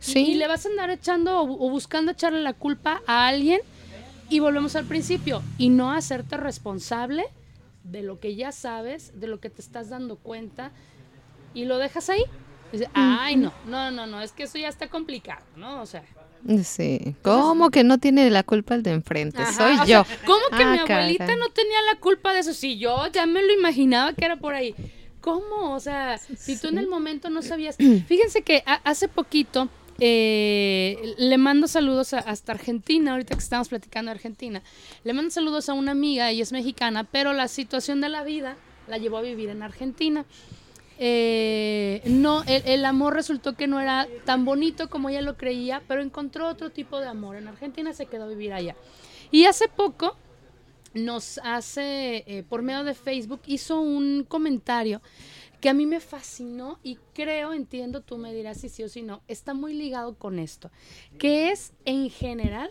Sí. 0.00 0.20
Y, 0.20 0.34
le 0.34 0.46
vas 0.46 0.64
a 0.64 0.68
andar 0.68 0.90
echando 0.90 1.40
o, 1.42 1.46
bu- 1.46 1.56
o 1.60 1.70
buscando 1.70 2.12
echarle 2.12 2.40
la 2.40 2.52
culpa 2.54 3.02
a 3.06 3.26
alguien 3.28 3.60
y 4.30 4.38
volvemos 4.40 4.76
al 4.76 4.84
principio 4.84 5.42
y 5.58 5.68
no 5.70 5.92
hacerte 5.92 6.36
responsable 6.36 7.24
de 7.84 8.02
lo 8.02 8.20
que 8.20 8.36
ya 8.36 8.52
sabes, 8.52 9.18
de 9.18 9.26
lo 9.26 9.40
que 9.40 9.50
te 9.50 9.60
estás 9.60 9.88
dando 9.88 10.16
cuenta 10.16 10.70
y 11.54 11.64
lo 11.64 11.78
dejas 11.78 12.08
ahí. 12.10 12.22
Dice, 12.72 12.88
Ay, 12.94 13.36
no, 13.36 13.52
no, 13.66 13.90
no, 13.90 14.06
no, 14.06 14.20
es 14.20 14.32
que 14.32 14.44
eso 14.44 14.58
ya 14.58 14.68
está 14.68 14.88
complicado, 14.88 15.44
¿no? 15.56 15.80
O 15.80 15.86
sea, 15.86 16.04
Sí. 16.64 17.14
¿Cómo 17.22 17.70
que 17.70 17.84
no 17.84 17.98
tiene 17.98 18.30
la 18.30 18.42
culpa 18.42 18.74
el 18.74 18.82
de 18.82 18.92
enfrente? 18.92 19.42
ajá, 19.42 19.52
Soy 19.52 19.76
yo. 19.88 20.04
sea, 20.04 20.18
¿Cómo 20.26 20.40
que 20.56 20.62
Ah, 20.62 20.72
mi 20.72 20.78
abuelita 20.78 21.26
caray. 21.26 21.40
no 21.40 21.48
tenía 21.50 21.78
la 21.92 21.98
culpa 22.00 22.32
de 22.32 22.40
eso? 22.40 22.54
Si 22.54 22.78
yo 22.78 23.06
ya 23.12 23.26
me 23.26 23.42
lo 23.42 23.52
imaginaba 23.52 24.12
que 24.12 24.24
era 24.24 24.36
por 24.36 24.54
ahí. 24.54 24.74
¿Cómo? 25.20 25.74
O 25.74 25.80
sea, 25.80 26.16
si 26.18 26.56
tú 26.56 26.68
en 26.68 26.78
el 26.78 26.86
momento 26.88 27.28
no 27.28 27.42
sabías. 27.42 27.76
Fíjense 28.06 28.42
que 28.42 28.62
hace 28.84 29.08
poquito 29.08 29.68
eh, 30.00 31.14
le 31.18 31.38
mando 31.38 31.66
saludos 31.66 32.14
a- 32.14 32.20
hasta 32.20 32.52
Argentina, 32.52 33.10
ahorita 33.12 33.34
que 33.34 33.40
estamos 33.42 33.68
platicando 33.68 34.10
de 34.10 34.14
Argentina. 34.14 34.62
Le 35.04 35.12
mando 35.12 35.30
saludos 35.30 35.68
a 35.68 35.72
una 35.74 35.90
amiga, 35.92 36.30
ella 36.30 36.42
es 36.44 36.52
mexicana, 36.52 37.04
pero 37.04 37.32
la 37.32 37.48
situación 37.48 38.00
de 38.00 38.08
la 38.08 38.22
vida 38.22 38.56
la 38.86 38.98
llevó 38.98 39.18
a 39.18 39.22
vivir 39.22 39.48
en 39.50 39.62
Argentina. 39.62 40.24
Eh, 40.98 42.02
no, 42.06 42.42
el, 42.44 42.62
el 42.66 42.84
amor 42.84 43.14
resultó 43.14 43.54
que 43.54 43.66
no 43.66 43.80
era 43.80 44.08
tan 44.24 44.44
bonito 44.44 44.90
como 44.90 45.08
ella 45.08 45.22
lo 45.22 45.36
creía, 45.36 45.82
pero 45.86 46.02
encontró 46.02 46.48
otro 46.48 46.70
tipo 46.70 47.00
de 47.00 47.06
amor. 47.06 47.36
En 47.36 47.48
Argentina 47.48 47.92
se 47.92 48.06
quedó 48.06 48.24
a 48.24 48.28
vivir 48.28 48.52
allá. 48.52 48.76
Y 49.30 49.44
hace 49.44 49.68
poco 49.68 50.16
nos 50.94 51.38
hace, 51.44 52.24
eh, 52.26 52.44
por 52.48 52.62
medio 52.62 52.84
de 52.84 52.94
Facebook, 52.94 53.42
hizo 53.46 53.80
un 53.80 54.24
comentario 54.26 55.00
que 55.60 55.68
a 55.68 55.74
mí 55.74 55.86
me 55.86 56.00
fascinó 56.00 56.78
y 56.82 56.98
creo, 57.14 57.52
entiendo, 57.52 58.00
tú 58.00 58.16
me 58.16 58.32
dirás 58.32 58.58
si 58.58 58.68
sí 58.68 58.84
o 58.84 58.88
si 58.88 59.02
no, 59.02 59.22
está 59.28 59.54
muy 59.54 59.74
ligado 59.74 60.14
con 60.14 60.38
esto, 60.38 60.70
que 61.18 61.50
es 61.50 61.72
en 61.84 62.10
general 62.10 62.70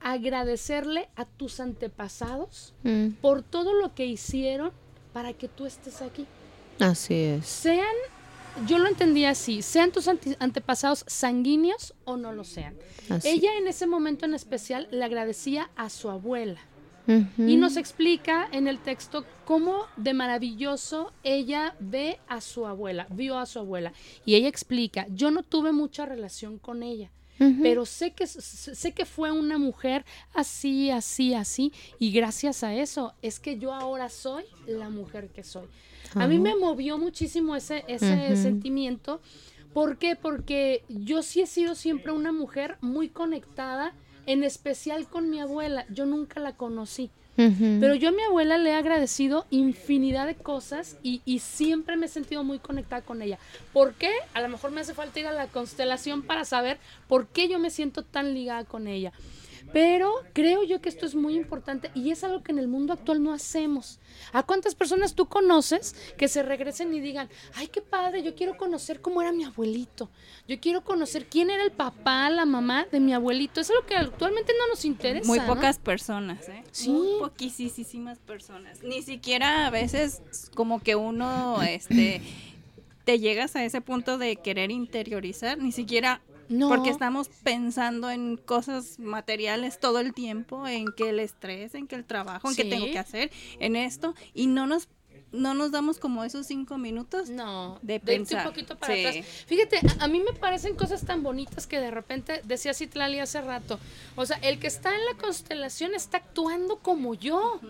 agradecerle 0.00 1.08
a 1.16 1.24
tus 1.24 1.60
antepasados 1.60 2.74
Mm, 2.82 3.12
por 3.22 3.42
todo 3.42 3.72
lo 3.72 3.94
que 3.94 4.06
hicieron 4.06 4.70
para 5.12 5.32
que 5.32 5.48
tú 5.48 5.64
estés 5.64 6.02
aquí. 6.02 6.26
Así 6.80 7.14
es. 7.14 7.46
Sean, 7.46 7.86
yo 8.66 8.78
lo 8.78 8.88
entendí 8.88 9.24
así, 9.24 9.62
sean 9.62 9.92
tus 9.92 10.08
ante- 10.08 10.36
antepasados 10.40 11.04
sanguíneos 11.06 11.94
o 12.04 12.16
no 12.16 12.32
lo 12.32 12.44
sean. 12.44 12.74
Así. 13.08 13.28
Ella 13.28 13.50
en 13.58 13.66
ese 13.68 13.86
momento 13.86 14.24
en 14.26 14.34
especial 14.34 14.88
le 14.90 15.04
agradecía 15.04 15.70
a 15.76 15.90
su 15.90 16.10
abuela. 16.10 16.60
Y 17.38 17.56
nos 17.56 17.76
explica 17.76 18.48
en 18.50 18.66
el 18.66 18.80
texto 18.80 19.24
cómo 19.44 19.84
de 19.96 20.12
maravilloso 20.12 21.12
ella 21.22 21.76
ve 21.78 22.18
a 22.26 22.40
su 22.40 22.66
abuela, 22.66 23.06
vio 23.10 23.38
a 23.38 23.46
su 23.46 23.60
abuela. 23.60 23.92
Y 24.24 24.34
ella 24.34 24.48
explica, 24.48 25.06
yo 25.14 25.30
no 25.30 25.44
tuve 25.44 25.70
mucha 25.70 26.04
relación 26.04 26.58
con 26.58 26.82
ella, 26.82 27.12
pero 27.62 27.86
sé 27.86 28.10
que, 28.10 28.26
sé 28.26 28.90
que 28.90 29.04
fue 29.04 29.30
una 29.30 29.56
mujer 29.56 30.04
así, 30.34 30.90
así, 30.90 31.32
así. 31.32 31.72
Y 32.00 32.10
gracias 32.10 32.64
a 32.64 32.74
eso 32.74 33.14
es 33.22 33.38
que 33.38 33.56
yo 33.56 33.72
ahora 33.72 34.08
soy 34.08 34.42
la 34.66 34.88
mujer 34.90 35.28
que 35.28 35.44
soy. 35.44 35.68
A 36.16 36.26
mí 36.26 36.38
me 36.38 36.54
movió 36.56 36.98
muchísimo 36.98 37.54
ese, 37.56 37.84
ese 37.88 38.36
sentimiento. 38.36 39.20
¿Por 39.72 39.98
qué? 39.98 40.16
Porque 40.16 40.84
yo 40.88 41.22
sí 41.22 41.42
he 41.42 41.46
sido 41.46 41.74
siempre 41.74 42.12
una 42.12 42.32
mujer 42.32 42.78
muy 42.80 43.08
conectada, 43.08 43.92
en 44.24 44.42
especial 44.42 45.06
con 45.08 45.30
mi 45.30 45.40
abuela. 45.40 45.84
Yo 45.90 46.06
nunca 46.06 46.40
la 46.40 46.56
conocí. 46.56 47.10
Pero 47.36 47.94
yo 47.94 48.08
a 48.08 48.12
mi 48.12 48.22
abuela 48.22 48.56
le 48.56 48.70
he 48.70 48.74
agradecido 48.74 49.44
infinidad 49.50 50.26
de 50.26 50.36
cosas 50.36 50.96
y, 51.02 51.20
y 51.26 51.40
siempre 51.40 51.98
me 51.98 52.06
he 52.06 52.08
sentido 52.08 52.42
muy 52.44 52.58
conectada 52.58 53.02
con 53.02 53.20
ella. 53.20 53.38
¿Por 53.74 53.92
qué? 53.92 54.10
A 54.32 54.40
lo 54.40 54.48
mejor 54.48 54.70
me 54.70 54.80
hace 54.80 54.94
falta 54.94 55.20
ir 55.20 55.26
a 55.26 55.32
la 55.32 55.46
constelación 55.46 56.22
para 56.22 56.46
saber 56.46 56.78
por 57.08 57.26
qué 57.26 57.46
yo 57.48 57.58
me 57.58 57.68
siento 57.68 58.02
tan 58.02 58.32
ligada 58.32 58.64
con 58.64 58.86
ella. 58.86 59.12
Pero 59.72 60.12
creo 60.32 60.64
yo 60.64 60.80
que 60.80 60.88
esto 60.88 61.06
es 61.06 61.14
muy 61.14 61.36
importante 61.36 61.90
y 61.94 62.10
es 62.10 62.24
algo 62.24 62.42
que 62.42 62.52
en 62.52 62.58
el 62.58 62.68
mundo 62.68 62.92
actual 62.92 63.22
no 63.22 63.32
hacemos. 63.32 63.98
¿A 64.32 64.42
cuántas 64.42 64.74
personas 64.74 65.14
tú 65.14 65.26
conoces 65.26 65.94
que 66.16 66.28
se 66.28 66.42
regresen 66.42 66.94
y 66.94 67.00
digan, 67.00 67.28
ay, 67.54 67.68
qué 67.68 67.80
padre, 67.80 68.22
yo 68.22 68.34
quiero 68.34 68.56
conocer 68.56 69.00
cómo 69.00 69.20
era 69.22 69.32
mi 69.32 69.44
abuelito? 69.44 70.10
Yo 70.48 70.58
quiero 70.60 70.84
conocer 70.84 71.26
quién 71.26 71.50
era 71.50 71.62
el 71.64 71.72
papá, 71.72 72.30
la 72.30 72.46
mamá 72.46 72.86
de 72.90 73.00
mi 73.00 73.12
abuelito. 73.12 73.60
Es 73.60 73.70
lo 73.70 73.84
que 73.86 73.96
actualmente 73.96 74.52
no 74.58 74.68
nos 74.68 74.84
interesa. 74.84 75.26
Muy 75.26 75.38
¿no? 75.38 75.46
pocas 75.46 75.78
personas, 75.78 76.48
¿eh? 76.48 76.62
Sí. 76.70 76.90
Muy 76.90 77.18
poquísimas 77.20 78.18
personas. 78.18 78.82
Ni 78.82 79.02
siquiera 79.02 79.66
a 79.66 79.70
veces 79.70 80.22
como 80.54 80.80
que 80.80 80.96
uno, 80.96 81.62
este, 81.62 82.22
te 83.04 83.18
llegas 83.18 83.56
a 83.56 83.64
ese 83.64 83.80
punto 83.80 84.18
de 84.18 84.36
querer 84.36 84.70
interiorizar, 84.70 85.58
ni 85.58 85.72
siquiera 85.72 86.20
No. 86.48 86.68
porque 86.68 86.90
estamos 86.90 87.28
pensando 87.42 88.10
en 88.10 88.36
cosas 88.36 88.98
materiales 88.98 89.78
todo 89.80 89.98
el 90.00 90.14
tiempo, 90.14 90.66
en 90.66 90.86
que 90.96 91.10
el 91.10 91.20
estrés, 91.20 91.74
en 91.74 91.86
que 91.86 91.94
el 91.96 92.04
trabajo, 92.04 92.48
en 92.48 92.54
Sí. 92.54 92.62
que 92.62 92.68
tengo 92.70 92.86
que 92.86 92.98
hacer, 92.98 93.30
en 93.60 93.76
esto, 93.76 94.14
y 94.34 94.46
no 94.46 94.66
nos, 94.66 94.88
no 95.32 95.54
nos 95.54 95.72
damos 95.72 95.98
como 95.98 96.22
esos 96.24 96.46
cinco 96.46 96.78
minutos. 96.78 97.28
No, 97.30 97.78
de 97.82 97.98
pensar. 98.00 98.46
un 98.46 98.52
poquito 98.52 98.76
para 98.78 98.94
Sí. 98.94 99.04
atrás. 99.04 99.26
Fíjate, 99.46 99.80
a, 100.00 100.04
a 100.04 100.08
mí 100.08 100.20
me 100.20 100.32
parecen 100.32 100.76
cosas 100.76 101.04
tan 101.04 101.22
bonitas 101.22 101.66
que 101.66 101.80
de 101.80 101.90
repente, 101.90 102.40
decía 102.44 102.72
Citlali 102.74 103.18
hace 103.18 103.40
rato, 103.40 103.78
o 104.14 104.24
sea, 104.24 104.36
el 104.38 104.58
que 104.58 104.68
está 104.68 104.94
en 104.94 105.04
la 105.04 105.14
constelación 105.20 105.94
está 105.94 106.18
actuando 106.18 106.78
como 106.78 107.14
yo. 107.14 107.60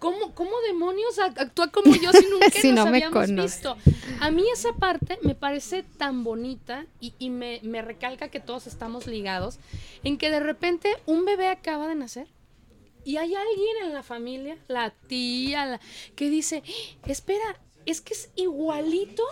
¿Cómo, 0.00 0.34
¿Cómo 0.34 0.50
demonios 0.66 1.18
ac- 1.18 1.38
actúa 1.38 1.70
como 1.70 1.94
yo 1.94 2.12
si 2.12 2.26
nunca 2.26 2.50
Si 2.60 2.72
nos 2.72 2.86
no 2.86 2.90
me 2.90 2.96
habíamos 3.04 3.26
conoce. 3.26 3.42
visto? 3.58 3.76
A 4.20 4.30
mí 4.32 4.42
esa 4.52 4.72
parte 4.72 5.18
me 5.22 5.34
parece 5.36 5.84
tan 5.84 6.24
bonita 6.24 6.86
y, 7.00 7.14
y 7.20 7.30
me, 7.30 7.60
me 7.62 7.80
recalca 7.82 8.28
que 8.28 8.40
todos 8.40 8.66
estamos 8.66 9.06
ligados 9.06 9.58
en 10.02 10.18
que 10.18 10.30
de 10.30 10.40
repente 10.40 10.96
un 11.06 11.24
bebé 11.24 11.46
acaba 11.48 11.86
de 11.86 11.94
nacer 11.94 12.26
y 13.04 13.16
hay 13.18 13.34
alguien 13.34 13.76
en 13.84 13.94
la 13.94 14.02
familia, 14.02 14.58
la 14.68 14.90
tía, 14.90 15.64
la- 15.66 15.80
que 16.16 16.28
dice, 16.28 16.62
espera, 17.06 17.60
es 17.86 18.00
que 18.00 18.12
es 18.14 18.30
igualito 18.36 19.22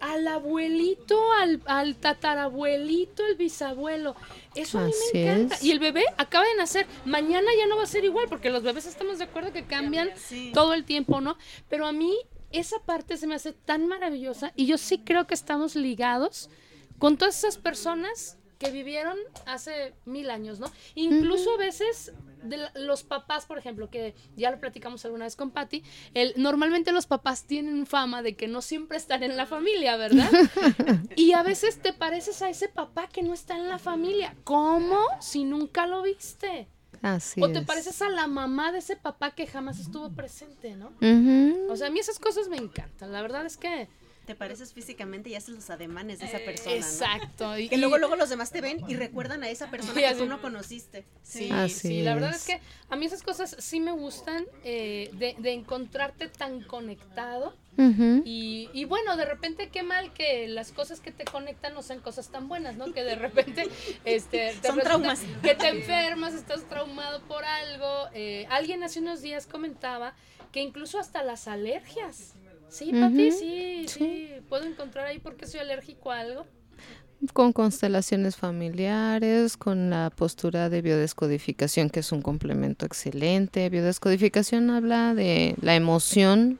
al 0.00 0.26
abuelito, 0.28 1.20
al, 1.40 1.60
al 1.66 1.96
tatarabuelito, 1.96 3.24
el 3.26 3.36
bisabuelo. 3.36 4.14
Eso 4.54 4.78
a 4.78 4.84
mí 4.84 4.90
Así 4.90 5.10
me 5.18 5.22
encanta. 5.22 5.54
es. 5.56 5.64
Y 5.64 5.70
el 5.72 5.78
bebé 5.78 6.04
acaba 6.16 6.44
de 6.46 6.54
nacer. 6.56 6.86
Mañana 7.04 7.48
ya 7.58 7.66
no 7.66 7.76
va 7.76 7.82
a 7.84 7.86
ser 7.86 8.04
igual, 8.04 8.26
porque 8.28 8.50
los 8.50 8.62
bebés 8.62 8.86
estamos 8.86 9.18
de 9.18 9.24
acuerdo 9.24 9.52
que 9.52 9.64
cambian 9.64 10.10
todo 10.52 10.74
el 10.74 10.84
tiempo, 10.84 11.20
¿no? 11.20 11.36
Pero 11.68 11.86
a 11.86 11.92
mí 11.92 12.16
esa 12.52 12.78
parte 12.80 13.16
se 13.16 13.26
me 13.26 13.34
hace 13.34 13.52
tan 13.52 13.86
maravillosa 13.88 14.52
y 14.54 14.66
yo 14.66 14.78
sí 14.78 14.98
creo 14.98 15.26
que 15.26 15.34
estamos 15.34 15.74
ligados 15.74 16.50
con 16.98 17.16
todas 17.16 17.36
esas 17.38 17.56
personas 17.58 18.38
que 18.58 18.70
vivieron 18.70 19.16
hace 19.46 19.94
mil 20.04 20.30
años, 20.30 20.60
¿no? 20.60 20.70
Incluso 20.94 21.54
a 21.54 21.56
veces 21.58 22.12
de 22.42 22.58
la- 22.58 22.72
los 22.74 23.02
papás, 23.02 23.46
por 23.46 23.58
ejemplo, 23.58 23.88
que 23.90 24.14
ya 24.36 24.50
lo 24.50 24.60
platicamos 24.60 25.04
alguna 25.04 25.24
vez 25.24 25.34
con 25.34 25.50
Patty, 25.50 25.82
el, 26.12 26.34
normalmente 26.36 26.92
los 26.92 27.06
papás 27.06 27.44
tienen 27.44 27.86
fama 27.86 28.22
de 28.22 28.36
que 28.36 28.48
no 28.48 28.60
siempre 28.62 28.96
están 28.98 29.22
en 29.22 29.36
la 29.36 29.46
familia, 29.46 29.96
¿verdad? 29.96 30.30
y 31.16 31.32
a 31.32 31.42
veces 31.42 31.80
te 31.80 31.92
pareces 31.92 32.42
a 32.42 32.50
ese 32.50 32.68
papá 32.68 33.08
que 33.08 33.22
no 33.22 33.32
está 33.34 33.56
en 33.56 33.68
la 33.68 33.78
familia. 33.78 34.34
¿Cómo? 34.44 34.98
Si 35.20 35.44
nunca 35.44 35.86
lo 35.86 36.02
viste. 36.02 36.68
Así 37.02 37.42
o 37.42 37.50
te 37.50 37.58
es. 37.58 37.66
pareces 37.66 38.00
a 38.02 38.08
la 38.08 38.26
mamá 38.26 38.72
de 38.72 38.78
ese 38.78 38.96
papá 38.96 39.34
que 39.34 39.46
jamás 39.46 39.78
estuvo 39.78 40.10
presente, 40.14 40.74
¿no? 40.74 40.92
O 41.70 41.76
sea, 41.76 41.88
a 41.88 41.90
mí 41.90 41.98
esas 41.98 42.18
cosas 42.18 42.48
me 42.48 42.56
encantan. 42.56 43.12
La 43.12 43.20
verdad 43.20 43.44
es 43.44 43.56
que... 43.56 43.88
Te 44.26 44.34
pareces 44.34 44.72
físicamente 44.72 45.28
y 45.30 45.34
haces 45.34 45.54
los 45.54 45.68
ademanes 45.70 46.18
de 46.20 46.26
esa 46.26 46.38
persona, 46.38 46.70
¿no? 46.70 46.76
Exacto. 46.76 47.58
y- 47.58 47.68
Que 47.68 47.76
luego, 47.76 47.98
luego 47.98 48.16
los 48.16 48.30
demás 48.30 48.50
te 48.50 48.60
ven 48.62 48.80
y 48.88 48.94
recuerdan 48.94 49.42
a 49.44 49.50
esa 49.50 49.70
persona 49.70 49.94
que 50.00 50.14
tú 50.14 50.26
no 50.26 50.40
conociste. 50.40 51.04
Sí, 51.22 51.50
Así 51.52 51.74
sí, 51.88 52.02
la 52.02 52.14
verdad 52.14 52.34
es. 52.34 52.44
que 52.44 52.60
a 52.88 52.96
mí 52.96 53.04
esas 53.06 53.22
cosas 53.22 53.54
sí 53.58 53.80
me 53.80 53.92
gustan 53.92 54.44
eh, 54.64 55.10
de, 55.14 55.34
de 55.38 55.52
encontrarte 55.52 56.28
tan 56.28 56.62
conectado 56.62 57.54
y, 58.24 58.70
y 58.72 58.84
bueno, 58.84 59.16
de 59.16 59.24
repente 59.24 59.68
qué 59.68 59.82
mal 59.82 60.12
que 60.12 60.46
las 60.46 60.70
cosas 60.70 61.00
que 61.00 61.10
te 61.10 61.24
conectan 61.24 61.74
no 61.74 61.82
sean 61.82 61.98
cosas 62.00 62.28
tan 62.28 62.46
buenas, 62.48 62.76
¿no? 62.76 62.92
Que 62.92 63.02
de 63.02 63.16
repente 63.16 63.68
este, 64.04 64.54
te 64.62 64.68
Son 64.68 64.78
traumas. 64.78 65.20
Que 65.42 65.54
te 65.56 65.68
enfermas, 65.68 66.34
estás 66.34 66.62
traumado 66.68 67.20
por 67.22 67.44
algo. 67.44 68.08
eh, 68.14 68.46
alguien 68.50 68.82
hace 68.84 69.00
unos 69.00 69.22
días 69.22 69.46
comentaba 69.46 70.14
que 70.52 70.60
incluso 70.60 71.00
hasta 71.00 71.24
las 71.24 71.48
alergias. 71.48 72.34
Sí, 72.74 72.90
Pati, 72.90 73.28
Ujú, 73.28 73.38
sí, 73.38 73.86
sí, 73.86 74.28
puedo 74.48 74.64
encontrar 74.64 75.06
ahí 75.06 75.20
porque 75.20 75.46
soy 75.46 75.60
alérgico 75.60 76.10
a 76.10 76.18
algo. 76.18 76.44
Con 77.32 77.52
constelaciones 77.52 78.34
familiares, 78.34 79.56
con 79.56 79.90
la 79.90 80.10
postura 80.10 80.68
de 80.68 80.82
biodescodificación, 80.82 81.88
que 81.88 82.00
es 82.00 82.10
un 82.10 82.20
complemento 82.20 82.84
excelente. 82.84 83.70
Biodescodificación 83.70 84.70
habla 84.70 85.14
de 85.14 85.54
la 85.60 85.76
emoción, 85.76 86.58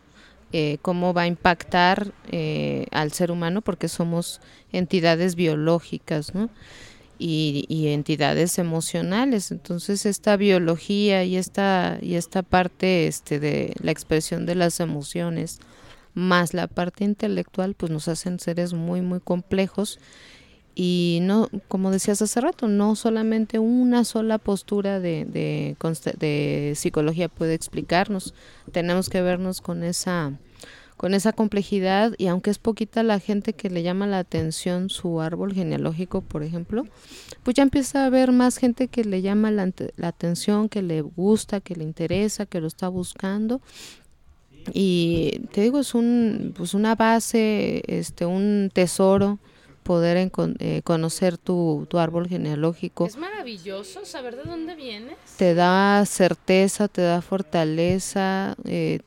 eh, 0.53 0.79
cómo 0.83 1.15
va 1.15 1.23
a 1.23 1.27
impactar 1.27 2.12
eh, 2.31 2.87
al 2.93 3.11
ser 3.11 3.33
humano, 3.33 3.61
porque 3.61 3.89
somos 3.89 4.41
entidades 4.71 5.35
biológicas, 5.35 6.33
¿no? 6.33 6.49
Y, 7.19 7.65
y 7.69 7.89
entidades 7.89 8.61
emocionales. 8.61 9.51
Entonces, 9.51 10.07
esta 10.07 10.37
biología 10.37 11.25
y 11.25 11.37
esta, 11.37 11.99
y 12.01 12.15
esta 12.15 12.45
parte 12.45 13.09
este, 13.09 13.41
de 13.41 13.75
la 13.83 13.91
expresión 13.91 14.47
de 14.47 14.55
las 14.55 14.79
emociones, 14.79 15.59
más 16.15 16.55
la 16.55 16.69
parte 16.69 17.05
intelectual, 17.05 17.75
pues 17.75 17.91
nos 17.93 18.09
hacen 18.09 18.39
seres 18.39 18.73
muy, 18.73 19.03
muy 19.03 19.21
complejos. 19.21 19.99
Y 20.77 21.21
no, 21.23 21.49
como 21.69 21.91
decías 21.93 22.21
hace 22.21 22.41
rato, 22.41 22.67
no 22.67 22.97
solamente 22.97 23.61
una 23.61 24.05
sola 24.05 24.39
postura 24.39 24.99
de, 24.99 25.25
de, 25.25 25.77
de 26.19 26.73
psicología 26.75 27.29
puede 27.29 27.55
explicarnos, 27.55 28.35
tenemos 28.73 29.09
que 29.09 29.23
vernos 29.23 29.61
con 29.61 29.85
esa, 29.85 30.33
con 30.97 31.15
esa 31.15 31.33
complejidad 31.33 32.15
y 32.19 32.27
aunque 32.27 32.51
es 32.51 32.59
poquita 32.59 33.05
la 33.05 33.21
gente 33.21 33.53
que 33.53 33.71
le 33.71 33.85
llama 33.85 34.09
la 34.09 34.19
atención 34.19 34.91
su 34.91 35.21
árbol 35.21 35.53
genealógico, 35.53 36.23
por 36.23 36.43
ejemplo, 36.43 36.85
pues 37.45 37.55
ya 37.55 37.62
empieza 37.62 38.03
a 38.03 38.07
haber 38.07 38.33
más 38.33 38.57
gente 38.57 38.89
que 38.89 39.05
le 39.05 39.23
llama 39.23 39.53
la, 39.53 39.71
la 39.95 40.09
atención, 40.09 40.69
que 40.69 40.83
le 40.83 41.03
gusta, 41.03 41.61
que 41.61 41.77
le 41.77 41.85
interesa, 41.85 42.47
que 42.47 42.61
lo 42.61 42.67
está 42.67 42.89
buscando 42.89 43.61
y 44.73 45.41
te 45.53 45.61
digo 45.62 45.79
es 45.81 45.95
un 45.95 46.53
pues 46.57 46.75
una 46.75 46.95
base 46.95 47.83
este 47.87 48.27
un 48.27 48.71
tesoro 48.73 49.39
poder 49.83 50.31
eh, 50.61 50.81
conocer 50.83 51.37
tu, 51.37 51.87
tu 51.91 51.99
árbol 51.99 52.27
genealógico 52.27 53.05
Es 53.07 53.19
maravilloso 53.19 54.05
saber 54.07 54.37
de 54.37 54.45
dónde 54.45 54.75
vienes. 54.75 55.17
te 55.37 55.55
da 55.55 56.05
certeza 56.07 56.89
te 56.89 57.03
da 57.03 57.21
fortaleza 57.21 58.57
eh, 58.65 59.01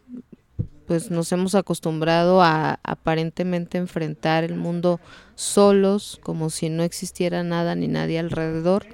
pues 0.88 1.12
nos 1.12 1.32
hemos 1.32 1.54
acostumbrado 1.54 2.42
a 2.42 2.80
aparentemente 2.84 3.78
enfrentar 3.78 4.44
el 4.44 4.56
mundo 4.56 5.00
solos 5.36 6.20
como 6.24 6.50
si 6.50 6.70
no 6.70 6.84
existiera 6.84 7.44
nada 7.44 7.76
ni 7.76 7.88
nadie 7.88 8.18
alrededor 8.18 8.88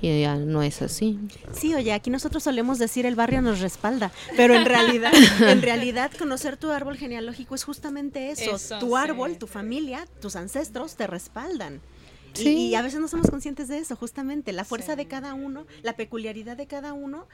y 0.00 0.20
ya 0.20 0.36
no 0.36 0.62
es 0.62 0.80
así 0.80 1.18
Sí, 1.52 1.74
oye, 1.74 1.92
aquí 1.92 2.10
nosotros 2.10 2.42
solemos 2.44 2.78
decir 2.78 3.06
el 3.06 3.14
barrio 3.14 3.42
nos 3.42 3.60
respalda, 3.60 4.12
pero 4.36 4.54
en 4.54 4.64
realidad, 4.64 5.12
en 5.40 5.62
realidad 5.62 6.12
conocer 6.18 6.56
tu 6.56 6.70
árbol 6.70 6.96
genealógico 6.96 7.54
es 7.54 7.64
justamente 7.64 8.30
eso. 8.30 8.54
Eso, 8.56 8.78
tu 8.78 8.88
sí. 8.88 8.94
árbol, 8.96 9.38
tu 9.38 9.46
familia, 9.46 10.06
tus 10.20 10.36
ancestros 10.36 10.96
te 10.96 11.06
respaldan. 11.06 11.80
Sí. 12.34 12.68
Y, 12.68 12.74
a 12.74 12.82
veces 12.82 13.00
no 13.00 13.08
somos 13.08 13.30
conscientes 13.30 13.68
de 13.68 13.78
eso, 13.78 13.96
justamente. 13.96 14.52
La 14.52 14.64
fuerza 14.64 14.94
de 14.94 15.06
cada 15.06 15.34
uno, 15.34 15.66
la 15.82 15.96
peculiaridad 15.96 16.56
de 16.56 16.66
cada 16.66 16.92
uno 16.92 17.26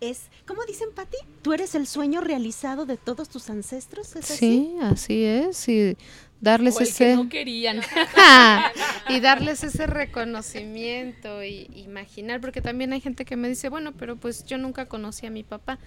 es, 0.00 0.30
¿cómo 0.46 0.64
dicen, 0.64 0.88
Pati? 0.94 1.16
Tú 1.42 1.52
eres 1.52 1.74
el 1.74 1.86
sueño 1.86 2.20
realizado 2.20 2.86
de 2.86 2.96
todos 2.96 3.28
tus 3.28 3.50
ancestros, 3.50 4.16
¿es 4.16 4.30
así? 4.30 4.36
sí 4.36 4.76
así 4.80 5.24
es 5.24 5.68
y 5.68 5.96
darles 6.40 6.76
O 6.76 6.80
el 6.80 6.88
ese 6.88 7.04
que 7.04 7.16
no 7.16 7.28
querían. 7.28 7.80
y 9.08 9.20
darles 9.20 9.64
ese 9.64 9.86
reconocimiento 9.86 11.42
y 11.42 11.70
imaginar, 11.74 12.40
porque 12.40 12.60
también 12.60 12.92
hay 12.92 13.00
gente 13.00 13.24
que 13.24 13.36
me 13.36 13.48
dice, 13.48 13.68
bueno, 13.68 13.92
pero 13.92 14.16
pues 14.16 14.44
yo 14.44 14.58
nunca 14.58 14.86
conocí 14.86 15.26
a 15.26 15.30
mi 15.30 15.42
papá. 15.42 15.78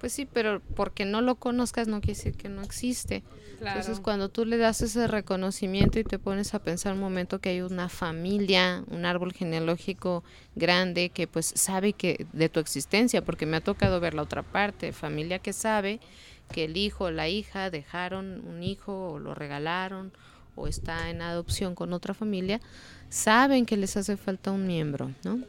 Pues 0.00 0.14
sí, 0.14 0.26
pero 0.26 0.62
porque 0.74 1.04
no 1.04 1.20
lo 1.20 1.34
conozcas 1.34 1.86
no 1.86 2.00
quiere 2.00 2.16
decir 2.16 2.34
que 2.34 2.48
no 2.48 2.62
existe. 2.62 3.22
Entonces, 3.60 4.00
cuando 4.00 4.30
tú 4.30 4.46
le 4.46 4.56
das 4.56 4.80
ese 4.80 5.06
reconocimiento 5.06 5.98
y 5.98 6.04
te 6.04 6.18
pones 6.18 6.54
a 6.54 6.60
pensar 6.60 6.94
un 6.94 7.00
momento 7.00 7.40
que 7.40 7.50
hay 7.50 7.60
una 7.60 7.90
familia, 7.90 8.82
un 8.86 9.04
árbol 9.04 9.34
genealógico 9.34 10.24
grande 10.54 11.10
que 11.10 11.26
pues 11.26 11.52
sabe 11.54 11.92
que 11.92 12.26
de 12.32 12.48
tu 12.48 12.58
existencia, 12.58 13.22
porque 13.22 13.44
me 13.44 13.58
ha 13.58 13.60
tocado 13.60 14.00
ver 14.00 14.14
la 14.14 14.22
otra 14.22 14.42
parte, 14.42 14.92
familia 14.92 15.40
que 15.40 15.52
sabe 15.52 16.00
que 16.50 16.64
el 16.64 16.78
hijo 16.78 17.04
o 17.04 17.10
la 17.10 17.28
hija 17.28 17.68
dejaron 17.68 18.42
un 18.46 18.62
hijo 18.62 19.10
o 19.10 19.18
lo 19.18 19.34
regalaron 19.34 20.10
o 20.56 20.66
está 20.66 21.10
en 21.10 21.20
adopción 21.20 21.74
con 21.74 21.92
otra 21.92 22.14
familia, 22.14 22.60
saben 23.10 23.66
que 23.66 23.76
les 23.76 23.96
hace 23.98 24.16
falta 24.16 24.50
un 24.50 24.66
miembro, 24.66 25.12
¿no? 25.22 25.40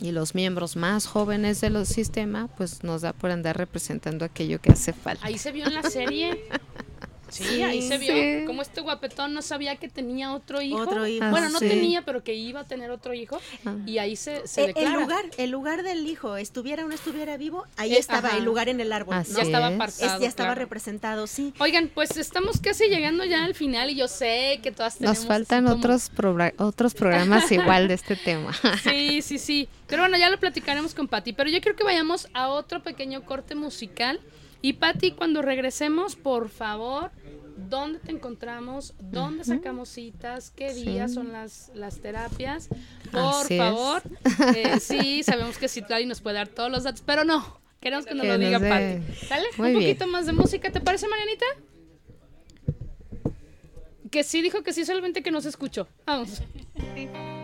Y 0.00 0.12
los 0.12 0.34
miembros 0.34 0.76
más 0.76 1.06
jóvenes 1.06 1.60
de 1.60 1.70
los 1.70 1.88
sistemas, 1.88 2.50
pues 2.56 2.82
nos 2.82 3.02
da 3.02 3.12
por 3.12 3.30
andar 3.30 3.56
representando 3.56 4.24
aquello 4.24 4.60
que 4.60 4.72
hace 4.72 4.92
falta. 4.92 5.26
Ahí 5.26 5.38
se 5.38 5.52
vio 5.52 5.66
en 5.66 5.74
la 5.74 5.82
serie. 5.82 6.44
Sí, 7.32 7.62
ahí 7.62 7.80
se 7.82 7.98
vio 7.98 8.46
como 8.46 8.62
este 8.62 8.80
guapetón 8.82 9.32
no 9.32 9.42
sabía 9.42 9.76
que 9.76 9.88
tenía 9.88 10.32
otro 10.34 10.60
hijo. 10.60 10.78
Otro 10.78 11.06
hijo. 11.06 11.28
Bueno, 11.30 11.48
no 11.48 11.58
Sí. 11.58 11.68
tenía, 11.68 12.02
pero 12.02 12.22
que 12.22 12.34
iba 12.34 12.60
a 12.60 12.64
tener 12.64 12.90
otro 12.90 13.14
hijo. 13.14 13.40
Ah. 13.64 13.74
Y 13.86 13.98
ahí 13.98 14.16
se, 14.16 14.46
se 14.46 14.64
Eh, 14.64 14.66
declara. 14.68 14.88
el 14.94 15.00
lugar, 15.00 15.24
el 15.38 15.50
lugar 15.50 15.82
del 15.82 16.06
hijo, 16.06 16.36
estuviera 16.36 16.84
o 16.84 16.88
no 16.88 16.94
estuviera 16.94 17.36
vivo, 17.36 17.64
ahí 17.76 17.94
Eh, 17.94 17.98
estaba 17.98 18.28
ajá. 18.28 18.36
el 18.38 18.44
lugar 18.44 18.68
en 18.68 18.80
el 18.80 18.92
árbol. 18.92 19.14
Así 19.14 19.32
¿no? 19.32 19.38
ya 19.38 19.44
estaba 19.44 19.68
es. 19.70 19.74
apartado. 19.74 20.14
Es- 20.16 20.20
ya 20.20 20.28
estaba 20.28 20.48
claro. 20.50 20.60
representado, 20.60 21.26
sí. 21.26 21.54
Oigan, 21.58 21.90
pues 21.94 22.16
estamos 22.16 22.60
casi 22.60 22.88
llegando 22.88 23.24
ya 23.24 23.44
al 23.44 23.54
final 23.54 23.90
y 23.90 23.94
yo 23.94 24.08
sé 24.08 24.60
que 24.62 24.70
todas 24.72 24.98
tenemos 24.98 25.18
Nos 25.18 25.26
faltan 25.26 25.64
como- 25.64 25.76
otros, 25.76 26.10
otros 26.58 26.94
programas 26.94 27.50
igual 27.52 27.88
de 27.88 27.94
este 27.94 28.16
tema. 28.16 28.52
Sí, 28.82 29.22
sí, 29.22 29.38
sí. 29.38 29.68
Pero 29.86 30.02
bueno, 30.02 30.16
ya 30.18 30.30
lo 30.30 30.38
platicaremos 30.38 30.94
con 30.94 31.08
Patti. 31.08 31.32
Pero 31.32 31.50
yo 31.50 31.60
creo 31.60 31.76
que 31.76 31.84
vayamos 31.84 32.28
a 32.34 32.48
otro 32.48 32.82
pequeño 32.82 33.24
corte 33.24 33.54
musical. 33.54 34.20
Y 34.62 34.74
Patti, 34.74 35.10
cuando 35.12 35.42
regresemos, 35.42 36.14
por 36.14 36.48
favor, 36.48 37.10
¿dónde 37.56 37.98
te 37.98 38.12
encontramos? 38.12 38.94
¿Dónde 39.00 39.44
sacamos 39.44 39.88
citas? 39.88 40.50
¿Qué 40.50 40.72
días 40.72 41.12
son 41.12 41.32
las, 41.32 41.72
las 41.74 41.98
terapias? 42.00 42.68
Por 43.10 43.20
Así 43.20 43.58
favor. 43.58 44.02
Eh, 44.56 44.78
sí, 44.80 45.22
sabemos 45.24 45.58
que 45.58 45.68
Citlali 45.68 46.06
nos 46.06 46.20
puede 46.20 46.36
dar 46.36 46.48
todos 46.48 46.70
los 46.70 46.84
datos, 46.84 47.02
pero 47.04 47.24
no. 47.24 47.60
Queremos 47.80 48.06
que 48.06 48.14
nos 48.14 48.22
Que 48.22 48.28
lo 48.28 48.38
nos 48.38 48.46
diga 48.46 48.60
Patti. 48.60 49.26
¿Sale? 49.26 49.46
Muy 49.58 49.72
Un 49.72 49.78
bien. 49.80 49.96
poquito 49.96 50.06
más 50.06 50.26
de 50.26 50.32
música, 50.32 50.70
¿te 50.70 50.80
parece, 50.80 51.08
Marianita? 51.08 51.46
Que 54.12 54.22
sí 54.22 54.42
dijo 54.42 54.62
que 54.62 54.72
sí, 54.72 54.84
solamente 54.84 55.22
que 55.22 55.32
no 55.32 55.40
se 55.40 55.48
escuchó. 55.48 55.88
Vamos. 56.06 56.40
Ben 56.94 57.41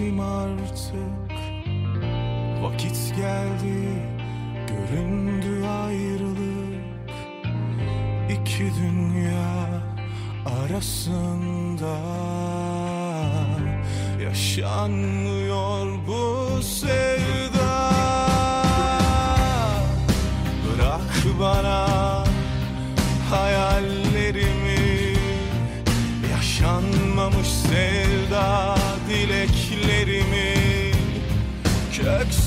hayaletim 0.00 0.20
artık. 0.20 1.30
Vakit 2.62 3.16
geldi 3.16 4.08
göründü 4.68 5.66
ayrılık. 5.66 7.10
İki 8.30 8.70
dünya 8.80 9.66
arasında 10.46 11.96
Yaşanmıyor 14.22 15.86
bu 16.06 16.62
sevda 16.62 17.09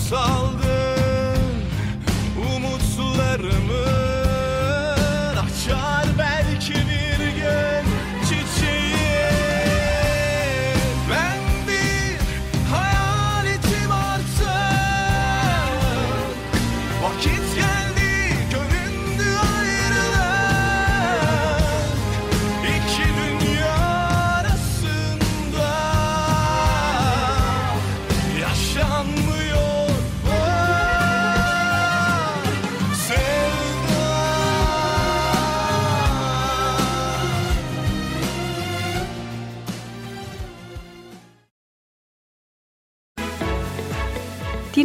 saldı. 0.10 0.63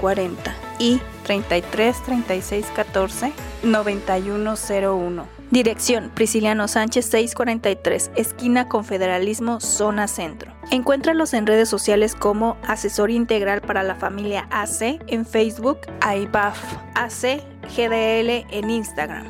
40 0.00 0.56
y 0.78 1.00
33 1.24 2.02
36 2.02 2.66
14 2.74 3.32
91 3.62 4.54
01. 4.56 5.40
Dirección 5.50 6.10
Prisciliano 6.14 6.68
Sánchez 6.68 7.06
643, 7.06 8.12
esquina 8.16 8.68
Confederalismo, 8.68 9.60
zona 9.60 10.06
centro. 10.06 10.52
Encuéntralos 10.70 11.34
en 11.34 11.46
redes 11.46 11.68
sociales 11.68 12.14
como 12.14 12.56
Asesor 12.62 13.10
Integral 13.10 13.60
para 13.60 13.82
la 13.82 13.96
Familia 13.96 14.46
AC 14.50 15.00
en 15.08 15.26
Facebook, 15.26 15.78
AIBAF 16.00 16.56
AC 16.94 17.42
GDL 17.76 18.46
en 18.50 18.70
Instagram. 18.70 19.26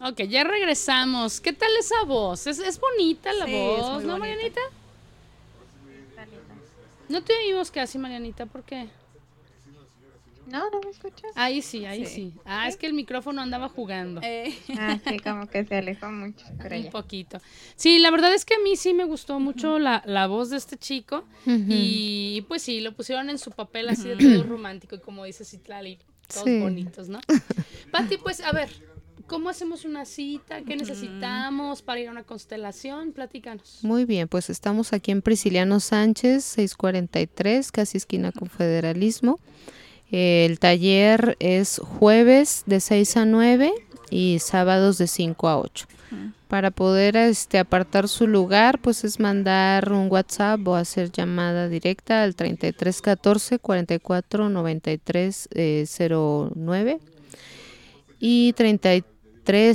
Ok, 0.00 0.22
ya 0.28 0.44
regresamos. 0.44 1.40
¿Qué 1.40 1.52
tal 1.52 1.70
esa 1.78 2.04
voz? 2.04 2.46
Es, 2.46 2.58
es 2.60 2.78
bonita 2.80 3.32
la 3.32 3.46
Sí, 3.46 3.54
es 3.54 3.78
voz, 3.78 3.94
muy 3.96 4.04
¿no, 4.04 4.18
bonita. 4.18 4.18
Marianita? 4.18 4.60
No 7.08 7.22
te 7.22 7.32
oímos 7.44 7.70
casi, 7.70 7.98
Marianita, 7.98 8.46
¿por 8.46 8.64
qué? 8.64 8.88
No, 10.46 10.70
no 10.70 10.80
me 10.82 10.90
escuchas. 10.90 11.30
Ahí 11.34 11.60
sí, 11.60 11.84
ahí 11.84 12.06
sí. 12.06 12.14
Sí. 12.14 12.32
Ah, 12.46 12.68
es 12.68 12.76
que 12.78 12.86
el 12.86 12.94
micrófono 12.94 13.42
andaba 13.42 13.68
jugando. 13.68 14.22
Ah, 14.78 14.98
sí, 15.06 15.18
como 15.18 15.46
que 15.46 15.62
se 15.66 15.76
alejó 15.76 16.10
mucho. 16.10 16.46
Pero 16.62 16.74
Un 16.76 16.84
ya. 16.84 16.90
poquito. 16.90 17.38
Sí, 17.76 17.98
la 17.98 18.10
verdad 18.10 18.32
es 18.32 18.46
que 18.46 18.54
a 18.54 18.58
mí 18.60 18.74
sí 18.76 18.94
me 18.94 19.04
gustó 19.04 19.40
mucho 19.40 19.78
la, 19.78 20.02
la 20.06 20.26
voz 20.26 20.48
de 20.48 20.56
este 20.56 20.78
chico. 20.78 21.24
Y 21.46 22.42
pues 22.48 22.62
sí, 22.62 22.80
lo 22.80 22.92
pusieron 22.92 23.28
en 23.28 23.38
su 23.38 23.50
papel 23.50 23.90
así 23.90 24.08
de 24.08 24.16
todo 24.16 24.42
romántico. 24.44 24.96
Y 24.96 25.00
como 25.00 25.24
dice 25.24 25.44
Citlali, 25.44 25.98
todos 26.32 26.44
Sí. 26.44 26.60
bonitos, 26.60 27.08
¿no? 27.10 27.20
Pati, 27.92 28.16
pues 28.16 28.40
a 28.40 28.52
ver, 28.52 28.70
¿cómo 29.28 29.50
hacemos 29.50 29.84
una 29.84 30.04
cita? 30.04 30.62
¿Qué 30.62 30.74
necesitamos 30.74 31.82
para 31.82 32.00
ir 32.00 32.08
a 32.08 32.10
una 32.10 32.24
constelación? 32.24 33.12
Platícanos. 33.12 33.78
Muy 33.82 34.04
bien, 34.04 34.26
pues 34.26 34.50
estamos 34.50 34.92
aquí 34.92 35.12
en 35.12 35.22
Prisciliano 35.22 35.78
Sánchez, 35.78 36.42
643, 36.44 37.70
casi 37.70 37.98
esquina 37.98 38.32
Confederalismo. 38.32 39.38
El 40.10 40.58
taller 40.58 41.36
es 41.38 41.78
jueves 41.84 42.64
de 42.66 42.80
6 42.80 43.16
a 43.18 43.24
9 43.26 43.72
y 44.10 44.38
sábados 44.40 44.98
de 44.98 45.06
5 45.06 45.48
a 45.48 45.58
8. 45.60 45.86
Para 46.48 46.70
poder 46.70 47.14
este, 47.16 47.58
apartar 47.58 48.08
su 48.08 48.26
lugar, 48.26 48.80
pues 48.80 49.04
es 49.04 49.20
mandar 49.20 49.92
un 49.92 50.10
WhatsApp 50.10 50.66
o 50.66 50.74
hacer 50.74 51.12
llamada 51.12 51.68
directa 51.68 52.22
al 52.22 52.34
3314 52.34 53.58
44 53.58 54.48
93 54.48 55.48
eh, 55.52 55.84
09 55.98 57.00
y 58.18 58.54
33 58.54 59.04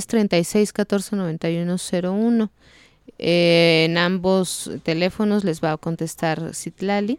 36 0.06 0.72
14 0.72 1.16
91 1.16 1.76
01. 2.02 2.50
Eh, 3.18 3.86
en 3.86 3.98
ambos 3.98 4.70
teléfonos 4.84 5.42
les 5.42 5.60
va 5.62 5.72
a 5.72 5.76
contestar 5.76 6.54
Citlali. 6.54 7.18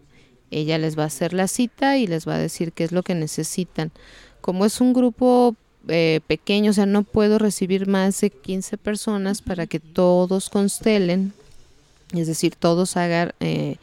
Ella 0.51 0.78
les 0.78 0.97
va 0.97 1.03
a 1.03 1.08
hacer 1.08 1.34
la 1.34 1.47
cita 1.49 1.97
y 1.97 2.08
les 2.08 2.26
va 2.26 2.36
a 2.36 2.39
decir 2.39 2.72
qué 2.72 2.86
es 2.86 2.93
lo 2.93 3.03
que 3.03 3.14
necesitan. 3.14 3.91
Como 4.39 4.66
es 4.66 4.80
un 4.80 4.93
grupo 4.93 5.56
eh, 5.89 6.22
pequeño, 6.28 6.72
o 6.72 6.74
sea, 6.74 6.86
no 6.86 7.03
puedo 7.03 7.39
recibir 7.39 7.88
más 7.88 8.22
de 8.22 8.30
15 8.30 8.78
personas 8.78 9.41
para 9.41 9.68
que 9.68 9.82
todos 9.82 10.49
constelen, 10.49 11.34
es 12.14 12.28
decir, 12.28 12.56
todos 12.56 12.95
hagan, 12.95 13.34
eh, 13.41 13.76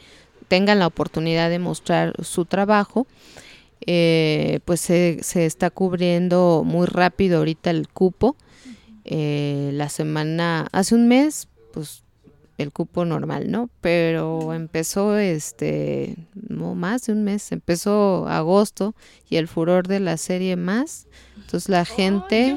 tengan 0.48 0.78
la 0.78 0.86
oportunidad 0.86 1.50
de 1.50 1.58
mostrar 1.58 2.14
su 2.24 2.46
trabajo. 2.46 3.06
eh, 3.86 4.60
pues 4.64 4.80
se, 4.80 5.18
se 5.22 5.44
está 5.44 5.68
cubriendo 5.70 6.62
muy 6.64 6.86
rápido 6.86 7.38
ahorita 7.38 7.70
el 7.70 7.88
cupo 7.88 8.36
Eh, 9.04 9.70
la 9.74 9.88
semana, 9.88 10.68
hace 10.72 10.94
un 10.94 11.08
mes, 11.08 11.48
pues 11.72 12.04
el 12.58 12.72
cupo 12.72 13.04
normal, 13.04 13.50
¿no? 13.50 13.68
Pero 13.80 14.54
empezó 14.54 15.16
este, 15.16 16.16
no 16.34 16.74
más 16.74 17.06
de 17.06 17.12
un 17.12 17.24
mes, 17.24 17.52
empezó 17.52 18.26
agosto 18.28 18.94
y 19.28 19.36
el 19.36 19.48
furor 19.48 19.88
de 19.88 20.00
la 20.00 20.16
serie 20.16 20.56
más. 20.56 21.06
Entonces 21.36 21.68
la 21.68 21.84
gente 21.84 22.56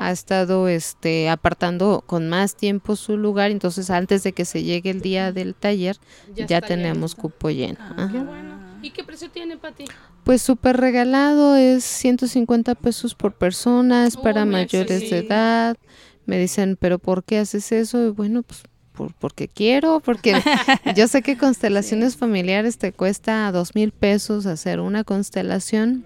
ha 0.00 0.10
estado 0.10 0.68
este 0.68 1.28
apartando 1.28 2.02
con 2.06 2.28
más 2.28 2.56
tiempo 2.56 2.96
su 2.96 3.16
lugar, 3.16 3.50
entonces 3.50 3.90
antes 3.90 4.22
de 4.22 4.32
que 4.32 4.44
se 4.44 4.62
llegue 4.62 4.90
el 4.90 5.00
día 5.00 5.32
del 5.32 5.54
taller 5.54 5.96
Ya 6.34 6.46
ya, 6.46 6.60
tenemos 6.60 7.14
cupo 7.14 7.50
lleno. 7.50 7.78
Ajá. 7.80 8.10
Qué 8.12 8.18
bueno. 8.18 8.58
¿Y 8.82 8.90
qué 8.90 9.02
precio 9.02 9.30
tiene, 9.30 9.56
Pati? 9.56 9.84
Pues 10.28 10.42
súper 10.42 10.76
regalado, 10.76 11.56
es 11.56 11.84
150 11.84 12.74
pesos 12.74 13.14
por 13.14 13.32
persona, 13.32 14.06
es 14.06 14.18
para 14.18 14.42
Uy, 14.42 14.50
mayores 14.50 15.00
sí. 15.00 15.08
de 15.08 15.18
edad. 15.20 15.78
Me 16.26 16.38
dicen, 16.38 16.76
pero 16.78 16.98
¿por 16.98 17.24
qué 17.24 17.38
haces 17.38 17.72
eso? 17.72 18.08
Y 18.08 18.10
bueno, 18.10 18.42
pues 18.42 18.60
por, 18.92 19.14
porque 19.14 19.48
quiero, 19.48 20.00
porque 20.00 20.34
yo 20.94 21.08
sé 21.08 21.22
que 21.22 21.38
constelaciones 21.38 22.18
familiares 22.18 22.76
te 22.76 22.92
cuesta 22.92 23.50
dos 23.52 23.74
mil 23.74 23.90
pesos 23.90 24.44
hacer 24.44 24.80
una 24.80 25.02
constelación 25.02 26.04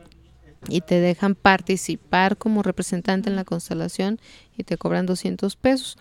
y 0.68 0.82
te 0.82 1.00
dejan 1.00 1.34
participar 1.34 2.36
como 2.36 2.62
representante 2.62 3.28
en 3.28 3.34
la 3.34 3.42
constelación 3.42 4.20
y 4.56 4.62
te 4.62 4.76
cobran 4.76 5.04
200 5.04 5.56
pesos. 5.56 5.98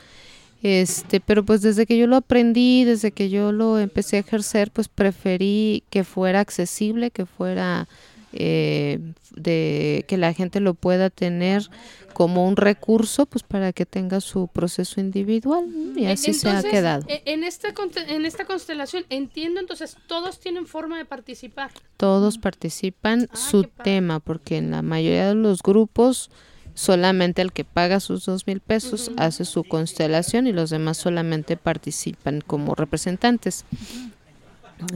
Este, 0.62 1.22
pero 1.22 1.44
pues 1.44 1.64
desde 1.64 1.88
que 1.88 1.98
yo 1.98 2.06
lo 2.06 2.18
aprendí, 2.18 2.84
desde 2.84 3.12
que 3.12 3.32
yo 3.32 3.52
lo 3.52 3.80
empecé 3.80 4.18
a 4.18 4.20
ejercer, 4.20 4.70
pues 4.70 4.90
preferí 4.90 5.84
que 5.90 6.04
fuera 6.04 6.40
accesible, 6.40 7.10
que 7.10 7.26
fuera 7.26 7.88
eh, 8.34 9.00
de 9.36 10.06
que 10.08 10.18
la 10.18 10.34
gente 10.34 10.60
lo 10.60 10.74
pueda 10.74 11.10
tener 11.10 11.70
como 12.14 12.48
un 12.48 12.58
recurso, 12.58 13.26
pues 13.26 13.44
para 13.44 13.72
que 13.74 13.86
tenga 13.86 14.20
su 14.22 14.48
proceso 14.48 15.00
individual 15.00 15.66
y 15.96 16.06
así 16.06 16.34
se 16.34 16.50
ha 16.50 16.62
quedado. 16.62 17.06
e- 17.08 17.22
En 17.26 17.44
esta, 17.44 17.70
en 18.08 18.26
esta 18.26 18.46
constelación, 18.46 19.06
entiendo, 19.10 19.60
entonces, 19.60 19.98
todos 20.08 20.40
tienen 20.40 20.68
forma 20.68 20.98
de 20.98 21.06
participar. 21.06 21.72
Todos 21.98 22.38
participan 22.38 23.28
Ah, 23.32 23.36
su 23.38 23.64
tema, 23.64 24.20
porque 24.20 24.58
en 24.58 24.72
la 24.72 24.82
mayoría 24.82 25.30
de 25.30 25.36
los 25.36 25.62
grupos 25.64 26.30
solamente 26.74 27.42
el 27.42 27.52
que 27.52 27.66
paga 27.66 28.00
sus 28.00 28.26
dos 28.26 28.48
mil 28.48 28.60
pesos 28.62 29.12
hace 29.18 29.44
su 29.46 29.64
constelación 29.66 30.48
y 30.48 30.54
los 30.54 30.70
demás 30.70 30.98
solamente 30.98 31.58
participan 31.58 32.42
como 32.42 32.76
representantes. 32.76 33.66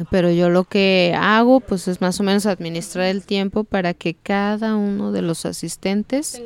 Pero 0.10 0.32
yo 0.32 0.50
lo 0.50 0.64
que 0.64 1.14
hago 1.18 1.60
pues 1.60 1.88
es 1.88 2.02
más 2.02 2.20
o 2.20 2.24
menos 2.24 2.46
administrar 2.46 3.06
el 3.06 3.24
tiempo 3.24 3.64
para 3.64 3.94
que 3.94 4.14
cada 4.14 4.76
uno 4.76 5.12
de 5.12 5.22
los 5.22 5.46
asistentes 5.46 6.42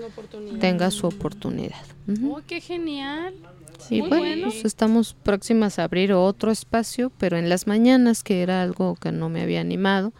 tenga 0.60 0.92
su 0.92 1.08
oportunidad. 1.08 1.78
Oh, 2.26 2.42
qué 2.48 2.60
genial. 2.62 3.34
Y 3.90 4.02
Muy 4.02 4.10
bueno, 4.10 4.26
bueno. 4.26 4.44
pues 4.52 4.66
estamos 4.66 5.16
próximas 5.24 5.80
a 5.80 5.84
abrir 5.86 6.14
otro 6.14 6.52
espacio, 6.52 7.12
pero 7.18 7.38
en 7.38 7.50
las 7.50 7.66
mañanas, 7.66 8.24
que 8.24 8.42
era 8.42 8.62
algo 8.62 8.96
que 8.96 9.12
no 9.12 9.30
me 9.30 9.42
había 9.42 9.62
animado, 9.62 10.12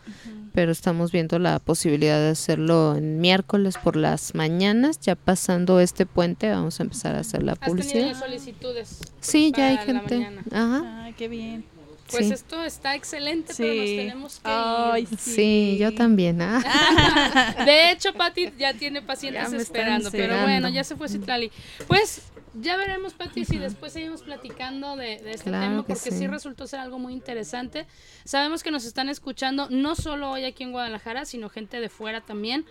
pero 0.54 0.72
estamos 0.72 1.12
viendo 1.12 1.38
la 1.40 1.60
posibilidad 1.60 2.18
de 2.20 2.30
hacerlo 2.30 2.96
en 2.96 3.20
miércoles 3.22 3.78
por 3.78 3.96
las 3.96 4.34
mañanas, 4.34 5.00
ya 5.02 5.16
pasando 5.16 5.80
este 5.80 6.06
puente, 6.06 6.50
vamos 6.50 6.80
a 6.80 6.84
empezar 6.84 7.16
a 7.16 7.20
hacer 7.20 7.44
la 7.44 7.52
¿Has 7.54 7.60
publicidad. 7.60 8.08
ya 8.08 8.16
solicitudes? 8.16 9.00
Sí, 9.20 9.52
ya 9.56 9.68
hay 9.68 9.78
gente. 9.78 10.16
mañana? 10.18 10.44
Ajá. 10.52 11.04
Ay, 11.04 11.14
qué 11.14 11.28
bien. 11.28 11.66
Pues 12.12 12.28
sí. 12.28 12.34
esto 12.34 12.64
está 12.64 12.96
excelente, 12.96 13.54
pero 13.56 13.74
nos 13.74 13.86
Sí. 13.90 13.96
tenemos 13.98 14.36
que 14.40 14.42
Ay, 14.46 15.08
ir. 15.12 15.18
Sí, 15.18 15.78
yo 15.80 15.94
también. 15.94 16.42
ah. 16.42 17.56
De 17.66 17.92
hecho, 17.92 18.14
Pati 18.14 18.52
ya 18.58 18.74
tiene 18.74 19.02
pacientes 19.02 19.52
Ya 19.52 19.58
esperando, 19.58 20.12
pero 20.12 20.42
bueno, 20.42 20.70
ya 20.70 20.84
se 20.84 20.96
fue 20.96 21.08
Citlali. 21.10 21.52
Pues 21.88 22.22
ya 22.56 22.78
veremos, 22.78 23.14
Pati, 23.14 23.46
si 23.46 23.58
después 23.58 23.94
seguimos 23.94 24.24
platicando 24.24 24.96
de, 24.96 25.20
de 25.20 25.32
este 25.32 25.50
Claro 25.50 25.66
tema, 25.70 25.82
que 25.86 25.94
porque 25.94 26.12
sí. 26.12 26.18
sí. 26.18 26.28
resultó 26.28 26.66
ser 26.68 26.80
algo 26.80 26.98
muy 26.98 27.14
interesante. 27.14 27.86
Sabemos 28.26 28.64
que 28.64 28.72
nos 28.72 28.86
están 28.86 29.08
escuchando 29.10 29.68
no 29.70 29.96
solo 29.96 30.32
hoy 30.32 30.46
aquí 30.46 30.64
en 30.64 30.72
Guadalajara, 30.72 31.26
sino 31.26 31.50
gente 31.50 31.80
de 31.80 31.90
fuera 31.90 32.22
también 32.22 32.66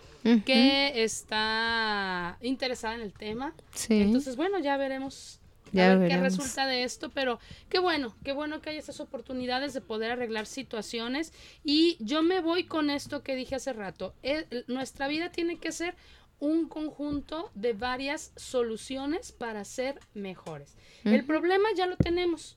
que 0.45 1.05
está 1.05 2.36
interesada 2.43 2.97
en 2.97 3.01
el 3.03 3.12
tema. 3.12 3.55
Sí. 3.74 4.01
Entonces, 4.03 4.36
bueno, 4.36 4.59
ya 4.59 4.76
veremos. 4.76 5.39
Ya 5.72 5.92
a 5.92 5.96
ver 5.96 6.08
qué 6.08 6.14
resulta 6.22 6.66
de 6.66 6.84
esto, 6.84 7.10
pero 7.10 7.38
qué 7.68 7.78
bueno, 7.78 8.14
qué 8.24 8.32
bueno 8.32 8.60
que 8.60 8.70
hay 8.70 8.78
estas 8.78 9.00
oportunidades 9.00 9.74
de 9.74 9.80
poder 9.80 10.10
arreglar 10.12 10.46
situaciones. 10.46 11.32
Y 11.64 11.96
yo 12.00 12.22
me 12.22 12.40
voy 12.40 12.64
con 12.64 12.90
esto 12.90 13.22
que 13.22 13.34
dije 13.36 13.54
hace 13.56 13.72
rato. 13.72 14.14
El- 14.22 14.46
nuestra 14.68 15.08
vida 15.08 15.30
tiene 15.30 15.58
que 15.58 15.72
ser 15.72 15.94
un 16.40 16.68
conjunto 16.68 17.50
de 17.54 17.72
varias 17.72 18.32
soluciones 18.36 19.32
para 19.32 19.64
ser 19.64 19.98
mejores. 20.14 20.76
El 21.04 21.24
problema 21.24 21.68
ya 21.76 21.86
lo 21.86 21.96
tenemos. 21.96 22.56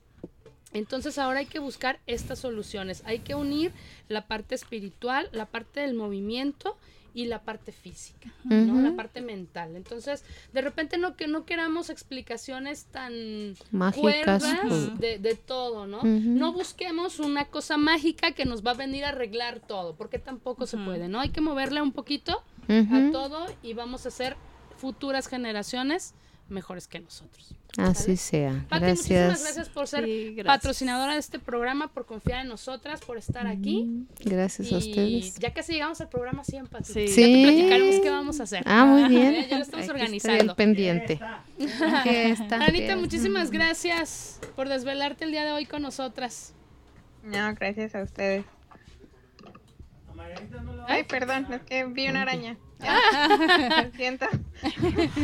Entonces 0.73 1.17
ahora 1.17 1.39
hay 1.39 1.47
que 1.47 1.59
buscar 1.59 1.99
estas 2.07 2.39
soluciones. 2.39 3.01
Hay 3.05 3.19
que 3.19 3.35
unir 3.35 3.71
la 4.07 4.27
parte 4.27 4.55
espiritual, 4.55 5.29
la 5.33 5.45
parte 5.45 5.81
del 5.81 5.95
movimiento 5.95 6.77
y 7.13 7.25
la 7.25 7.43
parte 7.43 7.71
física, 7.71 8.33
¿no? 8.43 8.81
La 8.81 8.95
parte 8.95 9.21
mental. 9.21 9.75
Entonces, 9.75 10.23
de 10.53 10.61
repente 10.61 10.97
no 10.97 11.15
que 11.15 11.27
no 11.27 11.45
queramos 11.45 11.89
explicaciones 11.89 12.85
tan 12.85 13.55
Mágicas, 13.71 14.01
cuerdas 14.01 14.99
de, 14.99 15.19
de 15.19 15.35
todo, 15.35 15.87
¿no? 15.87 16.03
No 16.03 16.53
busquemos 16.53 17.19
una 17.19 17.45
cosa 17.45 17.77
mágica 17.77 18.31
que 18.31 18.45
nos 18.45 18.65
va 18.65 18.71
a 18.71 18.75
venir 18.75 19.05
a 19.05 19.09
arreglar 19.09 19.59
todo, 19.59 19.95
porque 19.95 20.19
tampoco 20.19 20.65
se 20.65 20.77
puede, 20.77 21.07
¿no? 21.07 21.19
Hay 21.19 21.29
que 21.29 21.41
moverle 21.41 21.81
un 21.81 21.91
poquito 21.91 22.43
a 22.67 23.11
todo 23.11 23.47
y 23.61 23.73
vamos 23.73 24.05
a 24.05 24.09
hacer 24.09 24.37
futuras 24.77 25.27
generaciones 25.27 26.15
mejores 26.51 26.87
que 26.87 26.99
nosotros. 26.99 27.55
Así 27.77 28.17
sea. 28.17 28.65
Pati, 28.69 28.85
muchísimas 28.85 29.07
Gracias. 29.07 29.43
gracias 29.43 29.69
por 29.69 29.87
ser 29.87 30.03
Sí, 30.05 30.33
gracias. 30.35 30.45
patrocinadora 30.45 31.13
de 31.13 31.19
este 31.19 31.39
programa, 31.39 31.87
por 31.87 32.05
confiar 32.05 32.41
en 32.41 32.49
nosotras, 32.49 32.99
por 33.01 33.17
estar 33.17 33.47
aquí. 33.47 34.05
Gracias 34.19 34.71
a 34.73 34.77
ustedes. 34.77 35.35
ya 35.35 35.53
casi 35.53 35.73
llegamos 35.73 36.01
al 36.01 36.09
programa 36.09 36.43
100, 36.43 36.67
Pati. 36.67 36.93
Sí. 36.93 37.07
Ya 37.07 37.15
te 37.15 37.43
platicaremos 37.43 37.95
qué 38.01 38.09
vamos 38.09 38.39
a 38.39 38.43
hacer. 38.43 38.63
Ah, 38.65 38.85
muy 38.85 39.03
bien. 39.09 39.45
Ya 39.49 39.57
lo 39.57 39.63
estamos 39.63 39.89
Aquí 39.89 39.91
estoy 39.91 40.01
organizando. 40.01 40.55
pendiente. 40.55 41.19
Anita, 42.59 42.95
muchísimas 42.97 43.51
gracias 43.51 44.39
por 44.55 44.67
desvelarte 44.69 45.23
el 45.25 45.31
día 45.31 45.45
de 45.45 45.51
hoy 45.53 45.65
con 45.65 45.81
nosotras. 45.81 46.53
No, 47.23 47.53
gracias 47.55 47.95
a 47.95 48.03
ustedes. 48.03 48.43
Ay, 50.87 51.03
perdón, 51.03 51.47
es 51.53 51.61
que 51.61 51.85
vi 51.85 52.07
una 52.09 52.23
araña. 52.23 52.57
Siento. 53.95 54.25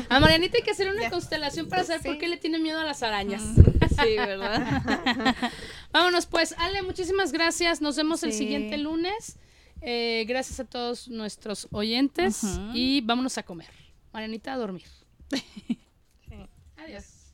A 0.09 0.19
Marianita 0.19 0.57
hay 0.57 0.63
que 0.63 0.71
hacer 0.71 0.89
una 0.89 1.09
constelación 1.09 1.67
para 1.67 1.83
saber 1.83 2.01
por 2.01 2.17
qué 2.17 2.27
le 2.27 2.37
tiene 2.37 2.59
miedo 2.59 2.79
a 2.79 2.83
las 2.83 3.03
arañas. 3.03 3.43
Sí, 3.43 4.15
¿verdad? 4.15 4.83
Vámonos 5.91 6.25
pues, 6.25 6.55
Ale, 6.57 6.81
muchísimas 6.83 7.31
gracias. 7.31 7.81
Nos 7.81 7.95
vemos 7.95 8.23
el 8.23 8.33
siguiente 8.33 8.77
lunes. 8.77 9.37
Eh, 9.81 10.25
gracias 10.27 10.59
a 10.59 10.65
todos 10.65 11.07
nuestros 11.07 11.67
oyentes 11.71 12.43
y 12.73 13.01
vámonos 13.01 13.37
a 13.37 13.43
comer. 13.43 13.69
Marianita, 14.13 14.53
a 14.53 14.57
dormir. 14.57 14.87
Adiós. 16.77 17.33